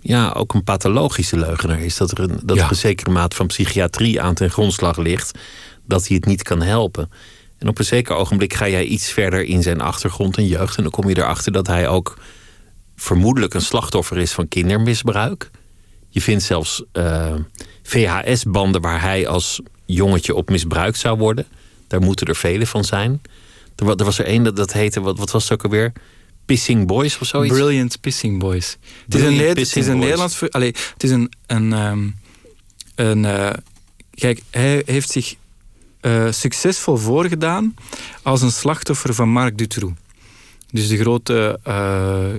ja, 0.00 0.30
ook 0.30 0.54
een 0.54 0.64
pathologische 0.64 1.38
leugenaar 1.38 1.80
is. 1.80 1.96
Dat 1.96 2.10
er 2.10 2.20
een, 2.20 2.40
dat 2.42 2.58
er 2.58 2.70
een 2.70 2.76
zekere 2.76 3.10
mate 3.10 3.36
van 3.36 3.46
psychiatrie 3.46 4.20
aan 4.20 4.34
ten 4.34 4.50
grondslag 4.50 4.96
ligt. 4.96 5.38
Dat 5.86 6.06
hij 6.06 6.16
het 6.16 6.26
niet 6.26 6.42
kan 6.42 6.62
helpen. 6.62 7.10
En 7.58 7.68
op 7.68 7.78
een 7.78 7.84
zeker 7.84 8.14
ogenblik 8.14 8.54
ga 8.54 8.68
jij 8.68 8.84
iets 8.84 9.10
verder 9.10 9.44
in 9.44 9.62
zijn 9.62 9.80
achtergrond 9.80 10.36
en 10.36 10.46
jeugd. 10.46 10.76
En 10.76 10.82
dan 10.82 10.92
kom 10.92 11.08
je 11.08 11.16
erachter 11.16 11.52
dat 11.52 11.66
hij 11.66 11.88
ook 11.88 12.18
vermoedelijk 12.96 13.54
een 13.54 13.60
slachtoffer 13.60 14.18
is 14.18 14.32
van 14.32 14.48
kindermisbruik. 14.48 15.50
Je 16.08 16.20
vindt 16.20 16.42
zelfs 16.42 16.84
uh, 16.92 17.30
eh, 17.30 17.34
VHS-banden 17.82 18.80
waar 18.80 19.00
hij 19.00 19.28
als 19.28 19.60
jongetje 19.84 20.34
op 20.34 20.50
misbruikt 20.50 20.98
zou 20.98 21.18
worden. 21.18 21.46
Daar 21.86 22.00
moeten 22.00 22.26
er 22.26 22.36
vele 22.36 22.66
van 22.66 22.84
zijn. 22.84 23.22
Er, 23.76 23.88
er 23.88 24.04
was 24.04 24.18
er 24.18 24.24
één 24.24 24.42
dat, 24.42 24.56
dat 24.56 24.72
heette, 24.72 25.00
wat, 25.00 25.18
wat 25.18 25.30
was 25.30 25.42
het 25.42 25.52
ook 25.52 25.64
alweer? 25.64 25.92
Pissing 26.44 26.86
Boys 26.86 27.18
of 27.18 27.26
zoiets? 27.26 27.54
Brilliant 27.54 28.00
Pissing 28.00 28.38
Boys. 28.38 28.76
het 29.04 29.14
is 29.14 29.22
een, 29.22 29.38
het 29.38 29.76
is 29.76 29.86
een 29.86 29.98
Nederlands... 29.98 30.40
Het 30.40 31.02
is 31.02 31.10
een... 31.10 31.32
een, 31.46 31.72
um, 31.72 32.20
een 32.94 33.24
uh, 33.24 33.50
kijk, 34.10 34.40
hij 34.50 34.82
heeft 34.86 35.10
zich 35.10 35.34
uh, 36.02 36.30
succesvol 36.30 36.96
voorgedaan 36.96 37.74
als 38.22 38.42
een 38.42 38.50
slachtoffer 38.50 39.14
van 39.14 39.28
Marc 39.28 39.58
Dutroux. 39.58 39.94
Dus 40.70 40.88
de 40.88 40.98
grote 40.98 41.58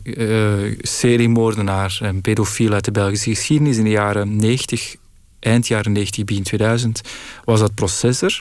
uh, 0.03 0.75
seriemoordenaar 0.81 1.97
en 2.01 2.21
pedofiel 2.21 2.73
uit 2.73 2.85
de 2.85 2.91
Belgische 2.91 3.29
geschiedenis 3.29 3.77
in 3.77 3.83
de 3.83 3.89
jaren 3.89 4.35
90, 4.35 4.95
eind 5.39 5.67
jaren 5.67 5.91
90, 5.91 6.23
begin 6.23 6.43
2000, 6.43 7.01
was 7.43 7.59
dat 7.59 7.75
processor. 7.75 8.39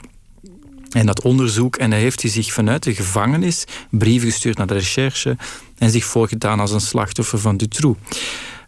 En 0.91 1.05
dat 1.05 1.21
onderzoek, 1.21 1.75
en 1.75 1.91
hij 1.91 1.99
heeft 1.99 2.21
hij 2.21 2.31
zich 2.31 2.53
vanuit 2.53 2.83
de 2.83 2.95
gevangenis 2.95 3.63
brieven 3.89 4.29
gestuurd 4.29 4.57
naar 4.57 4.67
de 4.67 4.73
recherche 4.73 5.37
en 5.77 5.89
zich 5.89 6.05
voorgedaan 6.05 6.59
als 6.59 6.71
een 6.71 6.81
slachtoffer 6.81 7.39
van 7.39 7.57
Dutroux 7.57 7.99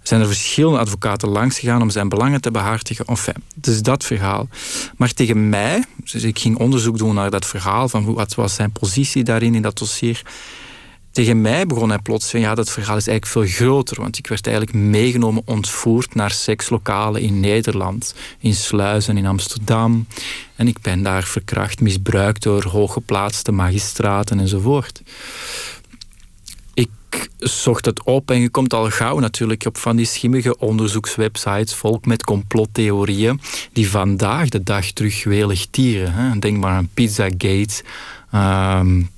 zijn 0.08 0.22
er 0.22 0.28
verschillende 0.28 0.80
advocaten 0.80 1.30
langs 1.30 1.60
gegaan 1.60 1.82
om 1.82 1.90
zijn 1.90 2.10
belangen 2.10 2.42
te 2.42 2.52
behartigen. 2.52 3.06
Enfin, 3.06 3.44
dus 3.56 3.82
dat 3.82 4.04
verhaal. 4.04 4.48
Maar 4.98 5.14
tegen 5.14 5.50
mij, 5.50 5.84
dus 6.12 6.24
ik 6.24 6.40
ging 6.40 6.58
onderzoek 6.58 6.98
doen 6.98 7.16
naar 7.16 7.30
dat 7.30 7.46
verhaal, 7.46 7.90
van 7.90 8.14
wat 8.14 8.36
was 8.36 8.56
zijn 8.56 8.72
positie 8.72 9.24
daarin 9.24 9.56
in 9.56 9.62
dat 9.62 9.78
dossier. 9.78 10.22
Tegen 11.16 11.42
mij 11.42 11.66
begon 11.66 11.90
hij 11.90 12.00
plots 12.00 12.30
van 12.30 12.40
ja, 12.40 12.56
dat 12.56 12.70
verhaal 12.70 12.98
is 12.98 13.08
eigenlijk 13.08 13.48
veel 13.48 13.58
groter. 13.58 14.02
Want 14.02 14.18
ik 14.18 14.28
werd 14.28 14.48
eigenlijk 14.48 14.78
meegenomen, 14.78 15.42
ontvoerd 15.46 16.16
naar 16.16 16.32
sekslokalen 16.32 17.22
in 17.22 17.40
Nederland. 17.40 18.16
In 18.40 18.54
Sluizen, 18.54 19.18
in 19.18 19.26
Amsterdam. 19.26 20.08
En 20.56 20.68
ik 20.68 20.82
ben 20.82 21.04
daar 21.04 21.24
verkracht, 21.24 21.82
misbruikt 21.82 22.44
door 22.44 22.64
hooggeplaatste 22.64 23.52
magistraten 23.52 24.40
enzovoort 24.40 25.02
zocht 27.38 27.86
het 27.86 28.04
op 28.04 28.32
en 28.32 28.40
je 28.40 28.50
komt 28.50 28.74
al 28.74 28.90
gauw 28.90 29.20
natuurlijk 29.20 29.66
op 29.66 29.78
van 29.78 29.96
die 29.96 30.06
schimmige 30.06 30.58
onderzoekswebsites, 30.58 31.74
volk 31.74 32.06
met 32.06 32.24
complottheorieën, 32.24 33.40
die 33.74 33.90
vandaag 33.90 34.50
de 34.50 34.64
dag 34.64 34.92
terug 34.92 35.24
welig 35.24 35.66
tieren. 35.66 36.14
Hè. 36.14 36.40
Denk 36.40 36.58
maar 36.58 36.74
aan 36.74 36.90
Pizzagate. 36.94 37.84
Um, 38.34 39.14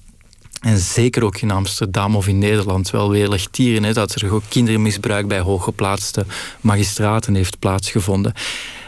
en 0.61 0.77
zeker 0.77 1.23
ook 1.23 1.37
in 1.37 1.51
Amsterdam 1.51 2.15
of 2.15 2.27
in 2.27 2.37
Nederland 2.37 2.89
wel 2.89 3.09
welig 3.09 3.47
tieren. 3.51 3.83
Hè, 3.83 3.93
dat 3.93 4.15
er 4.15 4.33
ook 4.33 4.43
kindermisbruik 4.47 5.27
bij 5.27 5.39
hooggeplaatste 5.39 6.25
magistraten 6.61 7.35
heeft 7.35 7.59
plaatsgevonden. 7.59 8.33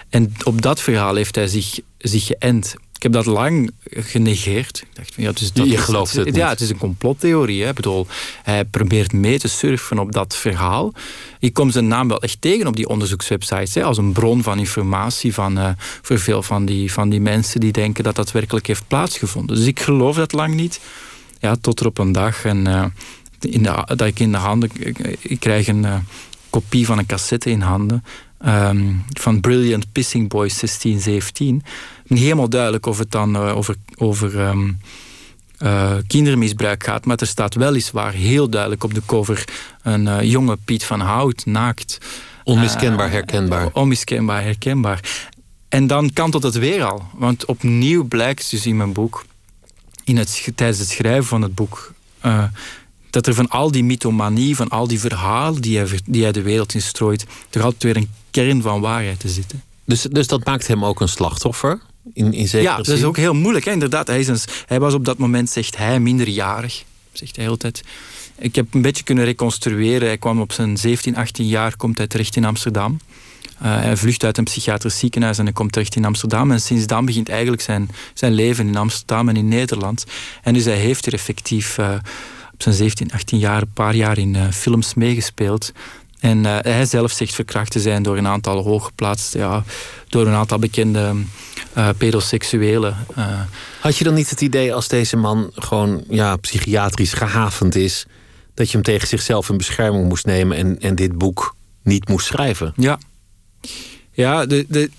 En 0.10 0.34
op 0.44 0.62
dat 0.62 0.82
verhaal 0.82 1.16
heeft 1.16 1.36
hij 1.36 1.48
zich, 1.48 1.80
zich 1.98 2.26
geënt. 2.26 2.76
Ik 3.00 3.04
heb 3.06 3.14
dat 3.14 3.26
lang 3.26 3.72
genegeerd. 3.90 4.80
Ik 4.80 4.88
dacht, 4.94 5.14
ja, 5.16 5.32
dus 5.32 5.54
dat 5.54 5.70
je 5.70 5.78
gelooft 5.78 6.14
het, 6.14 6.36
Ja, 6.36 6.50
het 6.50 6.62
is 6.62 6.70
een 6.70 6.78
complottheorie. 6.78 7.64
Hè. 7.64 7.70
Ik 7.70 7.76
bedoel, 7.76 8.08
hij 8.44 8.66
probeert 8.66 9.14
mee 9.14 9.40
te 9.40 9.48
surfen 9.48 10.00
op 10.00 10.12
dat 10.12 10.36
verhaal. 10.36 10.94
Ik 11.40 11.54
kom 11.54 11.72
zijn 11.72 11.88
naam 11.88 12.08
wel 12.08 12.22
echt 12.22 12.42
tegen 12.42 12.68
op 12.68 12.76
die 12.76 12.88
onderzoekswebsites. 12.88 13.74
Hè, 13.74 13.84
als 13.84 13.98
een 13.98 14.12
bron 14.12 14.44
van 14.44 14.60
informatie 14.60 15.34
van, 15.34 15.58
uh, 15.58 15.70
voor 15.78 16.20
veel 16.20 16.44
van 16.44 16.66
die, 16.66 16.92
van 16.92 17.10
die 17.10 17.22
mensen 17.22 17.60
die 17.60 17.72
denken 17.72 18.04
dat 18.04 18.16
dat 18.16 18.32
werkelijk 18.32 18.68
heeft 18.68 18.88
plaatsgevonden. 18.88 19.56
Dus 19.56 19.66
ik 19.66 19.80
geloof 19.80 20.16
dat 20.16 20.32
lang 20.32 20.56
niet. 20.56 20.80
Ja, 21.40 21.56
tot 21.62 21.80
er 21.80 21.86
op 21.86 21.98
een 21.98 22.12
dag 22.12 22.46
en, 22.46 22.68
uh, 22.68 22.86
in 23.40 23.64
de, 23.64 23.84
dat 23.86 24.02
ik 24.02 24.20
in 24.20 24.32
de 24.32 24.38
handen... 24.38 24.70
Ik, 25.20 25.40
krijg 25.40 25.68
een 25.68 25.84
uh, 25.84 25.96
kopie 26.50 26.86
van 26.86 26.98
een 26.98 27.06
cassette 27.06 27.50
in 27.50 27.62
handen. 27.62 28.04
Um, 28.46 29.04
van 29.20 29.40
Brilliant 29.40 29.92
Pissing 29.92 30.30
Boys 30.30 30.60
1617 30.60 31.64
niet 32.06 32.20
helemaal 32.20 32.50
duidelijk 32.50 32.86
of 32.86 32.98
het 32.98 33.12
dan 33.12 33.36
uh, 33.36 33.58
over, 33.58 33.76
over 33.96 34.40
um, 34.40 34.80
uh, 35.60 35.94
kindermisbruik 36.08 36.84
gaat. 36.84 37.06
Maar 37.06 37.18
er 37.18 37.28
staat 37.28 37.56
weliswaar 37.56 38.14
heel 38.14 38.50
duidelijk 38.50 38.84
op 38.84 38.94
de 38.94 39.02
cover 39.06 39.46
een 39.82 40.28
jonge 40.28 40.58
Piet 40.66 40.84
van 40.84 41.00
Hout, 41.00 41.46
naakt. 41.46 41.98
Onmiskenbaar 42.44 43.12
herkenbaar. 43.12 43.70
onmiskenbaar 43.74 44.44
herkenbaar. 44.44 45.28
En 45.70 45.88
dan 45.88 46.14
kantelt 46.14 46.44
het 46.44 46.58
weer 46.58 46.84
al. 46.84 47.04
Want 47.14 47.46
opnieuw 47.46 48.04
blijkt 48.04 48.52
dus 48.52 48.66
in 48.66 48.78
mijn 48.78 48.94
boek, 48.94 49.26
in 50.10 50.18
het, 50.18 50.50
tijdens 50.56 50.80
het 50.80 50.90
schrijven 50.90 51.26
van 51.26 51.42
het 51.42 51.56
boek, 51.56 51.94
dat 53.10 53.28
er 53.28 53.34
van 53.34 53.50
al 53.50 53.72
die 53.72 53.84
mythomanie, 53.84 54.56
van 54.56 54.70
al 54.70 54.88
die 54.88 55.00
verhalen 55.00 55.62
die 55.62 55.78
hij, 55.78 56.00
die 56.06 56.24
hij 56.24 56.32
de 56.32 56.42
wereld 56.42 56.74
instrooit, 56.74 57.26
er 57.50 57.64
altijd 57.64 57.84
weer 57.84 57.98
een 57.98 58.10
kern 58.32 58.62
van 58.62 58.82
waarheid 58.82 59.20
te 59.20 59.30
zitten. 59.30 59.64
Dus, 59.86 60.02
dus 60.02 60.28
dat 60.28 60.46
maakt 60.46 60.68
hem 60.68 60.86
ook 60.86 61.02
een 61.02 61.10
slachtoffer? 61.10 61.80
In, 62.14 62.34
in 62.34 62.62
ja, 62.62 62.78
dat 62.78 62.88
is 62.88 63.04
ook 63.04 63.18
heel 63.18 63.34
moeilijk. 63.34 63.66
Hè? 63.66 63.72
Inderdaad, 63.72 64.08
hij, 64.08 64.20
is 64.20 64.28
een, 64.28 64.40
hij 64.66 64.80
was 64.80 64.94
op 64.94 65.06
dat 65.06 65.18
moment, 65.18 65.50
zegt 65.50 65.78
hij, 65.78 66.00
minderjarig. 66.00 66.84
Zegt 67.12 67.36
hij 67.36 67.50
altijd. 67.50 67.84
Ik 68.38 68.56
heb 68.56 68.74
een 68.74 68.82
beetje 68.82 69.04
kunnen 69.04 69.26
reconstrueren. 69.26 70.08
Hij 70.08 70.18
kwam 70.18 70.42
op 70.42 70.52
zijn 70.52 70.78
17, 70.78 71.16
18 71.16 71.48
jaar, 71.48 71.76
komt 71.76 71.98
hij 71.98 72.08
terecht 72.08 72.36
in 72.36 72.46
Amsterdam. 72.46 73.00
Uh, 73.64 73.82
hij 73.82 73.98
vlucht 73.98 74.24
uit 74.24 74.38
een 74.38 74.44
psychiatrisch 74.44 75.00
ziekenhuis 75.00 75.38
en 75.38 75.44
hij 75.44 75.54
komt 75.54 75.72
terecht 75.72 75.96
in 75.96 76.06
Amsterdam. 76.06 76.52
En 76.52 76.62
sinds 76.62 76.88
dan 76.88 77.06
begint 77.06 77.30
eigenlijk 77.30 77.62
zijn, 77.62 77.90
zijn 78.14 78.34
leven 78.34 78.68
in 78.68 78.78
Amsterdam 78.78 79.30
en 79.30 79.36
in 79.36 79.48
Nederland. 79.48 80.06
En 80.44 80.54
dus 80.54 80.66
hij 80.66 80.78
heeft 80.78 81.06
er 81.06 81.14
effectief 81.14 81.78
uh, 81.78 81.94
op 82.54 82.62
zijn 82.62 82.76
17, 82.76 83.12
18 83.12 83.40
jaar 83.40 83.62
een 83.62 83.74
paar 83.74 83.96
jaar 83.96 84.18
in 84.18 84.34
uh, 84.34 84.52
films 84.52 84.94
meegespeeld. 84.94 85.72
En 86.20 86.44
hij 86.44 86.86
zelf 86.86 87.12
zegt 87.12 87.34
verkracht 87.34 87.72
te 87.72 87.80
zijn 87.80 88.04
door 88.04 88.18
een 88.18 88.28
aantal 88.28 88.64
hooggeplaatste, 88.64 89.38
ja, 89.38 89.64
door 90.10 90.28
een 90.28 90.34
aantal 90.34 90.60
bekende 90.60 91.14
uh, 91.78 91.90
pedoseksuelen. 91.98 92.98
Uh. 93.18 93.40
Had 93.80 93.98
je 93.98 94.04
dan 94.04 94.14
niet 94.14 94.30
het 94.30 94.42
idee 94.42 94.74
als 94.74 94.88
deze 94.88 95.18
man 95.18 95.52
gewoon 95.56 96.04
ja, 96.10 96.36
psychiatrisch 96.36 97.14
gehavend 97.14 97.76
is, 97.76 98.06
dat 98.54 98.68
je 98.68 98.74
hem 98.74 98.84
tegen 98.84 99.08
zichzelf 99.08 99.50
in 99.50 99.58
bescherming 99.58 100.08
moest 100.08 100.26
nemen 100.26 100.58
en, 100.58 100.80
en 100.80 100.96
dit 100.96 101.18
boek 101.18 101.56
niet 101.84 102.08
moest 102.08 102.26
schrijven? 102.26 102.74
Ja, 102.76 103.00
ja 104.12 104.46
de, 104.46 104.90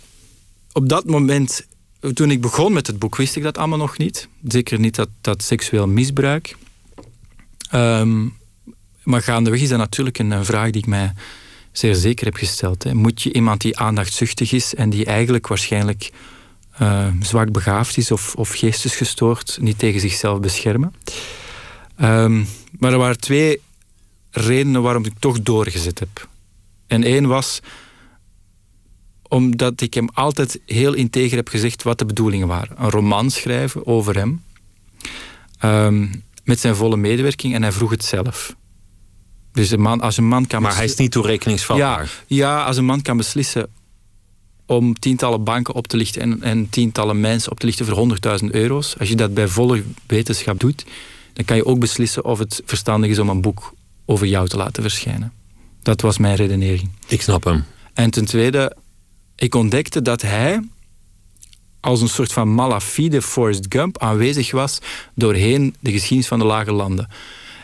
op 0.72 0.88
dat 0.88 1.04
moment, 1.04 1.66
toen 2.14 2.30
ik 2.30 2.40
begon 2.40 2.72
met 2.72 2.86
het 2.86 2.98
boek, 2.98 3.16
wist 3.16 3.36
ik 3.36 3.42
dat 3.42 3.58
allemaal 3.58 3.78
nog 3.78 3.98
niet. 3.98 4.28
Zeker 4.48 4.80
niet 4.80 4.94
dat, 4.94 5.08
dat 5.20 5.42
seksueel 5.42 5.88
misbruik. 5.88 6.56
Um, 7.74 8.38
maar 9.02 9.22
gaandeweg 9.22 9.60
is 9.60 9.68
dat 9.68 9.78
natuurlijk 9.78 10.18
een, 10.18 10.44
vraag 10.44 10.70
die 10.70 10.82
ik 10.82 10.88
mij 10.88 11.12
zeer 11.72 11.94
zeker 11.94 12.24
heb 12.24 12.36
gesteld. 12.36 12.82
Hè. 12.82 12.94
Moet 12.94 13.22
je 13.22 13.32
iemand 13.32 13.60
die 13.60 13.78
aandachtzuchtig 13.78 14.52
is 14.52 14.74
en 14.74 14.90
die 14.90 15.04
eigenlijk 15.04 15.46
waarschijnlijk 15.46 16.10
uh, 16.82 17.06
zwak 17.20 17.52
begaafd 17.52 17.96
is 17.96 18.10
of, 18.10 18.34
of 18.34 18.50
geestesgestoord, 18.50 19.58
niet 19.60 19.78
tegen 19.78 20.00
zichzelf 20.00 20.40
beschermen. 20.40 20.94
Um, 22.00 22.46
maar 22.78 22.92
er 22.92 22.98
waren 22.98 23.20
twee 23.20 23.60
redenen 24.30 24.82
waarom 24.82 25.04
ik 25.04 25.12
toch 25.18 25.40
doorgezet 25.40 25.98
heb. 25.98 26.28
En 26.86 27.02
één 27.02 27.26
was 27.26 27.60
omdat 29.30 29.80
ik 29.80 29.94
hem 29.94 30.08
altijd 30.12 30.60
heel 30.66 30.92
integer 30.92 31.36
heb 31.36 31.48
gezegd 31.48 31.82
wat 31.82 31.98
de 31.98 32.04
bedoelingen 32.04 32.48
waren. 32.48 32.82
Een 32.82 32.90
roman 32.90 33.30
schrijven 33.30 33.86
over 33.86 34.16
hem. 34.16 34.42
Ehm, 35.58 36.06
met 36.44 36.60
zijn 36.60 36.76
volle 36.76 36.96
medewerking 36.96 37.54
en 37.54 37.62
hij 37.62 37.72
vroeg 37.72 37.90
het 37.90 38.04
zelf. 38.04 38.56
Dus 39.52 39.70
een 39.70 39.80
man, 39.80 40.00
als 40.00 40.16
een 40.16 40.28
man 40.28 40.46
kan 40.46 40.62
maar 40.62 40.74
hij 40.74 40.84
is 40.84 40.96
niet 40.96 41.12
toerekeningsvatbaar. 41.12 42.24
Ja, 42.26 42.36
ja, 42.36 42.64
als 42.64 42.76
een 42.76 42.84
man 42.84 43.02
kan 43.02 43.16
beslissen 43.16 43.68
om 44.66 44.94
tientallen 44.98 45.44
banken 45.44 45.74
op 45.74 45.86
te 45.86 45.96
lichten 45.96 46.22
en, 46.22 46.42
en 46.42 46.68
tientallen 46.68 47.20
mensen 47.20 47.52
op 47.52 47.60
te 47.60 47.66
lichten 47.66 47.86
voor 47.86 48.08
100.000 48.42 48.46
euro's. 48.50 48.98
Als 48.98 49.08
je 49.08 49.16
dat 49.16 49.34
bij 49.34 49.48
volle 49.48 49.82
wetenschap 50.06 50.60
doet, 50.60 50.84
dan 51.32 51.44
kan 51.44 51.56
je 51.56 51.66
ook 51.66 51.78
beslissen 51.78 52.24
of 52.24 52.38
het 52.38 52.62
verstandig 52.64 53.10
is 53.10 53.18
om 53.18 53.28
een 53.28 53.40
boek 53.40 53.74
over 54.04 54.26
jou 54.26 54.48
te 54.48 54.56
laten 54.56 54.82
verschijnen. 54.82 55.32
Dat 55.82 56.00
was 56.00 56.18
mijn 56.18 56.34
redenering. 56.34 56.90
Ik 57.06 57.22
snap 57.22 57.44
hem. 57.44 57.64
En 57.94 58.10
ten 58.10 58.24
tweede, 58.24 58.76
ik 59.40 59.54
ontdekte 59.54 60.02
dat 60.02 60.22
hij 60.22 60.60
als 61.80 62.00
een 62.00 62.08
soort 62.08 62.32
van 62.32 62.54
malafide 62.54 63.22
Forrest 63.22 63.66
Gump 63.68 63.98
aanwezig 63.98 64.50
was 64.50 64.78
doorheen 65.14 65.74
de 65.80 65.90
geschiedenis 65.90 66.28
van 66.28 66.38
de 66.38 66.44
lage 66.44 66.72
landen. 66.72 67.08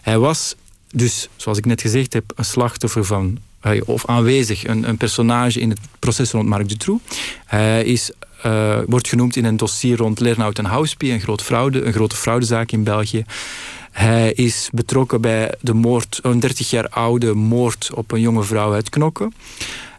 Hij 0.02 0.18
was 0.18 0.54
dus, 0.90 1.28
zoals 1.36 1.58
ik 1.58 1.66
net 1.66 1.80
gezegd 1.80 2.12
heb, 2.12 2.32
een 2.34 2.44
slachtoffer 2.44 3.04
van 3.04 3.38
of 3.84 4.06
aanwezig, 4.06 4.66
een, 4.66 4.88
een, 4.88 4.96
personage 4.96 5.60
in 5.60 5.70
het 5.70 5.78
proces 5.98 6.30
rond 6.30 6.48
Marc 6.48 6.68
Dutroux. 6.68 7.02
Hij 7.46 7.84
is, 7.84 8.10
uh, 8.46 8.78
wordt 8.86 9.08
genoemd 9.08 9.36
in 9.36 9.44
een 9.44 9.56
dossier 9.56 9.96
rond 9.96 10.20
Lernout 10.20 10.58
en 10.58 10.64
Houspie, 10.64 11.12
een, 11.12 11.20
groot 11.20 11.42
fraude, 11.42 11.82
een 11.82 11.92
grote 11.92 12.16
fraudezaak 12.16 12.72
in 12.72 12.84
België. 12.84 13.24
Hij 13.90 14.32
is 14.32 14.68
betrokken 14.72 15.20
bij 15.20 15.54
de 15.60 15.74
moord, 15.74 16.18
een 16.22 16.40
30 16.40 16.70
jaar 16.70 16.88
oude 16.88 17.34
moord 17.34 17.90
op 17.94 18.12
een 18.12 18.20
jonge 18.20 18.42
vrouw 18.42 18.72
uit 18.72 18.88
Knokke. 18.88 19.30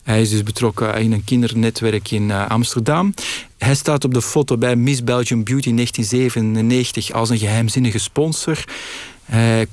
Hij 0.08 0.22
is 0.22 0.30
dus 0.30 0.44
betrokken 0.44 0.94
in 0.96 1.12
een 1.12 1.24
kindernetwerk 1.24 2.12
in 2.12 2.30
uh, 2.30 2.48
Amsterdam. 2.48 3.14
Hij 3.58 3.76
staat 3.76 4.04
op 4.04 4.14
de 4.14 4.22
foto 4.22 4.58
bij 4.58 4.76
Miss 4.76 5.04
Belgium 5.04 5.44
Beauty 5.44 5.74
1997 5.74 7.12
als 7.12 7.30
een 7.30 7.38
geheimzinnige 7.38 7.98
sponsor. 7.98 8.64
Hij 9.24 9.68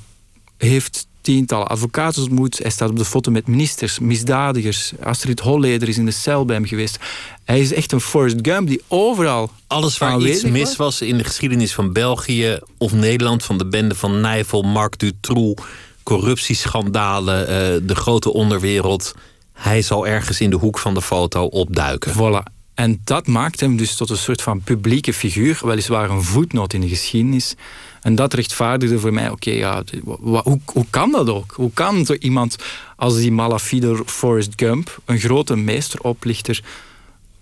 heeft 0.57 1.07
tientallen 1.21 1.67
advocaten 1.67 2.21
ontmoet. 2.23 2.57
Hij 2.57 2.71
staat 2.71 2.89
op 2.89 2.97
de 2.97 3.05
foto 3.05 3.31
met 3.31 3.47
ministers, 3.47 3.99
misdadigers. 3.99 4.91
Astrid 4.99 5.39
Holleder 5.39 5.87
is 5.87 5.97
in 5.97 6.05
de 6.05 6.11
cel 6.11 6.45
bij 6.45 6.55
hem 6.55 6.65
geweest. 6.65 6.97
Hij 7.43 7.59
is 7.59 7.73
echt 7.73 7.91
een 7.91 8.01
Forrest 8.01 8.37
Gump 8.41 8.67
die 8.67 8.81
overal. 8.87 9.51
Alles 9.67 9.97
waar 9.97 10.21
iets 10.21 10.43
mis 10.43 10.75
was 10.75 11.01
in 11.01 11.17
de 11.17 11.23
geschiedenis 11.23 11.73
van 11.73 11.93
België 11.93 12.59
of 12.77 12.93
Nederland, 12.93 13.43
van 13.43 13.57
de 13.57 13.65
bende 13.65 13.95
van 13.95 14.21
Nijvel, 14.21 14.61
Marc 14.61 14.99
Dutroux, 14.99 15.63
corruptieschandalen, 16.03 17.41
uh, 17.41 17.87
de 17.87 17.95
grote 17.95 18.33
onderwereld. 18.33 19.13
Hij 19.55 19.81
zal 19.81 20.07
ergens 20.07 20.41
in 20.41 20.49
de 20.49 20.55
hoek 20.55 20.79
van 20.79 20.93
de 20.93 21.01
foto 21.01 21.45
opduiken. 21.45 22.13
Voilà. 22.13 22.53
En 22.73 23.01
dat 23.03 23.27
maakt 23.27 23.59
hem 23.59 23.77
dus 23.77 23.95
tot 23.95 24.09
een 24.09 24.17
soort 24.17 24.41
van 24.41 24.61
publieke 24.61 25.13
figuur, 25.13 25.59
weliswaar 25.63 26.09
een 26.09 26.23
voetnoot 26.23 26.73
in 26.73 26.81
de 26.81 26.87
geschiedenis. 26.87 27.55
En 28.01 28.15
dat 28.15 28.33
rechtvaardigde 28.33 28.99
voor 28.99 29.13
mij, 29.13 29.29
oké, 29.29 29.51
ja, 29.51 29.83
hoe, 30.03 30.59
hoe 30.65 30.85
kan 30.89 31.11
dat 31.11 31.29
ook? 31.29 31.51
Hoe 31.55 31.71
kan 31.73 32.05
zo 32.05 32.13
iemand 32.13 32.55
als 32.95 33.15
die 33.15 33.31
malafide 33.31 34.03
Forrest 34.05 34.53
Gump, 34.55 35.01
een 35.05 35.19
grote 35.19 35.55
meesteroplichter, 35.55 36.63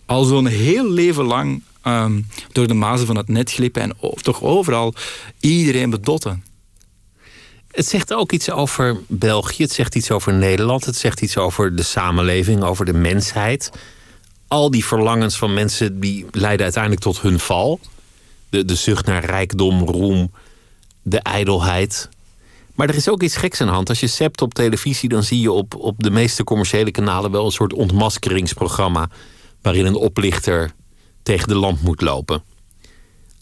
al 0.06 0.24
zo'n 0.24 0.46
heel 0.46 0.90
leven 0.90 1.24
lang 1.24 1.64
ehm, 1.82 2.22
door 2.52 2.68
de 2.68 2.74
mazen 2.74 3.08
van 3.08 3.18
het 3.18 3.28
net 3.28 3.52
glippen 3.52 3.82
en 3.82 3.96
toch 4.22 4.42
overal 4.42 4.94
iedereen 5.40 5.90
bedotten? 5.90 6.44
Het 7.74 7.88
zegt 7.88 8.14
ook 8.14 8.32
iets 8.32 8.52
over 8.52 9.00
België, 9.08 9.64
het 9.64 9.72
zegt 9.72 9.96
iets 9.96 10.12
over 10.12 10.34
Nederland, 10.34 10.86
het 10.86 10.96
zegt 10.96 11.22
iets 11.22 11.38
over 11.38 11.76
de 11.76 11.84
samenleving, 11.84 12.64
over 12.64 12.86
de 12.86 12.94
mensheid. 12.94 13.72
Al 14.48 14.72
die 14.72 14.86
verlangens 14.86 15.38
van 15.38 15.54
mensen 15.54 16.00
die 16.00 16.26
leiden 16.32 16.64
uiteindelijk 16.64 17.04
tot 17.04 17.22
hun 17.22 17.40
val. 17.40 17.80
De, 18.50 18.66
de 18.66 18.76
zucht 18.76 19.06
naar 19.06 19.26
rijkdom, 19.26 19.84
roem, 19.84 20.32
de 21.02 21.20
ijdelheid. 21.20 22.10
Maar 22.76 22.90
er 22.90 22.96
is 22.96 23.10
ook 23.10 23.24
iets 23.24 23.36
geks 23.36 23.62
aan 23.62 23.68
de 23.68 23.74
hand. 23.74 23.90
Als 23.90 24.00
je 24.00 24.08
sept 24.08 24.42
op 24.42 24.54
televisie, 24.54 25.10
dan 25.10 25.24
zie 25.24 25.42
je 25.42 25.52
op, 25.52 25.76
op 25.76 25.96
de 25.98 26.12
meeste 26.12 26.44
commerciële 26.44 26.92
kanalen 26.92 27.32
wel 27.32 27.46
een 27.46 27.52
soort 27.52 27.74
ontmaskeringsprogramma. 27.74 29.10
waarin 29.62 29.86
een 29.86 29.96
oplichter 29.96 30.72
tegen 31.24 31.48
de 31.48 31.56
lamp 31.56 31.82
moet 31.82 32.02
lopen. 32.02 32.44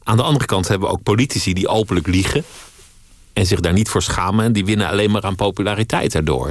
Aan 0.04 0.18
de 0.18 0.24
andere 0.24 0.46
kant 0.46 0.68
hebben 0.68 0.88
we 0.88 0.94
ook 0.94 1.04
politici 1.04 1.54
die 1.54 1.68
openlijk 1.68 2.08
liegen. 2.08 2.44
En 3.34 3.46
zich 3.46 3.60
daar 3.60 3.74
niet 3.74 3.90
voor 3.90 4.02
schamen. 4.02 4.46
en 4.46 4.54
die 4.54 4.66
winnen 4.66 4.88
alleen 4.88 5.12
maar 5.12 5.22
aan 5.22 5.36
populariteit 5.36 6.12
daardoor. 6.12 6.48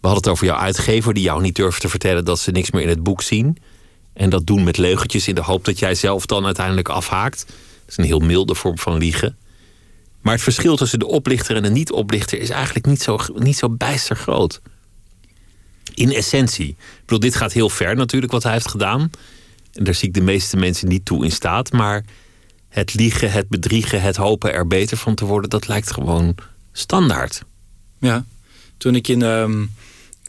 We 0.00 0.06
hadden 0.06 0.22
het 0.22 0.32
over 0.32 0.46
jouw 0.46 0.58
uitgever 0.58 1.14
die 1.14 1.22
jou 1.22 1.42
niet 1.42 1.56
durft 1.56 1.80
te 1.80 1.88
vertellen 1.88 2.24
dat 2.24 2.38
ze 2.38 2.50
niks 2.50 2.70
meer 2.70 2.82
in 2.82 2.88
het 2.88 3.02
boek 3.02 3.22
zien. 3.22 3.58
En 4.12 4.30
dat 4.30 4.46
doen 4.46 4.64
met 4.64 4.76
leugentjes 4.76 5.28
in 5.28 5.34
de 5.34 5.42
hoop 5.42 5.64
dat 5.64 5.78
jij 5.78 5.94
zelf 5.94 6.26
dan 6.26 6.44
uiteindelijk 6.44 6.88
afhaakt. 6.88 7.46
Dat 7.46 7.88
is 7.88 7.96
een 7.96 8.04
heel 8.04 8.18
milde 8.18 8.54
vorm 8.54 8.78
van 8.78 8.98
liegen. 8.98 9.36
Maar 10.20 10.32
het 10.32 10.42
verschil 10.42 10.76
tussen 10.76 10.98
de 10.98 11.06
oplichter 11.06 11.56
en 11.56 11.62
de 11.62 11.70
niet-oplichter 11.70 12.40
is 12.40 12.50
eigenlijk 12.50 12.86
niet 12.86 13.02
zo, 13.02 13.18
niet 13.34 13.56
zo 13.56 13.70
bijster 13.70 14.16
groot. 14.16 14.60
In 15.94 16.12
essentie. 16.12 16.68
Ik 16.68 16.76
bedoel, 17.00 17.20
dit 17.20 17.34
gaat 17.34 17.52
heel 17.52 17.68
ver 17.68 17.96
natuurlijk 17.96 18.32
wat 18.32 18.42
hij 18.42 18.52
heeft 18.52 18.68
gedaan. 18.68 19.10
En 19.72 19.84
daar 19.84 19.94
zie 19.94 20.08
ik 20.08 20.14
de 20.14 20.20
meeste 20.20 20.56
mensen 20.56 20.88
niet 20.88 21.04
toe 21.04 21.24
in 21.24 21.32
staat. 21.32 21.72
Maar 21.72 22.04
het 22.70 22.94
liegen, 22.94 23.32
het 23.32 23.48
bedriegen, 23.48 24.02
het 24.02 24.16
hopen 24.16 24.52
er 24.52 24.66
beter 24.66 24.96
van 24.96 25.14
te 25.14 25.24
worden, 25.24 25.50
dat 25.50 25.68
lijkt 25.68 25.92
gewoon 25.92 26.34
standaard. 26.72 27.42
Ja, 27.98 28.24
toen 28.76 28.94
ik 28.94 29.08
in 29.08 29.18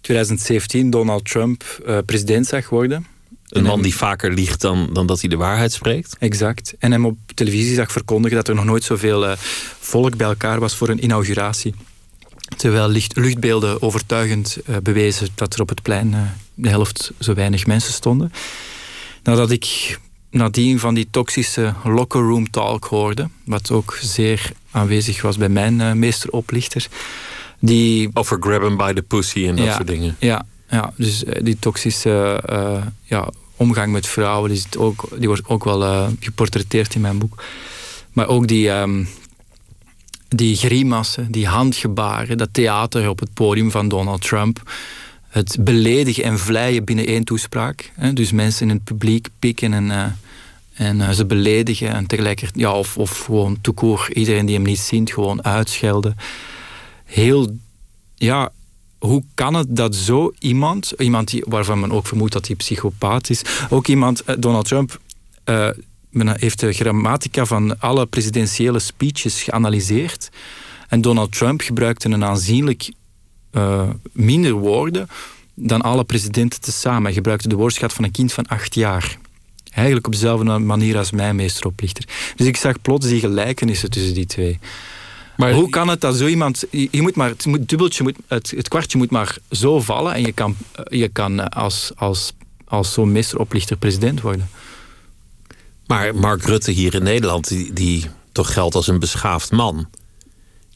2017 0.02 0.82
ehm, 0.82 0.90
Donald 0.90 1.26
Trump 1.26 1.82
uh, 1.86 1.98
president 2.06 2.48
zag 2.48 2.70
worden, 2.70 3.06
een 3.50 3.64
man 3.64 3.82
die 3.82 3.96
vaker 3.96 4.34
liegt 4.34 4.62
dan, 4.62 4.90
dan 4.94 5.06
dat 5.06 5.20
hij 5.20 5.30
de 5.30 5.36
waarheid 5.36 5.72
spreekt. 5.72 6.16
Exact. 6.20 6.74
En 6.80 6.92
hem 6.92 7.06
op 7.06 7.18
televisie 7.36 7.76
zag 7.76 7.92
verkondigen 7.92 8.38
dat 8.38 8.48
er 8.48 8.56
nog 8.56 8.66
nooit 8.66 8.84
zoveel 8.84 9.26
uh, 9.26 9.32
volk 9.80 10.18
bij 10.18 10.28
elkaar 10.28 10.60
was 10.60 10.76
voor 10.76 10.90
een 10.90 11.04
inauguratie. 11.04 11.76
Terwijl 12.58 12.88
licht, 12.88 13.16
luchtbeelden 13.16 13.82
overtuigend 13.82 14.58
uh, 14.70 14.78
bewezen 14.78 15.28
dat 15.36 15.54
er 15.54 15.62
op 15.62 15.70
het 15.70 15.82
plein 15.82 16.16
de 16.54 16.70
helft 16.70 17.12
zo 17.20 17.34
weinig 17.34 17.66
mensen 17.66 17.94
stonden. 17.94 18.32
Nadat 19.24 19.52
ik 19.52 19.98
nadien 20.32 20.80
van 20.80 20.94
die 20.94 21.08
toxische 21.12 21.74
locker 21.84 22.22
room 22.22 22.50
talk 22.50 22.86
hoorde, 22.86 23.30
wat 23.44 23.72
ook 23.72 23.98
zeer 24.02 24.52
aanwezig 24.72 25.22
was 25.22 25.38
bij 25.38 25.50
mijn 25.50 26.00
meesteroplichter. 26.00 26.88
Die, 27.60 28.10
Over 28.14 28.38
grab 28.40 28.62
him 28.62 28.78
by 28.78 28.94
the 28.94 29.02
pussy 29.02 29.48
en 29.48 29.56
dat 29.56 29.74
soort 29.74 29.88
dingen. 29.88 30.16
Ja, 30.20 30.46
ja, 30.70 30.94
dus 30.96 31.24
die 31.42 31.58
toxische 31.60 32.44
ja, 33.04 33.30
omgang 33.56 33.92
met 33.92 34.08
vrouwen, 34.08 34.50
die, 34.50 34.60
zit 34.60 34.78
ook, 34.78 35.08
die 35.18 35.28
wordt 35.28 35.48
ook 35.48 35.64
wel 35.64 35.84
uh, 35.84 36.08
geportretteerd 36.20 36.96
in 36.96 37.02
mijn 37.02 37.18
boek. 37.18 37.44
Maar 38.14 38.28
ook 38.28 38.48
die, 38.48 38.70
um, 38.70 39.08
die 40.28 40.56
grimassen, 40.56 41.32
die 41.32 41.48
handgebaren, 41.48 42.38
dat 42.38 42.50
theater 42.52 43.10
op 43.10 43.20
het 43.20 43.34
podium 43.34 43.72
van 43.72 43.88
Donald 43.88 44.22
Trump. 44.22 44.72
Het 45.32 45.58
beledigen 45.60 46.24
en 46.24 46.40
vleien 46.40 46.84
binnen 46.84 47.06
één 47.06 47.24
toespraak. 47.24 47.92
Hè? 47.96 48.14
Dus 48.14 48.32
mensen 48.32 48.70
in 48.70 48.76
het 48.76 48.84
publiek 48.84 49.28
pikken 49.40 49.74
en, 49.74 49.86
uh, 49.86 50.06
en 50.74 50.98
uh, 50.98 51.10
ze 51.10 51.26
beledigen. 51.26 51.94
En 51.94 52.06
tegelijkertijd, 52.06 52.60
ja, 52.60 52.72
of, 52.72 52.98
of 52.98 53.20
gewoon 53.20 53.58
toekoor, 53.62 54.10
iedereen 54.14 54.46
die 54.46 54.56
hem 54.56 54.64
niet 54.64 54.80
ziet, 54.80 55.14
gewoon 55.14 55.44
uitschelden. 55.44 56.16
Heel, 57.06 57.58
ja, 58.16 58.52
hoe 59.00 59.24
kan 59.34 59.54
het 59.54 59.76
dat 59.76 59.96
zo 59.96 60.32
iemand, 60.40 60.94
iemand 60.98 61.30
die, 61.30 61.44
waarvan 61.48 61.80
men 61.80 61.92
ook 61.92 62.08
vermoedt 62.08 62.34
dat 62.34 62.48
hij 62.48 62.56
psychopaat 62.56 63.30
is, 63.30 63.42
ook 63.70 63.88
iemand, 63.88 64.24
eh, 64.24 64.36
Donald 64.40 64.66
Trump, 64.66 65.00
uh, 65.46 65.70
heeft 66.14 66.60
de 66.60 66.74
grammatica 66.74 67.46
van 67.46 67.80
alle 67.80 68.06
presidentiële 68.06 68.80
speeches 68.80 69.44
geanalyseerd. 69.44 70.30
En 70.88 71.02
Donald 71.02 71.32
Trump 71.32 71.62
gebruikte 71.62 72.10
een 72.10 72.24
aanzienlijk 72.24 72.92
uh, 73.52 73.90
minder 74.12 74.54
woorden 74.54 75.08
dan 75.54 75.82
alle 75.82 76.04
presidenten 76.04 76.62
tezamen. 76.62 77.04
Hij 77.04 77.14
gebruikte 77.14 77.48
de 77.48 77.56
woordschat 77.56 77.94
van 77.94 78.04
een 78.04 78.12
kind 78.12 78.34
van 78.34 78.48
acht 78.48 78.76
jaar. 78.76 79.18
Eigenlijk 79.74 80.06
op 80.06 80.12
dezelfde 80.14 80.60
manier 80.60 80.98
als 80.98 81.12
mijn 81.12 81.36
meesteroplichter. 81.36 82.04
Dus 82.36 82.48
ik 82.48 82.58
zag 82.58 82.82
plots 82.82 83.08
die 83.08 83.20
gelijkenissen 83.20 83.90
tussen 83.90 84.14
die 84.14 84.26
twee. 84.26 84.60
Maar 85.38 85.54
hoe 85.54 85.70
kan 85.70 85.88
het 85.88 86.02
dat 86.02 86.16
zo 86.16 86.28
iemand... 86.28 86.66
Je 86.72 87.02
moet 87.02 87.16
maar, 87.16 87.30
het, 87.30 87.46
moet, 87.46 87.70
dubbeltje 87.70 88.04
moet, 88.04 88.16
het, 88.28 88.52
het 88.56 88.68
kwartje 88.68 88.98
moet 88.98 89.12
maar 89.12 89.38
zo 89.52 89.82
vallen 89.82 90.14
en 90.14 90.22
je 90.22 90.32
kan, 90.32 90.56
je 90.90 91.08
kan 91.08 91.50
als, 91.50 91.92
als, 91.96 92.34
als 92.66 92.94
zo'n 92.94 93.12
meesteroplichter 93.12 93.78
president 93.78 94.22
worden. 94.22 94.50
Maar 95.88 96.16
Mark 96.16 96.44
Rutte 96.44 96.72
hier 96.72 96.94
in 96.94 97.04
Nederland, 97.04 97.48
die, 97.48 97.74
die 97.74 98.06
toch 98.32 98.54
geldt 98.54 98.76
als 98.76 98.88
een 98.88 99.00
beschaafd 99.00 99.52
man... 99.52 99.88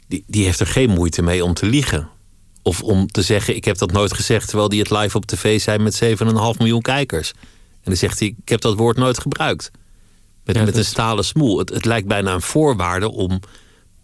Die, 0.08 0.24
die 0.28 0.44
heeft 0.44 0.60
er 0.60 0.68
geen 0.68 0.90
moeite 0.90 1.22
mee 1.22 1.44
om 1.44 1.54
te 1.54 1.66
liegen. 1.66 2.10
Of 2.68 2.84
om 2.84 3.08
te 3.08 3.22
zeggen, 3.22 3.56
ik 3.56 3.66
heb 3.66 3.78
dat 3.78 3.92
nooit 3.92 4.14
gezegd... 4.14 4.48
terwijl 4.48 4.70
die 4.70 4.80
het 4.80 4.90
live 4.90 5.18
op 5.18 5.26
tv 5.26 5.62
zijn 5.62 5.84
met 5.84 6.04
7,5 6.04 6.10
miljoen 6.58 6.82
kijkers. 6.82 7.32
En 7.72 7.92
dan 7.92 7.96
zegt 7.96 8.20
hij, 8.20 8.28
ik 8.28 8.50
heb 8.50 8.62
dat 8.62 8.78
woord 8.78 8.98
nooit 8.98 9.20
gebruikt. 9.20 9.72
Met, 10.44 10.66
met 10.66 10.78
een 10.78 10.86
stalen 10.86 11.26
smoel. 11.26 11.58
Het, 11.58 11.70
het 11.70 11.86
lijkt 11.86 12.08
bijna 12.08 12.34
een 12.34 12.42
voorwaarde 12.42 13.12
om 13.12 13.40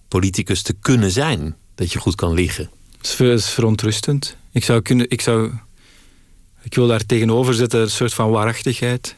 politicus 0.08 0.62
te 0.62 0.74
kunnen 0.74 1.12
zijn. 1.12 1.56
Dat 1.76 1.92
je 1.92 2.00
goed 2.00 2.16
kan 2.16 2.34
liegen. 2.34 2.70
Het 2.98 3.20
is 3.20 3.50
verontrustend. 3.50 4.36
Ik 4.52 4.64
zou 4.64 4.82
kunnen. 4.82 5.10
Ik 5.10 5.22
zou, 5.22 5.52
Ik 6.62 6.76
wil 6.76 6.88
daar 6.88 7.06
tegenover 7.06 7.54
zetten 7.54 7.82
een 7.82 7.90
soort 7.90 8.14
van 8.14 8.30
waarachtigheid. 8.30 9.16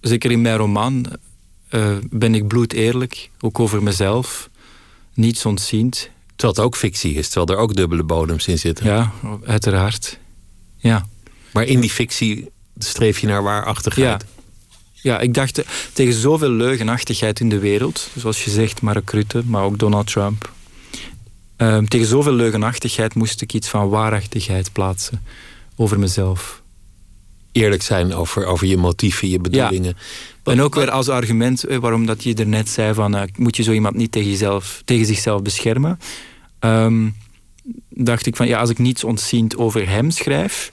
Zeker 0.00 0.30
in 0.30 0.40
mijn 0.40 0.56
roman 0.56 1.06
uh, 1.70 1.96
ben 2.10 2.34
ik 2.34 2.46
bloed 2.46 2.72
eerlijk, 2.72 3.30
ook 3.40 3.60
over 3.60 3.82
mezelf. 3.82 4.50
Niets 5.14 5.46
ontziend. 5.46 6.10
Terwijl 6.36 6.58
het 6.58 6.66
ook 6.66 6.76
fictie 6.76 7.14
is, 7.14 7.28
terwijl 7.28 7.58
er 7.58 7.64
ook 7.64 7.74
dubbele 7.74 8.02
bodems 8.02 8.46
in 8.46 8.58
zitten. 8.58 8.86
Ja, 8.86 9.12
uiteraard. 9.44 10.18
Ja. 10.76 11.06
Maar 11.52 11.64
in 11.64 11.80
die 11.80 11.90
fictie 11.90 12.50
streef 12.78 13.18
je 13.18 13.26
naar 13.26 13.42
waarachtigheid. 13.42 14.24
Ja. 14.34 14.42
Ja, 15.02 15.18
ik 15.18 15.34
dacht 15.34 15.58
eh, 15.58 15.64
tegen 15.92 16.14
zoveel 16.14 16.50
leugenachtigheid 16.50 17.40
in 17.40 17.48
de 17.48 17.58
wereld, 17.58 18.08
zoals 18.16 18.44
je 18.44 18.50
zegt, 18.50 18.80
Mark 18.80 19.10
Rutte, 19.10 19.42
maar 19.46 19.62
ook 19.62 19.78
Donald 19.78 20.06
Trump. 20.06 20.52
Uh, 21.58 21.78
tegen 21.78 22.06
zoveel 22.06 22.32
leugenachtigheid 22.32 23.14
moest 23.14 23.42
ik 23.42 23.52
iets 23.52 23.68
van 23.68 23.88
waarachtigheid 23.88 24.72
plaatsen 24.72 25.22
over 25.76 25.98
mezelf. 25.98 26.61
Eerlijk 27.52 27.82
zijn 27.82 28.14
over, 28.14 28.46
over 28.46 28.66
je 28.66 28.76
motieven, 28.76 29.28
je 29.28 29.38
bedoelingen. 29.38 29.96
En 30.44 30.60
ook 30.60 30.74
weer 30.74 30.90
als 30.90 31.08
argument 31.08 31.64
eh, 31.64 31.78
waarom 31.78 32.06
dat 32.06 32.22
je 32.22 32.34
er 32.34 32.46
net 32.46 32.68
zei 32.68 32.94
van 32.94 33.16
uh, 33.16 33.22
moet 33.36 33.56
je 33.56 33.62
zo 33.62 33.72
iemand 33.72 33.96
niet 33.96 34.12
tegen, 34.12 34.30
jezelf, 34.30 34.82
tegen 34.84 35.06
zichzelf 35.06 35.42
beschermen. 35.42 35.98
Um, 36.60 37.14
dacht 37.88 38.26
ik 38.26 38.36
van 38.36 38.46
ja, 38.46 38.60
als 38.60 38.70
ik 38.70 38.78
niets 38.78 39.04
ontziend 39.04 39.56
over 39.56 39.88
hem 39.88 40.10
schrijf 40.10 40.72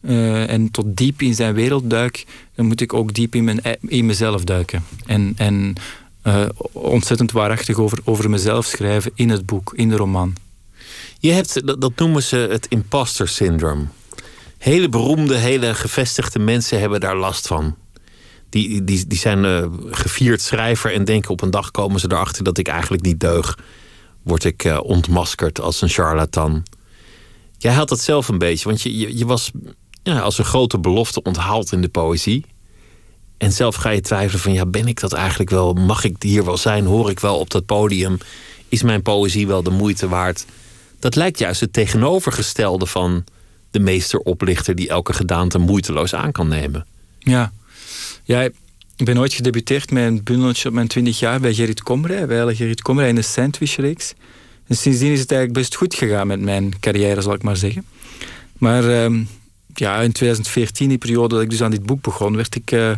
uh, 0.00 0.50
en 0.50 0.70
tot 0.70 0.96
diep 0.96 1.22
in 1.22 1.34
zijn 1.34 1.54
wereld 1.54 1.90
duik, 1.90 2.26
dan 2.54 2.66
moet 2.66 2.80
ik 2.80 2.92
ook 2.92 3.14
diep 3.14 3.34
in, 3.34 3.44
mijn, 3.44 3.60
in 3.80 4.06
mezelf 4.06 4.44
duiken. 4.44 4.84
En, 5.06 5.34
en 5.36 5.74
ontzettend 6.72 7.32
waarachtig 7.32 7.78
over, 7.78 7.98
over 8.04 8.30
mezelf 8.30 8.66
schrijven 8.66 9.12
in 9.14 9.30
het 9.30 9.46
boek, 9.46 9.72
in 9.76 9.88
de 9.88 9.96
roman. 9.96 10.34
Je 11.18 11.32
hebt, 11.32 11.66
dat, 11.66 11.80
dat 11.80 11.92
noemen 11.96 12.22
ze 12.22 12.36
het 12.36 12.66
imposter 12.68 13.28
syndroom. 13.28 13.88
Hele 14.58 14.88
beroemde, 14.88 15.36
hele 15.36 15.74
gevestigde 15.74 16.38
mensen 16.38 16.80
hebben 16.80 17.00
daar 17.00 17.16
last 17.16 17.46
van 17.46 17.76
die, 18.48 18.84
die, 18.84 19.06
die 19.06 19.18
zijn 19.18 19.44
uh, 19.44 19.66
gevierd 19.90 20.40
schrijver 20.40 20.92
en 20.92 21.04
denken 21.04 21.30
op 21.30 21.42
een 21.42 21.50
dag 21.50 21.70
komen 21.70 22.00
ze 22.00 22.06
erachter 22.10 22.44
dat 22.44 22.58
ik 22.58 22.68
eigenlijk 22.68 23.02
niet 23.02 23.20
deug. 23.20 23.58
Word 24.22 24.44
ik 24.44 24.64
uh, 24.64 24.78
ontmaskerd 24.82 25.60
als 25.60 25.82
een 25.82 25.88
charlatan. 25.88 26.62
Jij 27.58 27.72
had 27.72 27.88
dat 27.88 28.00
zelf 28.00 28.28
een 28.28 28.38
beetje, 28.38 28.68
want 28.68 28.82
je, 28.82 28.98
je, 28.98 29.16
je 29.16 29.26
was 29.26 29.50
ja, 30.02 30.20
als 30.20 30.38
een 30.38 30.44
grote 30.44 30.78
belofte 30.78 31.22
onthaald 31.22 31.72
in 31.72 31.80
de 31.80 31.88
poëzie. 31.88 32.44
En 33.38 33.52
zelf 33.52 33.74
ga 33.74 33.90
je 33.90 34.00
twijfelen 34.00 34.40
van, 34.40 34.52
ja, 34.52 34.66
ben 34.66 34.86
ik 34.86 35.00
dat 35.00 35.12
eigenlijk 35.12 35.50
wel? 35.50 35.72
Mag 35.72 36.04
ik 36.04 36.16
hier 36.18 36.44
wel 36.44 36.56
zijn? 36.56 36.86
Hoor 36.86 37.10
ik 37.10 37.20
wel 37.20 37.38
op 37.38 37.50
dat 37.50 37.66
podium? 37.66 38.18
Is 38.68 38.82
mijn 38.82 39.02
poëzie 39.02 39.46
wel 39.46 39.62
de 39.62 39.70
moeite 39.70 40.08
waard? 40.08 40.44
Dat 40.98 41.16
lijkt 41.16 41.38
juist 41.38 41.60
het 41.60 41.72
tegenovergestelde 41.72 42.86
van 42.86 43.24
de 43.70 43.80
meesteroplichter 43.80 44.74
die 44.74 44.88
elke 44.88 45.12
gedaante 45.12 45.58
moeiteloos 45.58 46.14
aan 46.14 46.32
kan 46.32 46.48
nemen. 46.48 46.86
Ja, 47.18 47.52
ja, 48.24 48.42
ik 48.96 49.04
ben 49.04 49.18
ooit 49.18 49.32
gedebuteerd 49.32 49.90
met 49.90 50.04
een 50.04 50.22
bundeltje 50.22 50.68
op 50.68 50.74
mijn 50.74 50.88
20 50.88 51.18
jaar 51.18 51.40
bij 51.40 51.54
Gerrit 51.54 51.82
Komrij, 51.82 52.26
bij 52.26 52.54
Gerrit 52.54 52.82
Komrij 52.82 53.08
in 53.08 53.14
de 53.14 53.22
Sandwich-reeks. 53.22 54.14
En 54.66 54.76
sindsdien 54.76 55.12
is 55.12 55.20
het 55.20 55.30
eigenlijk 55.30 55.60
best 55.60 55.74
goed 55.74 55.94
gegaan 55.94 56.26
met 56.26 56.40
mijn 56.40 56.78
carrière, 56.80 57.20
zal 57.20 57.34
ik 57.34 57.42
maar 57.42 57.56
zeggen. 57.56 57.84
Maar 58.58 59.02
ehm, 59.02 59.22
ja, 59.74 60.00
in 60.00 60.12
2014, 60.12 60.88
die 60.88 60.98
periode 60.98 61.34
dat 61.34 61.44
ik 61.44 61.50
dus 61.50 61.62
aan 61.62 61.70
dit 61.70 61.86
boek 61.86 62.02
begon, 62.02 62.36
werd 62.36 62.54
ik 62.54 62.70
uh, 62.70 62.90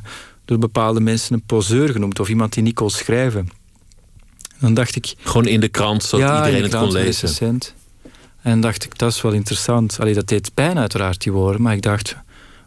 door 0.45 0.59
bepaalde 0.59 1.01
mensen 1.01 1.35
een 1.35 1.43
poseur 1.47 1.89
genoemd 1.89 2.21
of 2.21 2.29
iemand 2.29 2.53
die 2.53 2.63
niet 2.63 2.75
kon 2.75 2.91
schrijven. 2.91 3.49
Dan 4.59 4.75
dacht 4.75 4.97
ik... 4.97 5.15
Gewoon 5.19 5.47
in 5.47 5.61
de 5.61 5.69
krant, 5.69 6.03
zodat 6.03 6.47
iedereen 6.47 6.63
het 6.63 6.77
kon 6.77 6.93
lezen. 6.93 7.59
En 8.43 8.61
dacht 8.61 8.85
ik, 8.85 8.99
dat 8.99 9.13
is 9.13 9.23
wel 9.23 9.33
interessant. 9.33 10.01
Allee, 10.01 10.15
dat 10.15 10.29
deed 10.29 10.55
pijn 10.55 10.79
uiteraard, 10.79 11.23
die 11.23 11.33
woorden. 11.33 11.63
Maar 11.63 11.75
ik 11.75 11.83
dacht, 11.83 12.17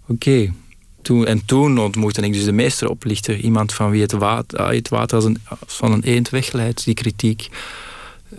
oké, 0.08 0.54
toen, 1.02 1.26
en 1.26 1.46
toen 1.46 1.80
ontmoette 1.80 2.22
ik 2.22 2.34
dus 2.34 2.44
de 2.44 2.52
meesteroplichter. 2.52 3.36
Iemand 3.38 3.74
van 3.74 3.90
wie 3.90 4.02
het 4.02 4.12
water, 4.12 4.60
ah, 4.60 4.74
het 4.74 4.90
water 4.90 5.16
als, 5.16 5.26
een, 5.26 5.38
van 5.66 5.92
een 5.92 6.04
eend 6.04 6.30
wegleidt, 6.30 6.84
die 6.84 6.94
kritiek. 6.94 7.50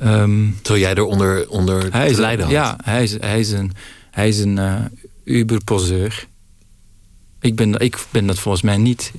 Um, 0.02 0.58
Terwijl 0.62 0.84
jij 0.84 0.94
er 0.94 1.04
onder, 1.04 1.48
onder 1.48 1.92
hij 1.92 2.10
is, 2.10 2.16
lijden 2.16 2.44
had. 2.44 2.54
Ja, 2.54 2.76
hij 2.84 3.02
is, 3.02 3.20
hij 3.20 3.40
is 3.40 3.50
een, 3.50 3.72
hij 4.10 4.28
is 4.28 4.38
een 4.38 4.56
uh, 4.56 4.84
uberposeur. 5.24 6.26
Ik 7.40 7.56
ben, 7.56 7.78
ik 7.80 8.04
ben 8.10 8.26
dat 8.26 8.38
volgens 8.38 8.64
mij 8.64 8.76
niet. 8.76 9.12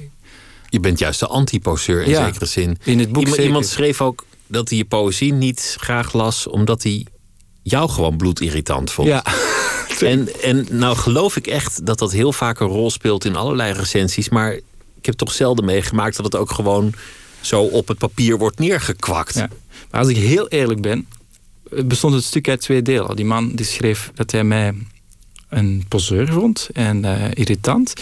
Je 0.69 0.79
bent 0.79 0.99
juist 0.99 1.19
de 1.19 1.27
anti-poseur 1.27 2.03
in 2.03 2.15
zekere 2.15 2.45
zin. 2.45 2.77
In 2.83 2.99
het 2.99 3.11
boek 3.11 3.23
iemand, 3.23 3.41
iemand 3.41 3.65
schreef 3.65 4.01
ook 4.01 4.25
dat 4.47 4.69
hij 4.69 4.77
je 4.77 4.85
poëzie 4.85 5.33
niet 5.33 5.75
graag 5.79 6.13
las... 6.13 6.47
omdat 6.47 6.83
hij 6.83 7.05
jou 7.65 7.89
gewoon 7.89 8.17
bloedirritant 8.17 8.91
vond. 8.91 9.07
Ja. 9.07 9.23
En, 9.99 10.41
en 10.41 10.67
nou 10.69 10.97
geloof 10.97 11.35
ik 11.35 11.47
echt 11.47 11.85
dat 11.85 11.99
dat 11.99 12.11
heel 12.11 12.33
vaak 12.33 12.59
een 12.59 12.67
rol 12.67 12.91
speelt 12.91 13.25
in 13.25 13.35
allerlei 13.35 13.73
recensies. 13.73 14.29
Maar 14.29 14.53
ik 14.97 15.05
heb 15.05 15.15
toch 15.15 15.31
zelden 15.31 15.65
meegemaakt 15.65 16.15
dat 16.15 16.25
het 16.25 16.35
ook 16.35 16.51
gewoon 16.51 16.93
zo 17.41 17.61
op 17.61 17.87
het 17.87 17.97
papier 17.97 18.37
wordt 18.37 18.59
neergekwakt. 18.59 19.33
Ja. 19.33 19.49
Maar 19.91 20.01
als 20.01 20.09
ik 20.09 20.17
heel 20.17 20.47
eerlijk 20.47 20.81
ben, 20.81 21.07
bestond 21.69 22.13
het 22.13 22.23
stuk 22.23 22.49
uit 22.49 22.61
twee 22.61 22.81
delen. 22.81 23.15
Die 23.15 23.25
man 23.25 23.51
die 23.55 23.65
schreef 23.65 24.11
dat 24.15 24.31
hij 24.31 24.43
mij 24.43 24.73
een 25.49 25.85
poseur 25.87 26.27
vond 26.27 26.69
en 26.73 27.03
uh, 27.03 27.25
irritant. 27.33 27.93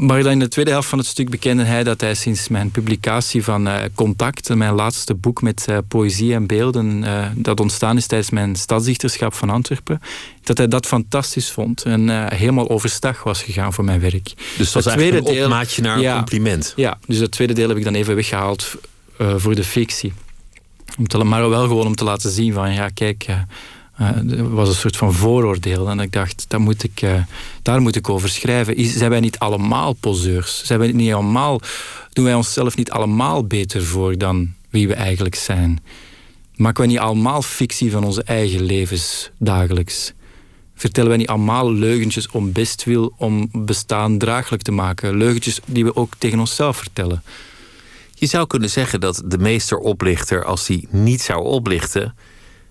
Maar 0.00 0.22
dan 0.22 0.32
in 0.32 0.38
de 0.38 0.48
tweede 0.48 0.70
helft 0.70 0.88
van 0.88 0.98
het 0.98 1.06
stuk 1.06 1.30
bekende 1.30 1.62
hij 1.62 1.84
dat 1.84 2.00
hij 2.00 2.14
sinds 2.14 2.48
mijn 2.48 2.70
publicatie 2.70 3.44
van 3.44 3.66
uh, 3.66 3.76
Contact, 3.94 4.54
mijn 4.54 4.74
laatste 4.74 5.14
boek 5.14 5.42
met 5.42 5.66
uh, 5.70 5.78
poëzie 5.88 6.34
en 6.34 6.46
beelden, 6.46 7.02
uh, 7.02 7.26
dat 7.34 7.60
ontstaan 7.60 7.96
is 7.96 8.06
tijdens 8.06 8.30
mijn 8.30 8.56
stadsdichterschap 8.56 9.34
van 9.34 9.50
Antwerpen, 9.50 10.00
dat 10.42 10.58
hij 10.58 10.68
dat 10.68 10.86
fantastisch 10.86 11.50
vond 11.50 11.82
en 11.82 12.32
helemaal 12.34 12.70
overstag 12.70 13.22
was 13.22 13.42
gegaan 13.42 13.72
voor 13.72 13.84
mijn 13.84 14.00
werk. 14.00 14.32
Dus 14.56 14.72
dat 14.72 14.84
was 14.84 14.94
eigenlijk 14.94 15.28
een 15.28 15.44
opmaatje 15.44 15.82
naar 15.82 15.98
een 15.98 16.14
compliment. 16.14 16.72
Ja, 16.76 16.98
dus 17.06 17.18
het 17.18 17.30
tweede 17.30 17.52
deel 17.52 17.68
heb 17.68 17.76
ik 17.76 17.84
dan 17.84 17.94
even 17.94 18.14
weggehaald 18.14 18.74
voor 19.18 19.54
de 19.54 19.64
fictie. 19.64 20.12
Om 20.98 21.06
te, 21.06 21.24
maar 21.24 21.48
wel 21.48 21.62
gewoon 21.62 21.86
om 21.86 21.94
te 21.94 22.04
laten 22.04 22.30
zien 22.30 22.52
van, 22.52 22.74
ja 22.74 22.88
kijk 22.88 23.26
uh, 24.00 24.10
was 24.50 24.68
een 24.68 24.74
soort 24.74 24.96
van 24.96 25.12
vooroordeel. 25.12 25.88
En 25.88 26.00
ik 26.00 26.12
dacht, 26.12 26.44
dat 26.48 26.60
moet 26.60 26.84
ik, 26.84 27.02
uh, 27.02 27.22
daar 27.62 27.80
moet 27.80 27.96
ik 27.96 28.08
over 28.08 28.28
schrijven. 28.28 28.86
Zijn 28.86 29.10
wij 29.10 29.20
niet 29.20 29.38
allemaal 29.38 29.92
poseurs? 29.92 30.64
Zijn 30.64 30.78
wij 30.78 30.92
niet 30.92 31.12
allemaal, 31.12 31.60
doen 32.12 32.24
wij 32.24 32.34
onszelf 32.34 32.76
niet 32.76 32.90
allemaal 32.90 33.44
beter 33.44 33.84
voor 33.84 34.18
dan 34.18 34.52
wie 34.70 34.88
we 34.88 34.94
eigenlijk 34.94 35.34
zijn? 35.34 35.82
Maken 36.56 36.82
wij 36.82 36.92
niet 36.92 36.98
allemaal 36.98 37.42
fictie 37.42 37.90
van 37.90 38.04
onze 38.04 38.22
eigen 38.22 38.62
levens 38.62 39.30
dagelijks? 39.38 40.12
Vertellen 40.74 41.08
wij 41.08 41.18
niet 41.18 41.28
allemaal 41.28 41.72
leugentjes 41.72 42.28
om 42.28 42.52
bestwil, 42.52 43.12
om 43.16 43.48
bestaan 43.52 44.18
draaglijk 44.18 44.62
te 44.62 44.72
maken? 44.72 45.16
Leugentjes 45.16 45.60
die 45.66 45.84
we 45.84 45.96
ook 45.96 46.12
tegen 46.18 46.38
onszelf 46.38 46.76
vertellen. 46.76 47.22
Je 48.14 48.26
zou 48.26 48.46
kunnen 48.46 48.70
zeggen 48.70 49.00
dat 49.00 49.22
de 49.24 49.38
meesteroplichter, 49.38 50.44
als 50.44 50.68
hij 50.68 50.84
niet 50.90 51.20
zou 51.20 51.44
oplichten 51.44 52.14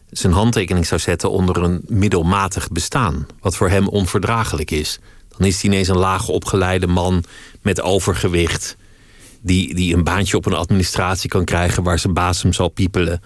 zijn 0.10 0.34
handtekening 0.34 0.86
zou 0.86 1.02
zetten 1.02 1.32
onder 1.32 1.64
een 1.64 1.82
middelmatig 1.88 2.70
bestaan, 2.70 3.28
wat 3.40 3.56
voor 3.56 3.70
hem 3.70 3.88
onverdraaglijk 3.88 4.72
is. 4.72 5.00
Dan 5.38 5.48
is 5.48 5.62
hij 5.62 5.72
ineens 5.72 5.88
een 5.88 5.98
laag 5.98 6.28
opgeleide 6.28 6.88
man 6.88 7.24
met 7.62 7.82
overgewicht, 7.82 8.78
die, 9.42 9.76
die 9.76 9.96
een 9.96 10.04
baantje 10.04 10.38
op 10.38 10.46
een 10.46 10.54
administratie 10.54 11.30
kan 11.30 11.46
krijgen 11.46 11.84
waar 11.84 12.00
zijn 12.00 12.14
baas 12.14 12.42
hem 12.42 12.54
zal 12.54 12.70
piepelen 12.70 13.22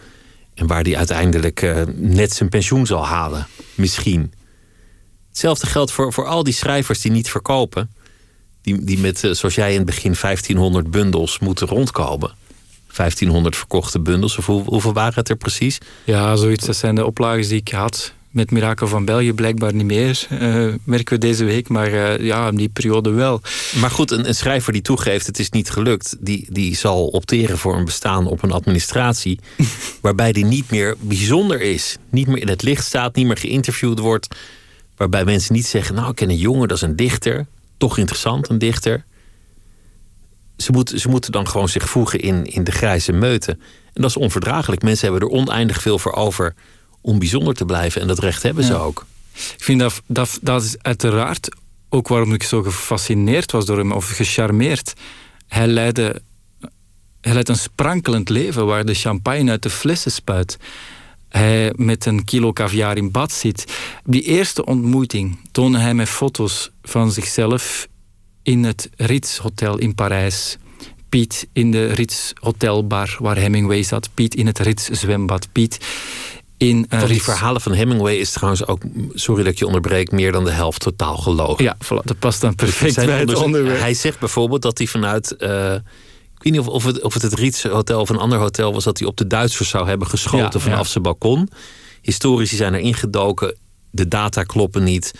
en 0.54 0.68
waar 0.68 0.84
hij 0.84 0.98
uiteindelijk 0.98 1.62
uh, 1.62 1.82
net 1.96 2.34
zijn 2.34 2.50
pensioen 2.50 2.86
zal 2.86 3.06
halen. 3.06 3.48
Misschien. 3.76 4.34
Hetzelfde 5.30 5.68
geldt 5.68 5.92
voor, 5.92 6.14
voor 6.14 6.26
al 6.26 6.44
die 6.44 6.54
schrijvers 6.54 7.02
die 7.02 7.12
niet 7.12 7.30
verkopen, 7.30 7.92
die, 8.62 8.84
die 8.84 8.98
met, 8.98 9.24
uh, 9.24 9.34
zoals 9.34 9.56
jij 9.56 9.72
in 9.72 9.78
het 9.78 9.86
begin, 9.86 10.16
1500 10.22 10.92
bundels 10.92 11.40
moeten 11.40 11.68
rondkomen. 11.68 12.32
1500 12.96 13.56
verkochte 13.56 14.00
bundels. 14.00 14.38
Of 14.38 14.46
hoeveel 14.46 14.94
waren 14.94 15.14
het 15.16 15.30
er 15.30 15.36
precies? 15.36 15.78
Ja, 16.04 16.36
zoiets. 16.36 16.66
Dat 16.66 16.76
zijn 16.76 16.96
de 16.96 17.06
oplages 17.06 17.48
die 17.48 17.60
ik 17.60 17.70
had. 17.70 18.14
Met 18.30 18.52
Mirakel 18.52 18.88
van 18.88 19.06
België 19.06 19.34
blijkbaar 19.34 19.74
niet 19.74 19.86
meer, 19.86 20.28
uh, 20.32 20.74
merken 20.84 21.14
we 21.14 21.18
deze 21.18 21.44
week. 21.44 21.70
Maar 21.70 21.92
uh, 21.92 22.20
ja, 22.20 22.48
in 22.48 22.56
die 22.56 22.70
periode 22.70 23.10
wel. 23.10 23.42
Maar 23.80 23.92
goed, 23.92 24.12
een, 24.12 24.28
een, 24.28 24.36
schrijver 24.36 24.74
die 24.74 24.82
toegeeft 24.82 25.26
het 25.26 25.39
is 25.39 25.50
niet 25.50 25.70
gelukt... 25.70 26.16
Die, 26.20 26.48
die 26.50 26.76
zal 26.76 27.08
opteren 27.08 27.58
voor 27.58 27.76
een 27.76 27.86
bestaan 27.86 28.28
op 28.28 28.44
een 28.44 28.52
administratie... 28.52 29.39
waarbij 30.02 30.32
die 30.32 30.46
niet 30.46 30.72
meer 30.72 30.96
bijzonder 31.00 31.62
is. 31.62 31.98
Niet 32.10 32.28
meer 32.28 32.42
in 32.42 32.48
het 32.48 32.64
licht 32.64 32.86
staat, 32.86 33.16
niet 33.16 33.26
meer 33.26 33.38
geïnterviewd 33.38 34.00
wordt. 34.00 34.28
Waarbij 34.98 35.26
mensen 35.26 35.54
niet 35.54 35.68
zeggen, 35.68 35.96
nou 35.96 36.10
ik 36.10 36.16
ken 36.16 36.30
een 36.30 36.38
jongen, 36.38 36.68
dat 36.68 36.78
is 36.78 36.84
een 36.84 36.96
dichter. 36.96 37.46
Toch 37.78 37.98
interessant, 37.98 38.50
een 38.50 38.58
dichter 38.58 39.04
ze, 40.62 40.72
moet, 40.72 40.93
ze 40.95 41.09
moeten 41.09 41.32
dan 41.32 41.47
gewoon 41.47 41.70
zich 41.70 41.89
voegen 41.89 42.20
in, 42.20 42.45
in 42.45 42.64
de 42.64 42.72
grijze 42.72 43.12
meute. 43.12 43.51
En 43.93 44.01
dat 44.01 44.09
is 44.09 44.18
onverdraaglijk. 44.18 44.82
Mensen 44.82 45.12
hebben 45.12 45.30
er 45.30 45.36
oneindig 45.36 45.82
veel 45.82 45.99
voor 45.99 46.14
over 46.14 46.55
om 47.01 47.20
bijzonder 47.20 47.53
te 47.53 47.66
blijven. 47.66 48.01
En 48.01 48.07
dat 48.07 48.20
recht 48.20 48.43
hebben 48.43 48.64
ze 48.64 48.76
ook. 48.76 49.05
Ik 49.34 49.64
vind 49.64 49.80
dat, 49.80 50.01
dat, 50.05 50.39
dat 50.41 50.64
is 50.64 50.76
uiteraard 50.82 51.49
ook 51.89 52.07
waarom 52.07 52.34
ik 52.34 52.43
zo 52.43 52.62
gefascineerd 52.62 53.51
was 53.51 53.66
door 53.66 53.78
hem, 53.78 53.91
of 53.91 54.09
gecharmeerd. 54.09 54.93
Hij 55.47 55.68
leidde, 55.68 56.22
hij 57.22 57.34
leidt 57.34 57.49
een 57.49 57.55
sprankelend 57.55 58.30
leven 58.30 58.66
waar 58.66 58.86
de 58.86 58.93
champagne 58.93 59.51
uit 59.51 59.64
de 59.64 59.70
flessen 59.70 60.12
spuit. 60.12 60.57
hij 61.30 61.74
met 61.76 62.05
een 62.05 62.24
kilo 62.24 62.53
caviar 62.53 62.97
in 62.97 63.12
bad 63.12 63.32
zit. 63.32 63.74
Die 64.03 64.22
eerste 64.22 64.66
ontmoeting 64.66 65.39
toonde 65.51 65.78
hij 65.78 65.93
met 65.93 66.09
foto's 66.09 66.72
van 66.82 67.12
zichzelf 67.12 67.88
in 68.44 68.64
het 68.64 68.89
Ritz 68.96 69.38
Hotel 69.38 69.78
in 69.78 69.96
Parijs. 69.96 70.58
Piet 71.10 71.48
in 71.54 71.72
de 71.72 71.86
Ritz 71.86 72.32
Hotelbar 72.39 73.16
waar 73.20 73.38
Hemingway 73.38 73.84
zat. 73.84 74.10
Piet 74.14 74.36
in 74.36 74.46
het 74.46 74.60
Ritz 74.60 74.89
zwembad. 74.89 75.52
Piet 75.52 75.78
in 76.58 76.86
Van 76.89 77.08
die 77.08 77.24
verhalen 77.24 77.62
van 77.62 77.74
Hemingway 77.74 78.16
is 78.16 78.32
trouwens 78.32 78.68
ook, 78.68 78.82
sorry 79.14 79.44
dat 79.44 79.52
ik 79.52 79.60
je 79.60 79.66
onderbreek, 79.66 80.12
meer 80.12 80.32
dan 80.32 80.44
de 80.44 80.52
helft 80.52 80.80
totaal 80.80 81.18
gelogen. 81.18 81.64
Ja, 81.64 81.78
voilà, 81.86 82.04
dat 82.04 82.20
past 82.20 82.42
dan 82.42 82.56
perfect 82.56 82.96
bij 82.96 83.20
het 83.20 83.36
onderwerp. 83.36 83.80
Hij 83.80 83.94
zegt 83.94 84.20
bijvoorbeeld 84.20 84.62
dat 84.62 84.78
hij 84.78 84.88
vanuit, 84.88 85.36
uh, 85.39 85.74
ik 85.74 86.44
weet 86.44 86.54
niet 86.54 86.60
of, 86.60 86.68
of, 86.68 86.84
het, 86.84 87.02
of 87.02 87.14
het 87.14 87.22
het 87.22 87.34
Ritz 87.34 87.64
Hotel 87.64 88.02
of 88.02 88.10
een 88.10 88.18
ander 88.18 88.39
hotel 88.39 88.74
was, 88.74 88.84
dat 88.84 89.00
hij 89.00 89.08
op 89.08 89.18
de 89.18 89.28
Duitsers 89.28 89.70
zou 89.70 89.88
hebben 89.88 90.08
geschoten 90.08 90.62
vanaf 90.62 90.86
ja. 90.86 90.92
zijn 90.92 91.04
balkon. 91.04 91.50
Historici 92.02 92.56
zijn 92.56 92.74
er 92.74 92.80
ingedoken, 92.80 93.58
de 93.92 94.08
data 94.08 94.44
kloppen 94.44 94.84
niet. 94.84 95.14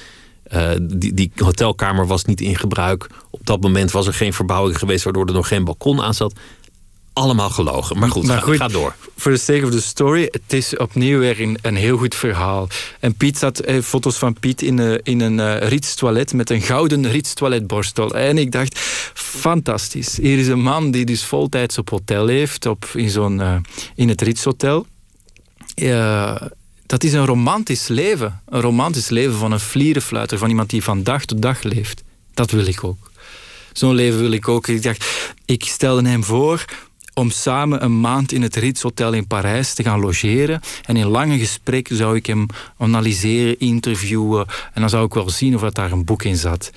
Uh, 0.54 0.72
die, 0.82 1.14
die, 1.14 1.32
hotelkamer 1.36 2.08
was 2.08 2.26
niet 2.26 2.42
in 2.42 2.56
gebruik. 2.56 3.08
Op 3.30 3.40
dat 3.44 3.62
moment 3.62 3.92
was 3.92 4.08
er 4.08 4.14
geen 4.14 4.34
verbouwing 4.34 4.78
geweest 4.78 5.04
waardoor 5.04 5.26
er 5.26 5.34
nog 5.34 5.48
geen 5.48 5.64
balkon 5.64 6.02
aan 6.02 6.14
zat 6.14 6.34
allemaal 7.14 7.50
gelogen. 7.50 8.00
Maar 8.00 8.10
goed, 8.10 8.28
maar 8.28 8.42
ga, 8.42 8.68
door. 8.68 8.96
Voor 9.18 9.32
de 9.32 9.38
sake 9.38 9.66
of 9.66 9.72
the 9.72 9.82
story, 9.82 10.28
het 10.32 10.54
is 10.54 10.78
opnieuw 10.78 11.20
weer 11.20 11.42
een, 11.42 11.58
een 11.62 11.76
heel 11.76 11.98
goed 11.98 12.16
verhaal. 12.16 12.68
En 13.00 13.16
Piet 13.16 13.38
zat, 13.38 13.60
eh, 13.60 13.82
foto's 13.82 14.18
van 14.18 14.34
Piet 14.40 14.62
in, 14.62 14.78
uh, 14.78 14.98
in 15.04 15.22
een 15.22 15.38
uh, 15.38 15.58
Ritz 15.58 15.94
toilet 15.94 16.34
met 16.34 16.50
een 16.50 16.62
gouden 16.62 17.12
Ritz 17.12 17.34
toiletborstel. 17.34 18.16
En 18.16 18.38
ik 18.38 18.52
dacht, 18.52 18.80
fantastisch. 19.14 20.18
Hier 20.18 20.38
is 20.38 20.48
een 20.48 20.62
man 20.62 20.92
die 20.92 21.06
dus 21.06 21.24
voltijds 21.24 21.78
op 21.78 21.90
hotel 21.90 22.28
heeft, 22.28 22.66
op, 22.66 22.86
in, 22.94 23.10
zo'n, 23.10 23.40
uh, 23.40 23.56
in 23.96 24.10
het 24.10 24.22
Ritz 24.22 24.44
hotel. 24.44 24.86
Dat 26.92 27.04
is 27.04 27.14
een 27.14 27.26
romantisch 27.26 27.88
leven. 27.88 28.42
Een 28.46 28.62
romantisch 28.62 29.10
leven 29.10 29.38
van 29.38 29.52
een 29.52 29.60
vlierenfluiter, 29.60 30.38
van 30.38 30.50
iemand 30.50 30.70
die 30.70 30.84
van 30.84 31.04
dag 31.04 31.26
tot 31.26 31.42
dag 31.42 31.64
leeft. 31.64 32.04
Dat 32.34 32.52
wil 32.52 32.66
ik 32.66 32.84
ook. 32.84 33.12
Zo'n 33.74 33.96
leven 33.96 34.20
wil 34.20 34.32
ik 34.32 34.48
ook. 34.48 34.68
Ik 34.68 34.84
dacht, 34.84 35.34
ik 35.46 35.64
stelde 35.64 36.10
hem 36.10 36.24
voor 36.24 36.66
om 37.14 37.30
samen 37.30 37.84
een 37.84 38.00
maand 38.00 38.32
in 38.32 38.42
het 38.42 38.56
Ritz 38.56 38.82
Hotel 38.82 39.14
in 39.14 39.28
Parijs 39.28 39.74
te 39.74 39.84
gaan 39.84 40.00
logeren. 40.00 40.62
En 40.86 40.96
in 40.96 41.08
lange 41.08 41.38
gesprekken 41.38 41.96
zou 41.96 42.16
ik 42.16 42.26
hem 42.26 42.46
analyseren, 42.78 43.60
interviewen. 43.60 44.46
En 44.74 44.82
dan 44.82 44.90
zou 44.90 45.06
ik 45.06 45.14
wel 45.14 45.30
zien 45.30 45.56
of 45.56 45.62
er 45.62 45.74
daar 45.74 45.92
een 45.92 46.06
boek 46.06 46.24
in 46.24 46.38
zat. 46.38 46.72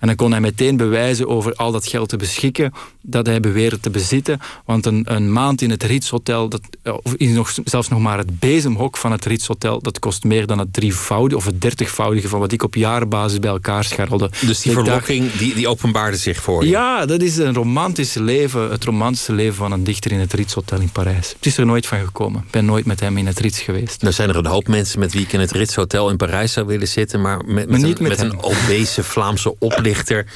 En 0.00 0.06
dan 0.06 0.16
kon 0.16 0.30
hij 0.30 0.40
meteen 0.40 0.76
bewijzen 0.76 1.28
over 1.28 1.54
al 1.54 1.72
dat 1.72 1.86
geld 1.86 2.08
te 2.08 2.16
beschikken 2.16 2.72
dat 3.00 3.26
hij 3.26 3.40
beweerde 3.40 3.80
te 3.80 3.90
bezitten. 3.90 4.40
Want 4.64 4.86
een, 4.86 5.02
een 5.14 5.32
maand 5.32 5.62
in 5.62 5.70
het 5.70 5.82
Ritz 5.82 6.10
Hotel, 6.10 6.48
dat, 6.48 6.60
eh, 6.82 6.94
of 7.02 7.18
nog, 7.18 7.54
zelfs 7.64 7.88
nog 7.88 8.00
maar 8.00 8.18
het 8.18 8.38
bezemhok 8.38 8.96
van 8.96 9.12
het 9.12 9.24
Ritz 9.24 9.46
Hotel, 9.46 9.80
dat 9.80 9.98
kost 9.98 10.24
meer 10.24 10.46
dan 10.46 10.58
het 10.58 10.72
drievoudige 10.72 11.36
of 11.36 11.44
het 11.44 11.60
dertigvoudige 11.60 12.28
van 12.28 12.40
wat 12.40 12.52
ik 12.52 12.62
op 12.62 12.74
jaarbasis 12.74 13.38
bij 13.38 13.50
elkaar 13.50 13.84
scharrelde. 13.84 14.30
Dus 14.46 14.60
die 14.60 14.72
verlokking, 14.72 15.32
die, 15.32 15.54
die 15.54 15.68
openbaarde 15.68 16.16
zich 16.16 16.42
voor 16.42 16.64
je? 16.64 16.70
Ja, 16.70 17.06
dat 17.06 17.22
is 17.22 17.36
een 17.36 17.54
romantisch 17.54 18.14
leven, 18.14 18.70
het 18.70 18.84
romantische 18.84 19.32
leven 19.32 19.54
van 19.54 19.72
een 19.72 19.84
dichter 19.84 20.12
in 20.12 20.18
het 20.18 20.32
Ritz 20.32 20.54
Hotel 20.54 20.80
in 20.80 20.90
Parijs. 20.90 21.28
Het 21.28 21.46
is 21.46 21.56
er 21.56 21.66
nooit 21.66 21.86
van 21.86 21.98
gekomen. 21.98 22.42
Ik 22.46 22.50
ben 22.50 22.64
nooit 22.64 22.84
met 22.84 23.00
hem 23.00 23.16
in 23.16 23.26
het 23.26 23.38
Ritz 23.38 23.64
geweest. 23.64 24.02
Nou 24.02 24.14
zijn 24.14 24.28
er 24.28 24.36
een 24.36 24.46
hoop 24.46 24.68
mensen 24.68 24.98
met 24.98 25.12
wie 25.12 25.22
ik 25.22 25.32
in 25.32 25.40
het 25.40 25.50
Ritz 25.50 25.74
Hotel 25.74 26.10
in 26.10 26.16
Parijs 26.16 26.52
zou 26.52 26.66
willen 26.66 26.88
zitten, 26.88 27.20
maar 27.20 27.44
met, 27.44 27.68
met, 27.68 27.82
een, 27.82 27.88
met, 27.88 28.00
met 28.00 28.20
een 28.20 28.42
obese 28.42 29.04
Vlaamse 29.04 29.54
oplichter, 29.90 30.26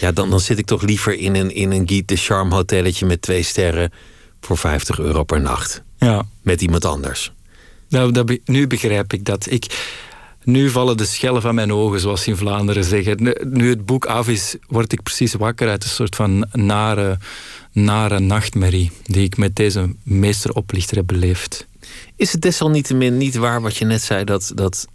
ja, 0.00 0.12
dan, 0.12 0.30
dan 0.30 0.40
zit 0.40 0.58
ik 0.58 0.66
toch 0.66 0.82
liever 0.82 1.18
in 1.18 1.34
een, 1.34 1.54
in 1.54 1.70
een 1.70 1.88
Guy 1.88 2.02
de 2.06 2.16
Charme 2.16 2.54
hotelletje 2.54 3.06
met 3.06 3.22
twee 3.22 3.42
sterren 3.42 3.92
voor 4.40 4.58
50 4.58 4.98
euro 4.98 5.24
per 5.24 5.40
nacht. 5.40 5.82
Ja. 5.98 6.26
Met 6.42 6.62
iemand 6.62 6.84
anders. 6.84 7.32
Nou, 7.88 8.12
dat, 8.12 8.38
nu 8.44 8.66
begrijp 8.66 9.12
ik 9.12 9.24
dat. 9.24 9.50
Ik, 9.50 9.94
nu 10.42 10.70
vallen 10.70 10.96
de 10.96 11.04
schellen 11.04 11.42
van 11.42 11.54
mijn 11.54 11.72
ogen, 11.72 12.00
zoals 12.00 12.22
ze 12.22 12.30
in 12.30 12.36
Vlaanderen 12.36 12.84
zeggen. 12.84 13.34
Nu 13.42 13.68
het 13.68 13.86
boek 13.86 14.04
af 14.04 14.28
is, 14.28 14.56
word 14.68 14.92
ik 14.92 15.02
precies 15.02 15.34
wakker 15.34 15.68
uit 15.68 15.84
een 15.84 15.90
soort 15.90 16.16
van 16.16 16.46
nare, 16.52 17.18
nare 17.72 18.20
nachtmerrie 18.20 18.90
die 19.02 19.24
ik 19.24 19.36
met 19.36 19.56
deze 19.56 19.94
meesteroplichter 20.02 20.96
heb 20.96 21.06
beleefd. 21.06 21.66
Is 22.16 22.32
het 22.32 22.42
desalniettemin 22.42 23.16
niet 23.16 23.36
waar 23.36 23.60
wat 23.60 23.76
je 23.76 23.84
net 23.84 24.02
zei, 24.02 24.24
dat, 24.24 24.52
dat 24.54 24.86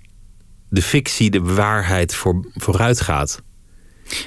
de 0.70 0.82
fictie 0.82 1.30
de 1.30 1.42
waarheid 1.42 2.16
voor, 2.16 2.46
vooruit 2.56 3.02
gaat? 3.02 3.42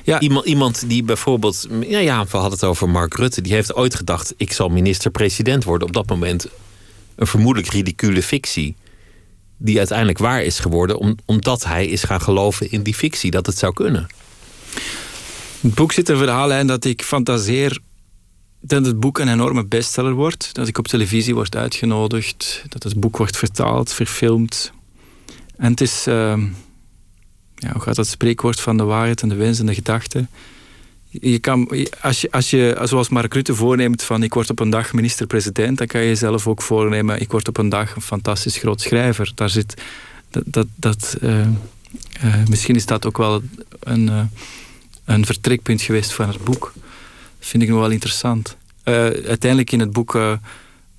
Ja. 0.03 0.21
Iemand, 0.21 0.47
iemand 0.47 0.89
die 0.89 1.03
bijvoorbeeld, 1.03 1.67
ja, 1.81 1.99
ja, 1.99 2.25
we 2.25 2.37
hadden 2.37 2.53
het 2.53 2.65
over 2.65 2.89
Mark 2.89 3.15
Rutte, 3.15 3.41
die 3.41 3.53
heeft 3.53 3.75
ooit 3.75 3.95
gedacht: 3.95 4.35
ik 4.37 4.53
zal 4.53 4.69
minister-president 4.69 5.65
worden. 5.65 5.89
Op 5.89 5.95
dat 5.95 6.09
moment 6.09 6.47
een 7.15 7.27
vermoedelijk 7.27 7.73
ridicule 7.73 8.23
fictie, 8.23 8.77
die 9.57 9.79
uiteindelijk 9.79 10.19
waar 10.19 10.43
is 10.43 10.59
geworden, 10.59 11.17
omdat 11.25 11.65
hij 11.65 11.87
is 11.87 12.03
gaan 12.03 12.21
geloven 12.21 12.71
in 12.71 12.83
die 12.83 12.95
fictie, 12.95 13.31
dat 13.31 13.47
het 13.47 13.59
zou 13.59 13.73
kunnen. 13.73 14.07
Het 15.61 15.75
boek 15.75 15.93
zit 15.93 16.09
een 16.09 16.19
verhaallijn 16.19 16.67
dat 16.67 16.85
ik 16.85 17.03
fantaseer 17.03 17.79
dat 18.61 18.87
het 18.87 19.01
boek 19.01 19.19
een 19.19 19.29
enorme 19.29 19.65
bestseller 19.65 20.13
wordt, 20.13 20.55
dat 20.55 20.69
ik 20.69 20.79
op 20.79 20.89
televisie 20.89 21.35
word 21.35 21.57
uitgenodigd, 21.57 22.65
dat 22.69 22.83
het 22.83 23.01
boek 23.01 23.17
wordt 23.17 23.37
vertaald, 23.37 23.93
verfilmd. 23.93 24.73
En 25.57 25.71
het 25.71 25.81
is. 25.81 26.07
Uh, 26.07 26.43
ja, 27.65 27.73
hoe 27.73 27.83
gaat 27.83 27.97
dat 27.97 28.07
spreekwoord 28.07 28.61
van 28.61 28.77
de 28.77 28.83
waarheid 28.83 29.23
en 29.23 29.29
de 29.29 29.35
wens 29.35 29.59
en 29.59 29.67
de 29.67 29.75
gedachte? 29.75 30.27
Je 31.09 31.39
kan, 31.39 31.87
als, 32.01 32.21
je, 32.21 32.31
als 32.31 32.51
je, 32.51 32.81
zoals 32.83 33.09
Mark 33.09 33.35
Rutte 33.35 33.55
voorneemt 33.55 34.03
van 34.03 34.23
ik 34.23 34.35
word 34.35 34.51
op 34.51 34.61
een 34.61 34.71
dag 34.71 34.93
minister-president, 34.93 35.79
dan 35.79 35.87
kan 35.87 36.01
je 36.01 36.07
jezelf 36.07 36.47
ook 36.47 36.63
voornemen 36.63 37.21
ik 37.21 37.31
word 37.31 37.49
op 37.49 37.57
een 37.57 37.69
dag 37.69 37.95
een 37.95 38.03
fantastisch 38.03 38.57
groot 38.57 38.81
schrijver. 38.81 39.33
Daar 39.35 39.51
zit, 39.51 39.83
dat, 40.31 40.43
dat, 40.47 40.67
dat 40.75 41.17
uh, 41.23 41.41
uh, 42.25 42.35
misschien 42.49 42.77
is 42.77 42.87
dat 42.87 43.07
ook 43.07 43.17
wel 43.17 43.43
een, 43.81 44.07
uh, 44.07 44.21
een 45.05 45.27
vertrekpunt 45.27 45.83
geweest 45.83 46.13
van 46.13 46.29
het 46.29 46.45
boek. 46.45 46.73
Dat 47.39 47.49
vind 47.49 47.63
ik 47.63 47.69
nog 47.69 47.79
wel 47.81 47.91
interessant. 47.91 48.57
uiteindelijk 48.85 49.73
in 49.73 49.81
het 49.81 49.93
boek 49.93 50.19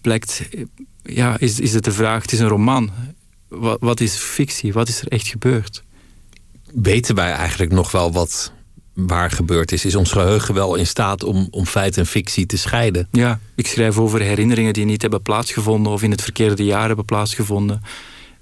blijkt, 0.01 0.49
ja, 1.03 1.39
is, 1.39 1.59
is 1.59 1.73
het 1.73 1.83
de 1.83 1.91
vraag, 1.91 2.21
het 2.21 2.31
is 2.31 2.39
een 2.39 2.47
roman. 2.47 2.91
Wat, 3.47 3.77
wat 3.79 3.99
is 3.99 4.15
fictie? 4.15 4.73
Wat 4.73 4.87
is 4.87 5.01
er 5.01 5.07
echt 5.07 5.27
gebeurd? 5.27 5.83
Weten 6.81 7.15
wij 7.15 7.31
eigenlijk 7.31 7.71
nog 7.71 7.91
wel 7.91 8.11
wat 8.11 8.53
waar 8.93 9.31
gebeurd 9.31 9.71
is? 9.71 9.85
Is 9.85 9.95
ons 9.95 10.11
geheugen 10.11 10.53
wel 10.53 10.75
in 10.75 10.87
staat 10.87 11.23
om, 11.23 11.47
om 11.51 11.65
feit 11.65 11.97
en 11.97 12.05
fictie 12.05 12.45
te 12.45 12.57
scheiden? 12.57 13.07
Ja, 13.11 13.39
ik 13.55 13.67
schrijf 13.67 13.97
over 13.97 14.21
herinneringen 14.21 14.73
die 14.73 14.85
niet 14.85 15.01
hebben 15.01 15.21
plaatsgevonden 15.21 15.91
of 15.91 16.03
in 16.03 16.11
het 16.11 16.21
verkeerde 16.21 16.63
jaar 16.63 16.87
hebben 16.87 17.05
plaatsgevonden. 17.05 17.81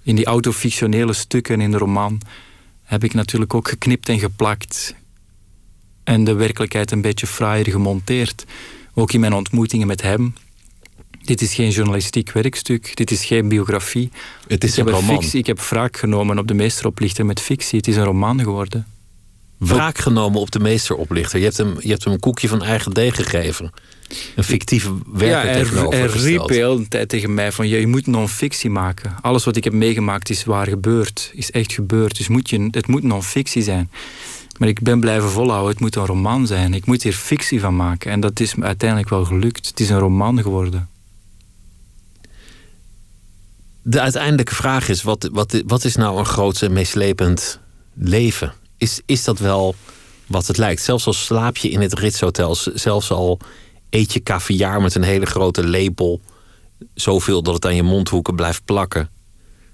In 0.03 0.15
die 0.15 0.25
autofictionele 0.25 1.13
stukken 1.13 1.61
in 1.61 1.71
de 1.71 1.77
roman 1.77 2.21
heb 2.83 3.03
ik 3.03 3.13
natuurlijk 3.13 3.53
ook 3.53 3.67
geknipt 3.67 4.09
en 4.09 4.19
geplakt. 4.19 4.95
En 6.03 6.23
de 6.23 6.33
werkelijkheid 6.33 6.91
een 6.91 7.01
beetje 7.01 7.27
fraaier 7.27 7.69
gemonteerd. 7.69 8.45
Ook 8.93 9.13
in 9.13 9.19
mijn 9.19 9.33
ontmoetingen 9.33 9.87
met 9.87 10.01
hem 10.01 10.33
dit 11.25 11.41
is 11.41 11.53
geen 11.53 11.69
journalistiek 11.69 12.31
werkstuk, 12.31 12.95
dit 12.95 13.11
is 13.11 13.25
geen 13.25 13.47
biografie. 13.47 14.11
Het 14.47 14.63
is 14.63 14.77
een 14.77 14.89
roman. 14.89 15.21
Fictie. 15.21 15.39
Ik 15.39 15.45
heb 15.45 15.59
wraak 15.59 15.97
genomen 15.97 16.37
op 16.37 16.47
de 16.47 16.53
meesteroplichter 16.53 17.25
met 17.25 17.39
fictie. 17.39 17.77
Het 17.77 17.87
is 17.87 17.95
een 17.95 18.03
roman 18.03 18.39
geworden. 18.39 18.85
Wraak 19.57 19.97
genomen 19.97 20.39
op 20.39 20.51
de 20.51 20.59
meesteroplichter. 20.59 21.39
Je 21.39 21.45
hebt 21.45 21.57
hem, 21.57 21.75
je 21.79 21.89
hebt 21.89 22.03
hem 22.03 22.13
een 22.13 22.19
koekje 22.19 22.47
van 22.47 22.63
eigen 22.63 22.91
deeg 22.91 23.15
gegeven. 23.15 23.71
Een 24.35 24.43
fictieve 24.43 24.93
werker 25.13 25.49
ja, 25.49 25.53
tegenover 25.53 25.99
Hij 25.99 26.07
riep 26.07 26.47
de 26.47 26.53
hele 26.53 26.87
tijd 26.87 27.09
tegen 27.09 27.33
mij 27.33 27.51
van... 27.51 27.67
je 27.67 27.87
moet 27.87 28.07
non-fictie 28.07 28.69
maken. 28.69 29.15
Alles 29.21 29.43
wat 29.43 29.55
ik 29.55 29.63
heb 29.63 29.73
meegemaakt 29.73 30.29
is 30.29 30.43
waar 30.43 30.67
gebeurd. 30.67 31.31
Is 31.33 31.51
echt 31.51 31.73
gebeurd. 31.73 32.17
Dus 32.17 32.27
moet 32.27 32.49
je, 32.49 32.67
het 32.71 32.87
moet 32.87 33.03
non-fictie 33.03 33.63
zijn. 33.63 33.91
Maar 34.57 34.67
ik 34.67 34.81
ben 34.81 34.99
blijven 34.99 35.29
volhouden. 35.29 35.71
Het 35.71 35.79
moet 35.79 35.95
een 35.95 36.05
roman 36.05 36.47
zijn. 36.47 36.73
Ik 36.73 36.85
moet 36.85 37.03
hier 37.03 37.13
fictie 37.13 37.59
van 37.59 37.75
maken. 37.75 38.11
En 38.11 38.19
dat 38.19 38.39
is 38.39 38.55
me 38.55 38.65
uiteindelijk 38.65 39.09
wel 39.09 39.25
gelukt. 39.25 39.67
Het 39.67 39.79
is 39.79 39.89
een 39.89 39.99
roman 39.99 40.41
geworden 40.41 40.87
de 43.83 43.99
uiteindelijke 43.99 44.55
vraag 44.55 44.89
is: 44.89 45.03
wat, 45.03 45.29
wat, 45.31 45.61
wat 45.65 45.83
is 45.83 45.95
nou 45.95 46.17
een 46.17 46.25
groot 46.25 46.61
en 46.61 46.73
meeslepend 46.73 47.59
leven? 47.93 48.53
Is, 48.77 49.01
is 49.05 49.23
dat 49.23 49.39
wel 49.39 49.75
wat 50.27 50.47
het 50.47 50.57
lijkt? 50.57 50.81
Zelfs 50.81 51.05
al 51.05 51.13
slaap 51.13 51.57
je 51.57 51.69
in 51.69 51.81
het 51.81 51.93
Ritz-hotel, 51.93 52.55
zelfs 52.73 53.11
al 53.11 53.39
eet 53.89 54.13
je 54.13 54.23
caviar 54.23 54.81
met 54.81 54.95
een 54.95 55.03
hele 55.03 55.25
grote 55.25 55.67
lepel, 55.67 56.21
zoveel 56.93 57.43
dat 57.43 57.53
het 57.53 57.65
aan 57.65 57.75
je 57.75 57.83
mondhoeken 57.83 58.35
blijft 58.35 58.65
plakken. 58.65 59.09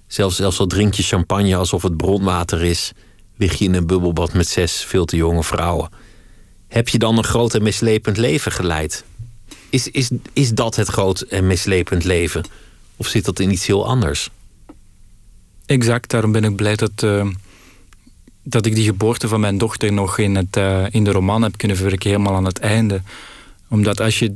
Zelfs, 0.08 0.36
zelfs 0.36 0.60
al 0.60 0.68
drink 0.68 0.94
je 0.94 1.04
champagne 1.04 1.56
alsof 1.56 1.82
het 1.82 1.98
bronwater 1.98 2.64
is, 2.64 2.92
lig 3.38 3.56
je 3.56 3.66
in 3.66 3.74
een 3.74 3.88
bubbelbad 3.88 4.34
met 4.34 4.48
zes 4.48 4.84
veel 4.84 5.06
te 5.06 5.16
jonge 5.16 5.44
vrouwen. 5.44 5.90
Heb 6.68 6.90
je 6.90 6.98
dan 6.98 7.18
een 7.18 7.24
groot 7.24 7.54
en 7.54 7.64
mislepend 7.64 8.18
leven 8.18 8.52
geleid? 8.52 9.04
Is, 9.70 9.88
is, 9.88 10.10
is 10.34 10.54
dat 10.54 10.76
het 10.76 10.88
groot 10.88 11.22
en 11.22 11.48
mislepend 11.48 12.04
leven? 12.04 12.44
Of 13.00 13.08
zit 13.08 13.26
dat 13.26 13.40
in 13.40 13.52
iets 13.52 13.66
heel 13.66 13.88
anders? 13.88 14.30
Exact, 15.66 16.10
daarom 16.10 16.32
ben 16.32 16.44
ik 16.44 16.56
blij 16.56 16.76
dat, 16.76 17.04
uh, 17.04 17.28
dat 18.44 18.66
ik 18.66 18.76
die 18.76 18.84
geboorte 18.84 19.28
van 19.28 19.40
mijn 19.40 19.58
dochter 19.58 19.94
nog 19.94 20.18
in, 20.18 20.36
het, 20.36 20.58
uh, 20.58 20.86
in 20.90 21.04
de 21.04 21.12
roman 21.12 21.42
heb 21.42 21.58
kunnen 21.58 21.78
verwerken, 21.78 22.10
helemaal 22.10 22.36
aan 22.36 22.46
het 22.46 22.60
einde. 22.60 23.02
Omdat 23.68 24.02
als 24.02 24.20
je 24.20 24.36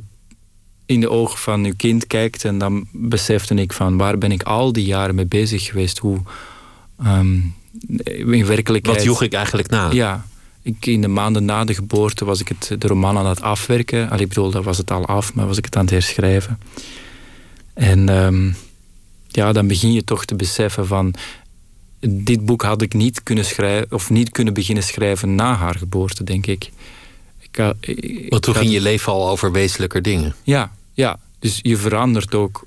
in 0.86 1.00
de 1.00 1.10
ogen 1.10 1.38
van 1.38 1.64
uw 1.64 1.72
kind 1.76 2.06
kijkt 2.06 2.44
en 2.44 2.58
dan 2.58 2.86
besefte 2.92 3.54
ik 3.54 3.72
van 3.72 3.96
waar 3.96 4.18
ben 4.18 4.32
ik 4.32 4.42
al 4.42 4.72
die 4.72 4.84
jaren 4.84 5.14
mee 5.14 5.26
bezig 5.26 5.64
geweest? 5.64 5.98
Hoe 5.98 6.20
um, 7.06 7.54
in 8.14 8.46
werkelijkheid. 8.46 8.96
Wat 8.96 9.04
joeg 9.04 9.22
ik 9.22 9.32
eigenlijk 9.32 9.68
na? 9.68 9.90
Ja, 9.92 10.24
ik, 10.62 10.86
in 10.86 11.00
de 11.00 11.08
maanden 11.08 11.44
na 11.44 11.64
de 11.64 11.74
geboorte 11.74 12.24
was 12.24 12.40
ik 12.40 12.48
het, 12.48 12.80
de 12.80 12.88
roman 12.88 13.18
aan 13.18 13.26
het 13.26 13.40
afwerken. 13.40 14.10
Al, 14.10 14.18
ik 14.18 14.28
bedoel, 14.28 14.50
dat 14.50 14.64
was 14.64 14.78
het 14.78 14.90
al 14.90 15.06
af, 15.06 15.34
maar 15.34 15.46
was 15.46 15.58
ik 15.58 15.64
het 15.64 15.76
aan 15.76 15.82
het 15.82 15.90
herschrijven. 15.90 16.58
En 17.74 18.08
um, 18.08 18.56
ja, 19.28 19.52
dan 19.52 19.66
begin 19.66 19.92
je 19.92 20.04
toch 20.04 20.24
te 20.24 20.34
beseffen 20.34 20.86
van 20.86 21.14
dit 22.08 22.44
boek 22.44 22.62
had 22.62 22.82
ik 22.82 22.94
niet 22.94 23.22
kunnen 23.22 23.44
schrijven 23.44 23.92
of 23.92 24.10
niet 24.10 24.30
kunnen 24.30 24.54
beginnen 24.54 24.84
schrijven 24.84 25.34
na 25.34 25.54
haar 25.54 25.74
geboorte, 25.74 26.24
denk 26.24 26.46
ik. 26.46 26.70
ik, 27.40 27.58
ik 27.80 28.30
Want 28.30 28.42
toen 28.42 28.54
ging 28.54 28.72
je 28.72 28.80
leven 28.80 29.12
al 29.12 29.28
over 29.28 29.52
wezenlijke 29.52 30.00
dingen. 30.00 30.34
Ja, 30.42 30.72
ja. 30.92 31.18
Dus 31.38 31.58
je 31.62 31.76
verandert 31.76 32.34
ook. 32.34 32.66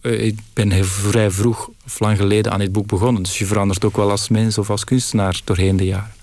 Eh, 0.00 0.24
ik 0.24 0.38
ben 0.52 0.84
vrij 0.84 1.30
vroeg 1.30 1.70
of 1.86 2.00
lang 2.00 2.16
geleden 2.16 2.52
aan 2.52 2.58
dit 2.58 2.72
boek 2.72 2.86
begonnen. 2.86 3.22
Dus 3.22 3.38
je 3.38 3.46
verandert 3.46 3.84
ook 3.84 3.96
wel 3.96 4.10
als 4.10 4.28
mens 4.28 4.58
of 4.58 4.70
als 4.70 4.84
kunstenaar 4.84 5.40
doorheen 5.44 5.76
de 5.76 5.84
jaren. 5.84 6.14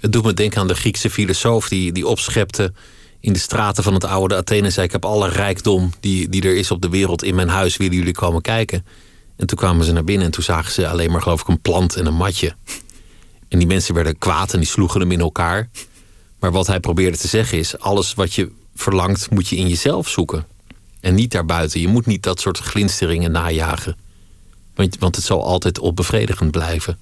Het 0.00 0.12
doet 0.12 0.24
me 0.24 0.34
denken 0.34 0.60
aan 0.60 0.68
de 0.68 0.74
Griekse 0.74 1.10
filosoof 1.10 1.68
die, 1.68 1.92
die 1.92 2.06
opschepte 2.06 2.72
in 3.20 3.32
de 3.32 3.38
straten 3.38 3.84
van 3.84 3.94
het 3.94 4.04
oude 4.04 4.36
Athene. 4.36 4.70
Zei: 4.70 4.86
Ik 4.86 4.92
heb 4.92 5.04
alle 5.04 5.28
rijkdom 5.28 5.92
die, 6.00 6.28
die 6.28 6.42
er 6.42 6.56
is 6.56 6.70
op 6.70 6.82
de 6.82 6.88
wereld 6.88 7.22
in 7.22 7.34
mijn 7.34 7.48
huis. 7.48 7.76
Willen 7.76 7.96
jullie 7.96 8.12
komen 8.12 8.42
kijken? 8.42 8.86
En 9.36 9.46
toen 9.46 9.58
kwamen 9.58 9.84
ze 9.84 9.92
naar 9.92 10.04
binnen 10.04 10.26
en 10.26 10.32
toen 10.32 10.42
zagen 10.42 10.72
ze 10.72 10.88
alleen 10.88 11.10
maar, 11.10 11.22
geloof 11.22 11.40
ik, 11.40 11.48
een 11.48 11.60
plant 11.60 11.96
en 11.96 12.06
een 12.06 12.14
matje. 12.14 12.54
En 13.48 13.58
die 13.58 13.66
mensen 13.66 13.94
werden 13.94 14.18
kwaad 14.18 14.52
en 14.52 14.58
die 14.58 14.68
sloegen 14.68 15.00
hem 15.00 15.12
in 15.12 15.20
elkaar. 15.20 15.68
Maar 16.40 16.52
wat 16.52 16.66
hij 16.66 16.80
probeerde 16.80 17.16
te 17.16 17.28
zeggen 17.28 17.58
is: 17.58 17.78
alles 17.78 18.14
wat 18.14 18.34
je 18.34 18.50
verlangt, 18.74 19.30
moet 19.30 19.48
je 19.48 19.56
in 19.56 19.68
jezelf 19.68 20.08
zoeken. 20.08 20.46
En 21.00 21.14
niet 21.14 21.30
daarbuiten. 21.30 21.80
Je 21.80 21.88
moet 21.88 22.06
niet 22.06 22.22
dat 22.22 22.40
soort 22.40 22.58
glinsteringen 22.58 23.30
najagen. 23.30 23.96
Want, 24.74 24.98
want 24.98 25.16
het 25.16 25.24
zal 25.24 25.44
altijd 25.44 25.78
onbevredigend 25.78 26.50
blijven. 26.50 26.98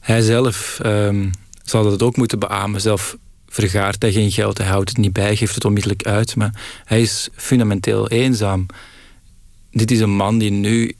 Hij 0.00 0.20
zelf 0.20 0.80
um, 0.84 1.30
zal 1.64 1.84
dat 1.84 2.02
ook 2.02 2.16
moeten 2.16 2.38
beamen. 2.38 2.80
Zelf 2.80 3.16
vergaart 3.52 4.02
hij 4.02 4.12
geen 4.12 4.30
geld, 4.30 4.58
hij 4.58 4.66
houdt 4.66 4.88
het 4.88 4.98
niet 4.98 5.12
bij, 5.12 5.36
geeft 5.36 5.54
het 5.54 5.64
onmiddellijk 5.64 6.06
uit. 6.06 6.36
Maar 6.36 6.80
hij 6.84 7.00
is 7.00 7.28
fundamenteel 7.34 8.08
eenzaam. 8.08 8.66
Dit 9.70 9.90
is 9.90 10.00
een 10.00 10.16
man 10.16 10.38
die 10.38 10.50
nu 10.50 10.94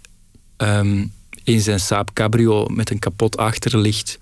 um, 0.57 1.13
in 1.45 1.61
zijn 1.61 1.81
Saab 1.81 2.13
Cabrio 2.13 2.67
met 2.67 2.91
een 2.91 2.99
kapot 2.99 3.37
achterlicht 3.37 4.19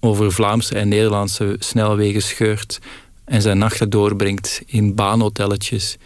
over 0.00 0.32
Vlaamse 0.32 0.78
en 0.78 0.88
Nederlandse 0.88 1.56
snelwegen 1.58 2.22
scheurt 2.22 2.78
en 3.24 3.42
zijn 3.42 3.58
nachten 3.58 3.90
doorbrengt 3.90 4.62
in 4.66 4.94
baanhotelletjes 4.94 5.96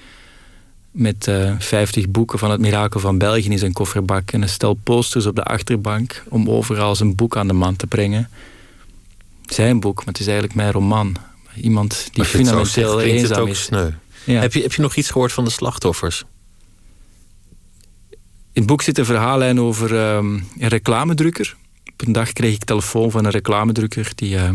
met 0.90 1.26
uh, 1.26 1.48
eh, 1.48 1.60
50 1.60 2.08
boeken 2.08 2.38
van 2.38 2.50
het 2.50 2.60
Mirakel 2.60 3.00
van 3.00 3.18
België 3.18 3.50
in 3.50 3.58
zijn 3.58 3.72
kofferbak 3.72 4.30
en 4.30 4.42
een 4.42 4.48
stel 4.48 4.74
posters 4.74 5.26
op 5.26 5.34
de 5.34 5.42
achterbank 5.42 6.24
om 6.28 6.50
overal 6.50 6.94
zijn 6.94 7.14
boek 7.14 7.36
aan 7.36 7.46
de 7.46 7.52
man 7.52 7.76
te 7.76 7.86
brengen. 7.86 8.28
Zijn 9.54 9.80
boek, 9.80 9.96
maar 9.96 10.06
het 10.06 10.20
is 10.20 10.26
eigenlijk 10.26 10.56
mijn 10.56 10.72
roman. 10.72 11.16
Iemand 11.56 12.08
die 12.12 12.24
fundamenteel 12.24 13.00
eenzaam 13.00 13.46
is. 13.46 13.68
Ja. 14.24 14.40
Heb, 14.40 14.52
je, 14.52 14.62
heb 14.62 14.72
je 14.72 14.82
nog 14.82 14.94
iets 14.94 15.10
gehoord 15.10 15.32
van 15.32 15.44
de 15.44 15.50
slachtoffers? 15.50 16.24
In 18.52 18.60
het 18.62 18.66
boek 18.66 18.82
zit 18.82 18.98
een 18.98 19.04
verhaallijn 19.04 19.60
over 19.60 20.14
um, 20.16 20.48
een 20.58 20.68
reclamedrukker. 20.68 21.56
Op 21.92 22.06
een 22.06 22.12
dag 22.12 22.32
kreeg 22.32 22.54
ik 22.54 22.64
telefoon 22.64 23.10
van 23.10 23.24
een 23.24 23.30
reclamedrukker 23.30 24.12
die. 24.14 24.34
Uh, 24.34 24.50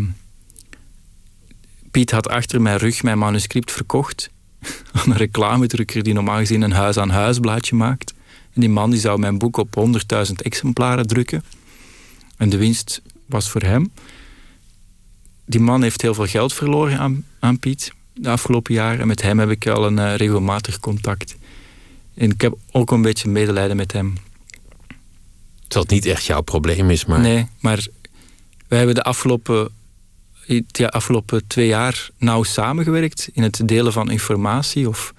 Piet 1.92 2.12
had 2.12 2.30
achter 2.30 2.62
mijn 2.62 2.78
rug 2.78 3.04
mijn 3.04 3.18
manuscript 3.18 3.72
verkocht 3.72 4.30
aan 4.92 5.10
een 5.12 5.18
reclamedrukker 5.18 6.04
die 6.04 6.14
normaal 6.14 6.38
gezien 6.38 6.62
een 6.62 6.72
huis-aan-huis 6.72 7.40
blaadje 7.40 7.76
maakt. 7.76 8.14
En 8.54 8.62
die 8.62 8.70
man 8.70 8.90
die 8.90 9.00
zou 9.00 9.20
mijn 9.20 9.38
boek 9.38 9.58
op 9.58 9.76
100.000 10.28 10.34
exemplaren 10.36 11.08
drukken. 11.08 11.44
En 12.38 12.50
de 12.50 12.58
winst 12.58 13.02
was 13.26 13.50
voor 13.50 13.62
hem. 13.62 13.92
Die 15.50 15.60
man 15.60 15.82
heeft 15.82 16.02
heel 16.02 16.14
veel 16.14 16.26
geld 16.26 16.54
verloren 16.54 17.00
aan, 17.00 17.26
aan 17.40 17.60
Piet 17.60 17.94
de 18.14 18.30
afgelopen 18.30 18.74
jaren. 18.74 19.00
En 19.00 19.08
met 19.08 19.22
hem 19.22 19.40
heb 19.40 19.50
ik 19.50 19.68
al 19.68 19.86
een 19.86 19.98
uh, 19.98 20.16
regelmatig 20.16 20.80
contact. 20.80 21.36
En 22.14 22.32
ik 22.32 22.42
heb 22.42 22.58
ook 22.72 22.92
een 22.92 23.02
beetje 23.02 23.30
medelijden 23.30 23.78
met 23.78 23.92
hem. 23.92 24.18
Dat 25.68 25.84
het 25.84 25.92
niet 25.92 26.06
echt 26.06 26.26
jouw 26.26 26.42
probleem 26.42 26.90
is, 26.90 27.06
maar... 27.06 27.20
Nee, 27.20 27.48
maar 27.60 27.88
wij 28.68 28.78
hebben 28.78 28.96
de 28.96 29.04
afgelopen, 29.04 29.70
ja, 30.68 30.88
afgelopen 30.88 31.48
twee 31.48 31.68
jaar 31.68 32.10
nauw 32.18 32.44
samengewerkt 32.44 33.30
in 33.34 33.44
het 33.44 33.62
delen 33.66 33.94
van 33.94 34.12
informatie. 34.12 34.88
Of 34.88 35.14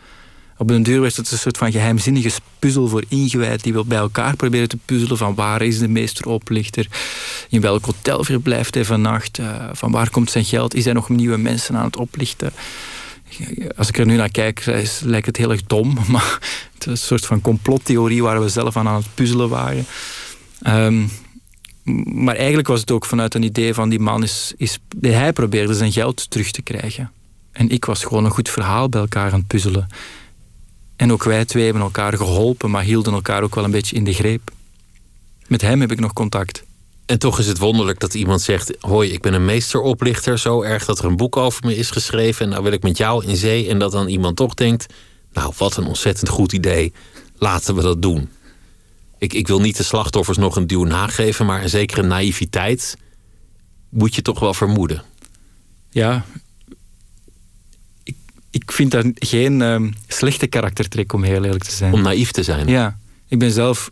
op 0.61 0.71
een 0.71 0.83
duur 0.83 1.01
was 1.01 1.17
het 1.17 1.31
een 1.31 1.39
soort 1.39 1.59
van 1.59 1.73
geheimzinnige 1.73 2.31
puzzel 2.59 2.89
voor 2.89 3.05
ingewijd 3.09 3.63
die 3.63 3.73
wil 3.73 3.85
bij 3.85 3.99
elkaar 3.99 4.37
proberen 4.37 4.69
te 4.69 4.79
puzzelen 4.85 5.17
van 5.17 5.35
waar 5.35 5.63
is 5.63 5.79
de 5.79 5.89
meesteroplichter, 5.89 6.87
in 7.49 7.61
welk 7.61 7.85
hotel 7.85 8.25
verblijft 8.25 8.75
hij 8.75 8.85
vannacht, 8.85 9.39
uh, 9.39 9.69
van 9.73 9.91
waar 9.91 10.11
komt 10.11 10.31
zijn 10.31 10.45
geld, 10.45 10.75
is 10.75 10.85
hij 10.85 10.93
nog 10.93 11.09
nieuwe 11.09 11.37
mensen 11.37 11.77
aan 11.77 11.85
het 11.85 11.97
oplichten 11.97 12.53
als 13.77 13.89
ik 13.89 13.99
er 13.99 14.07
nu 14.07 14.17
naar 14.17 14.31
kijk, 14.31 14.65
lijkt 15.03 15.27
het 15.27 15.37
heel 15.37 15.51
erg 15.51 15.63
dom. 15.63 15.97
Maar 16.09 16.39
het 16.75 16.87
is 16.87 16.87
een 16.87 16.97
soort 16.97 17.27
van 17.27 17.41
complottheorie 17.41 18.23
waar 18.23 18.41
we 18.41 18.49
zelf 18.49 18.77
aan 18.77 18.89
aan 18.89 18.97
het 18.97 19.15
puzzelen 19.15 19.49
waren. 19.49 19.87
Um, 20.67 21.11
maar 22.05 22.37
eigenlijk 22.37 22.69
was 22.69 22.81
het 22.81 22.91
ook 22.91 23.07
vanuit 23.07 23.35
een 23.35 23.43
idee 23.43 23.75
van 23.75 23.89
die 23.89 23.99
man 23.99 24.23
is, 24.23 24.53
is... 24.57 24.79
Hij 25.01 25.33
probeerde 25.33 25.75
zijn 25.75 25.93
geld 25.93 26.31
terug 26.31 26.51
te 26.51 26.63
krijgen. 26.63 27.13
En 27.53 27.69
ik 27.69 27.85
was 27.85 28.05
gewoon 28.05 28.25
een 28.25 28.31
goed 28.31 28.49
verhaal 28.49 28.89
bij 28.89 29.01
elkaar 29.01 29.33
aan 29.33 29.39
het 29.39 29.47
puzzelen. 29.47 29.87
En 31.01 31.13
ook 31.13 31.25
wij 31.25 31.45
twee 31.45 31.65
hebben 31.65 31.83
elkaar 31.83 32.17
geholpen, 32.17 32.71
maar 32.71 32.83
hielden 32.83 33.13
elkaar 33.13 33.43
ook 33.43 33.55
wel 33.55 33.65
een 33.65 33.71
beetje 33.71 33.97
in 33.97 34.05
de 34.05 34.13
greep. 34.13 34.51
Met 35.47 35.61
hem 35.61 35.81
heb 35.81 35.93
ik 35.93 36.01
nog 36.01 36.13
contact. 36.13 36.65
En 37.07 37.19
toch 37.19 37.39
is 37.39 37.47
het 37.47 37.59
wonderlijk 37.59 38.01
dat 38.01 38.15
iemand 38.15 38.41
zegt: 38.43 38.77
Hoi, 38.81 39.13
ik 39.13 39.21
ben 39.21 39.35
een 39.35 39.45
meesteroplichter. 39.45 40.39
Zo 40.39 40.63
erg 40.63 40.85
dat 40.85 40.99
er 40.99 41.05
een 41.05 41.17
boek 41.17 41.37
over 41.37 41.67
me 41.67 41.77
is 41.77 41.91
geschreven. 41.91 42.45
En 42.45 42.51
nou 42.51 42.63
wil 42.63 42.73
ik 42.73 42.83
met 42.83 42.97
jou 42.97 43.25
in 43.25 43.37
zee. 43.37 43.69
En 43.69 43.79
dat 43.79 43.93
dan 43.93 44.09
iemand 44.09 44.37
toch 44.37 44.55
denkt: 44.55 44.87
Nou, 45.33 45.53
wat 45.57 45.77
een 45.77 45.87
ontzettend 45.87 46.29
goed 46.29 46.53
idee. 46.53 46.93
Laten 47.35 47.75
we 47.75 47.83
dat 47.83 48.03
doen. 48.03 48.29
Ik, 49.19 49.33
ik 49.33 49.49
wil 49.49 49.61
niet 49.61 49.77
de 49.77 49.83
slachtoffers 49.83 50.39
nog 50.39 50.57
een 50.57 50.67
duw 50.67 50.85
nageven. 50.85 51.47
Maar 51.47 51.63
een 51.63 51.69
zekere 51.69 52.03
naïviteit 52.03 52.97
moet 53.89 54.15
je 54.15 54.23
toch 54.23 54.41
wel 54.41 54.55
vermoeden. 54.55 55.03
Ja, 55.91 56.25
ik, 58.51 58.73
vind 58.73 58.91
dat 58.91 59.07
geen 59.15 59.61
uh, 59.61 59.91
slechte 60.07 60.47
karaktertrek 60.47 61.13
om 61.13 61.23
heel 61.23 61.45
eerlijk 61.45 61.65
te 61.65 61.73
zijn. 61.73 61.93
Om 61.93 62.03
naïef 62.03 62.31
te 62.31 62.43
zijn. 62.43 62.69
Ja, 62.69 62.99
ik 63.29 63.39
ben 63.39 63.51
zelf 63.51 63.91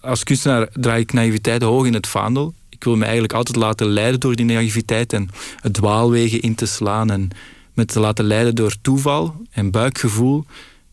als 0.00 0.24
kunstenaar 0.24 0.68
draai 0.72 1.02
ik 1.02 1.12
naïviteit 1.12 1.62
hoog 1.62 1.86
in 1.86 1.94
het 1.94 2.06
vaandel. 2.06 2.54
Ik 2.68 2.84
wil 2.84 2.96
me 2.96 3.02
eigenlijk 3.02 3.32
altijd 3.32 3.56
laten 3.56 3.86
leiden 3.86 4.20
door 4.20 4.36
die 4.36 4.46
naïviteit 4.46 5.12
en 5.12 5.30
het 5.60 5.72
dwaalwegen 5.72 6.40
in 6.40 6.54
te 6.54 6.66
slaan 6.66 7.10
en 7.10 7.30
me 7.74 7.84
te 7.84 8.00
laten 8.00 8.24
leiden 8.24 8.54
door 8.54 8.74
toeval 8.80 9.42
en 9.50 9.70
buikgevoel, 9.70 10.44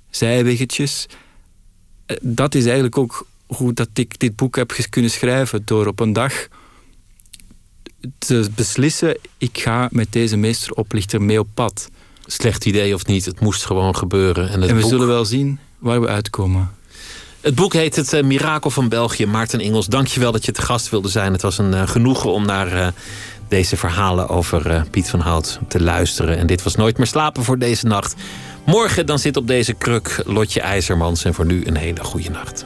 zijweggetjes. 0.09 1.05
Eh, 2.05 2.17
dat 2.21 2.55
is 2.55 2.63
eigenlijk 2.63 2.97
ook 2.97 3.27
hoe 3.45 3.73
dat 3.73 3.89
ik 3.93 4.19
dit 4.19 4.35
boek 4.35 4.55
heb 4.55 4.75
kunnen 4.89 5.11
schrijven. 5.11 5.61
Door 5.65 5.87
op 5.87 5.99
een 5.99 6.13
dag 6.13 6.47
te 8.17 8.49
beslissen, 8.55 9.17
ik 9.37 9.57
ga 9.57 9.89
met 9.91 10.11
deze 10.11 10.37
meesteroplichter 10.37 11.21
mee 11.21 11.39
op 11.39 11.47
pad. 11.53 11.89
Slecht 12.25 12.65
idee 12.65 12.93
of 12.93 13.05
niet, 13.05 13.25
het 13.25 13.39
moest 13.39 13.65
gewoon 13.65 13.95
gebeuren. 13.95 14.49
En, 14.49 14.61
het 14.61 14.69
en 14.69 14.75
we 14.75 14.87
zullen 14.87 15.07
wel 15.07 15.25
zien 15.25 15.59
waar 15.79 16.01
we 16.01 16.07
uitkomen. 16.07 16.71
Het 17.41 17.55
boek 17.55 17.73
heet 17.73 17.95
Het 17.95 18.13
uh, 18.13 18.23
Mirakel 18.23 18.69
van 18.69 18.89
België. 18.89 19.25
Maarten 19.25 19.59
Engels, 19.59 19.87
dankjewel 19.87 20.31
dat 20.31 20.45
je 20.45 20.51
te 20.51 20.61
gast 20.61 20.89
wilde 20.89 21.09
zijn. 21.09 21.31
Het 21.31 21.41
was 21.41 21.57
een 21.57 21.71
uh, 21.71 21.87
genoegen 21.87 22.31
om 22.31 22.45
naar 22.45 22.73
uh, 22.73 22.87
deze 23.47 23.77
verhalen 23.77 24.29
over 24.29 24.85
Piet 24.91 25.09
van 25.09 25.19
Hout 25.19 25.59
te 25.67 25.81
luisteren. 25.81 26.37
En 26.37 26.47
dit 26.47 26.63
was 26.63 26.75
Nooit 26.75 26.97
meer 26.97 27.07
slapen 27.07 27.43
voor 27.43 27.57
deze 27.57 27.85
nacht. 27.85 28.15
Morgen 28.65 29.05
dan 29.05 29.19
zit 29.19 29.37
op 29.37 29.47
deze 29.47 29.73
kruk 29.73 30.21
Lotje 30.25 30.61
IJzermans. 30.61 31.23
En 31.23 31.33
voor 31.33 31.45
nu 31.45 31.65
een 31.65 31.77
hele 31.77 32.03
goede 32.03 32.29
nacht. 32.29 32.65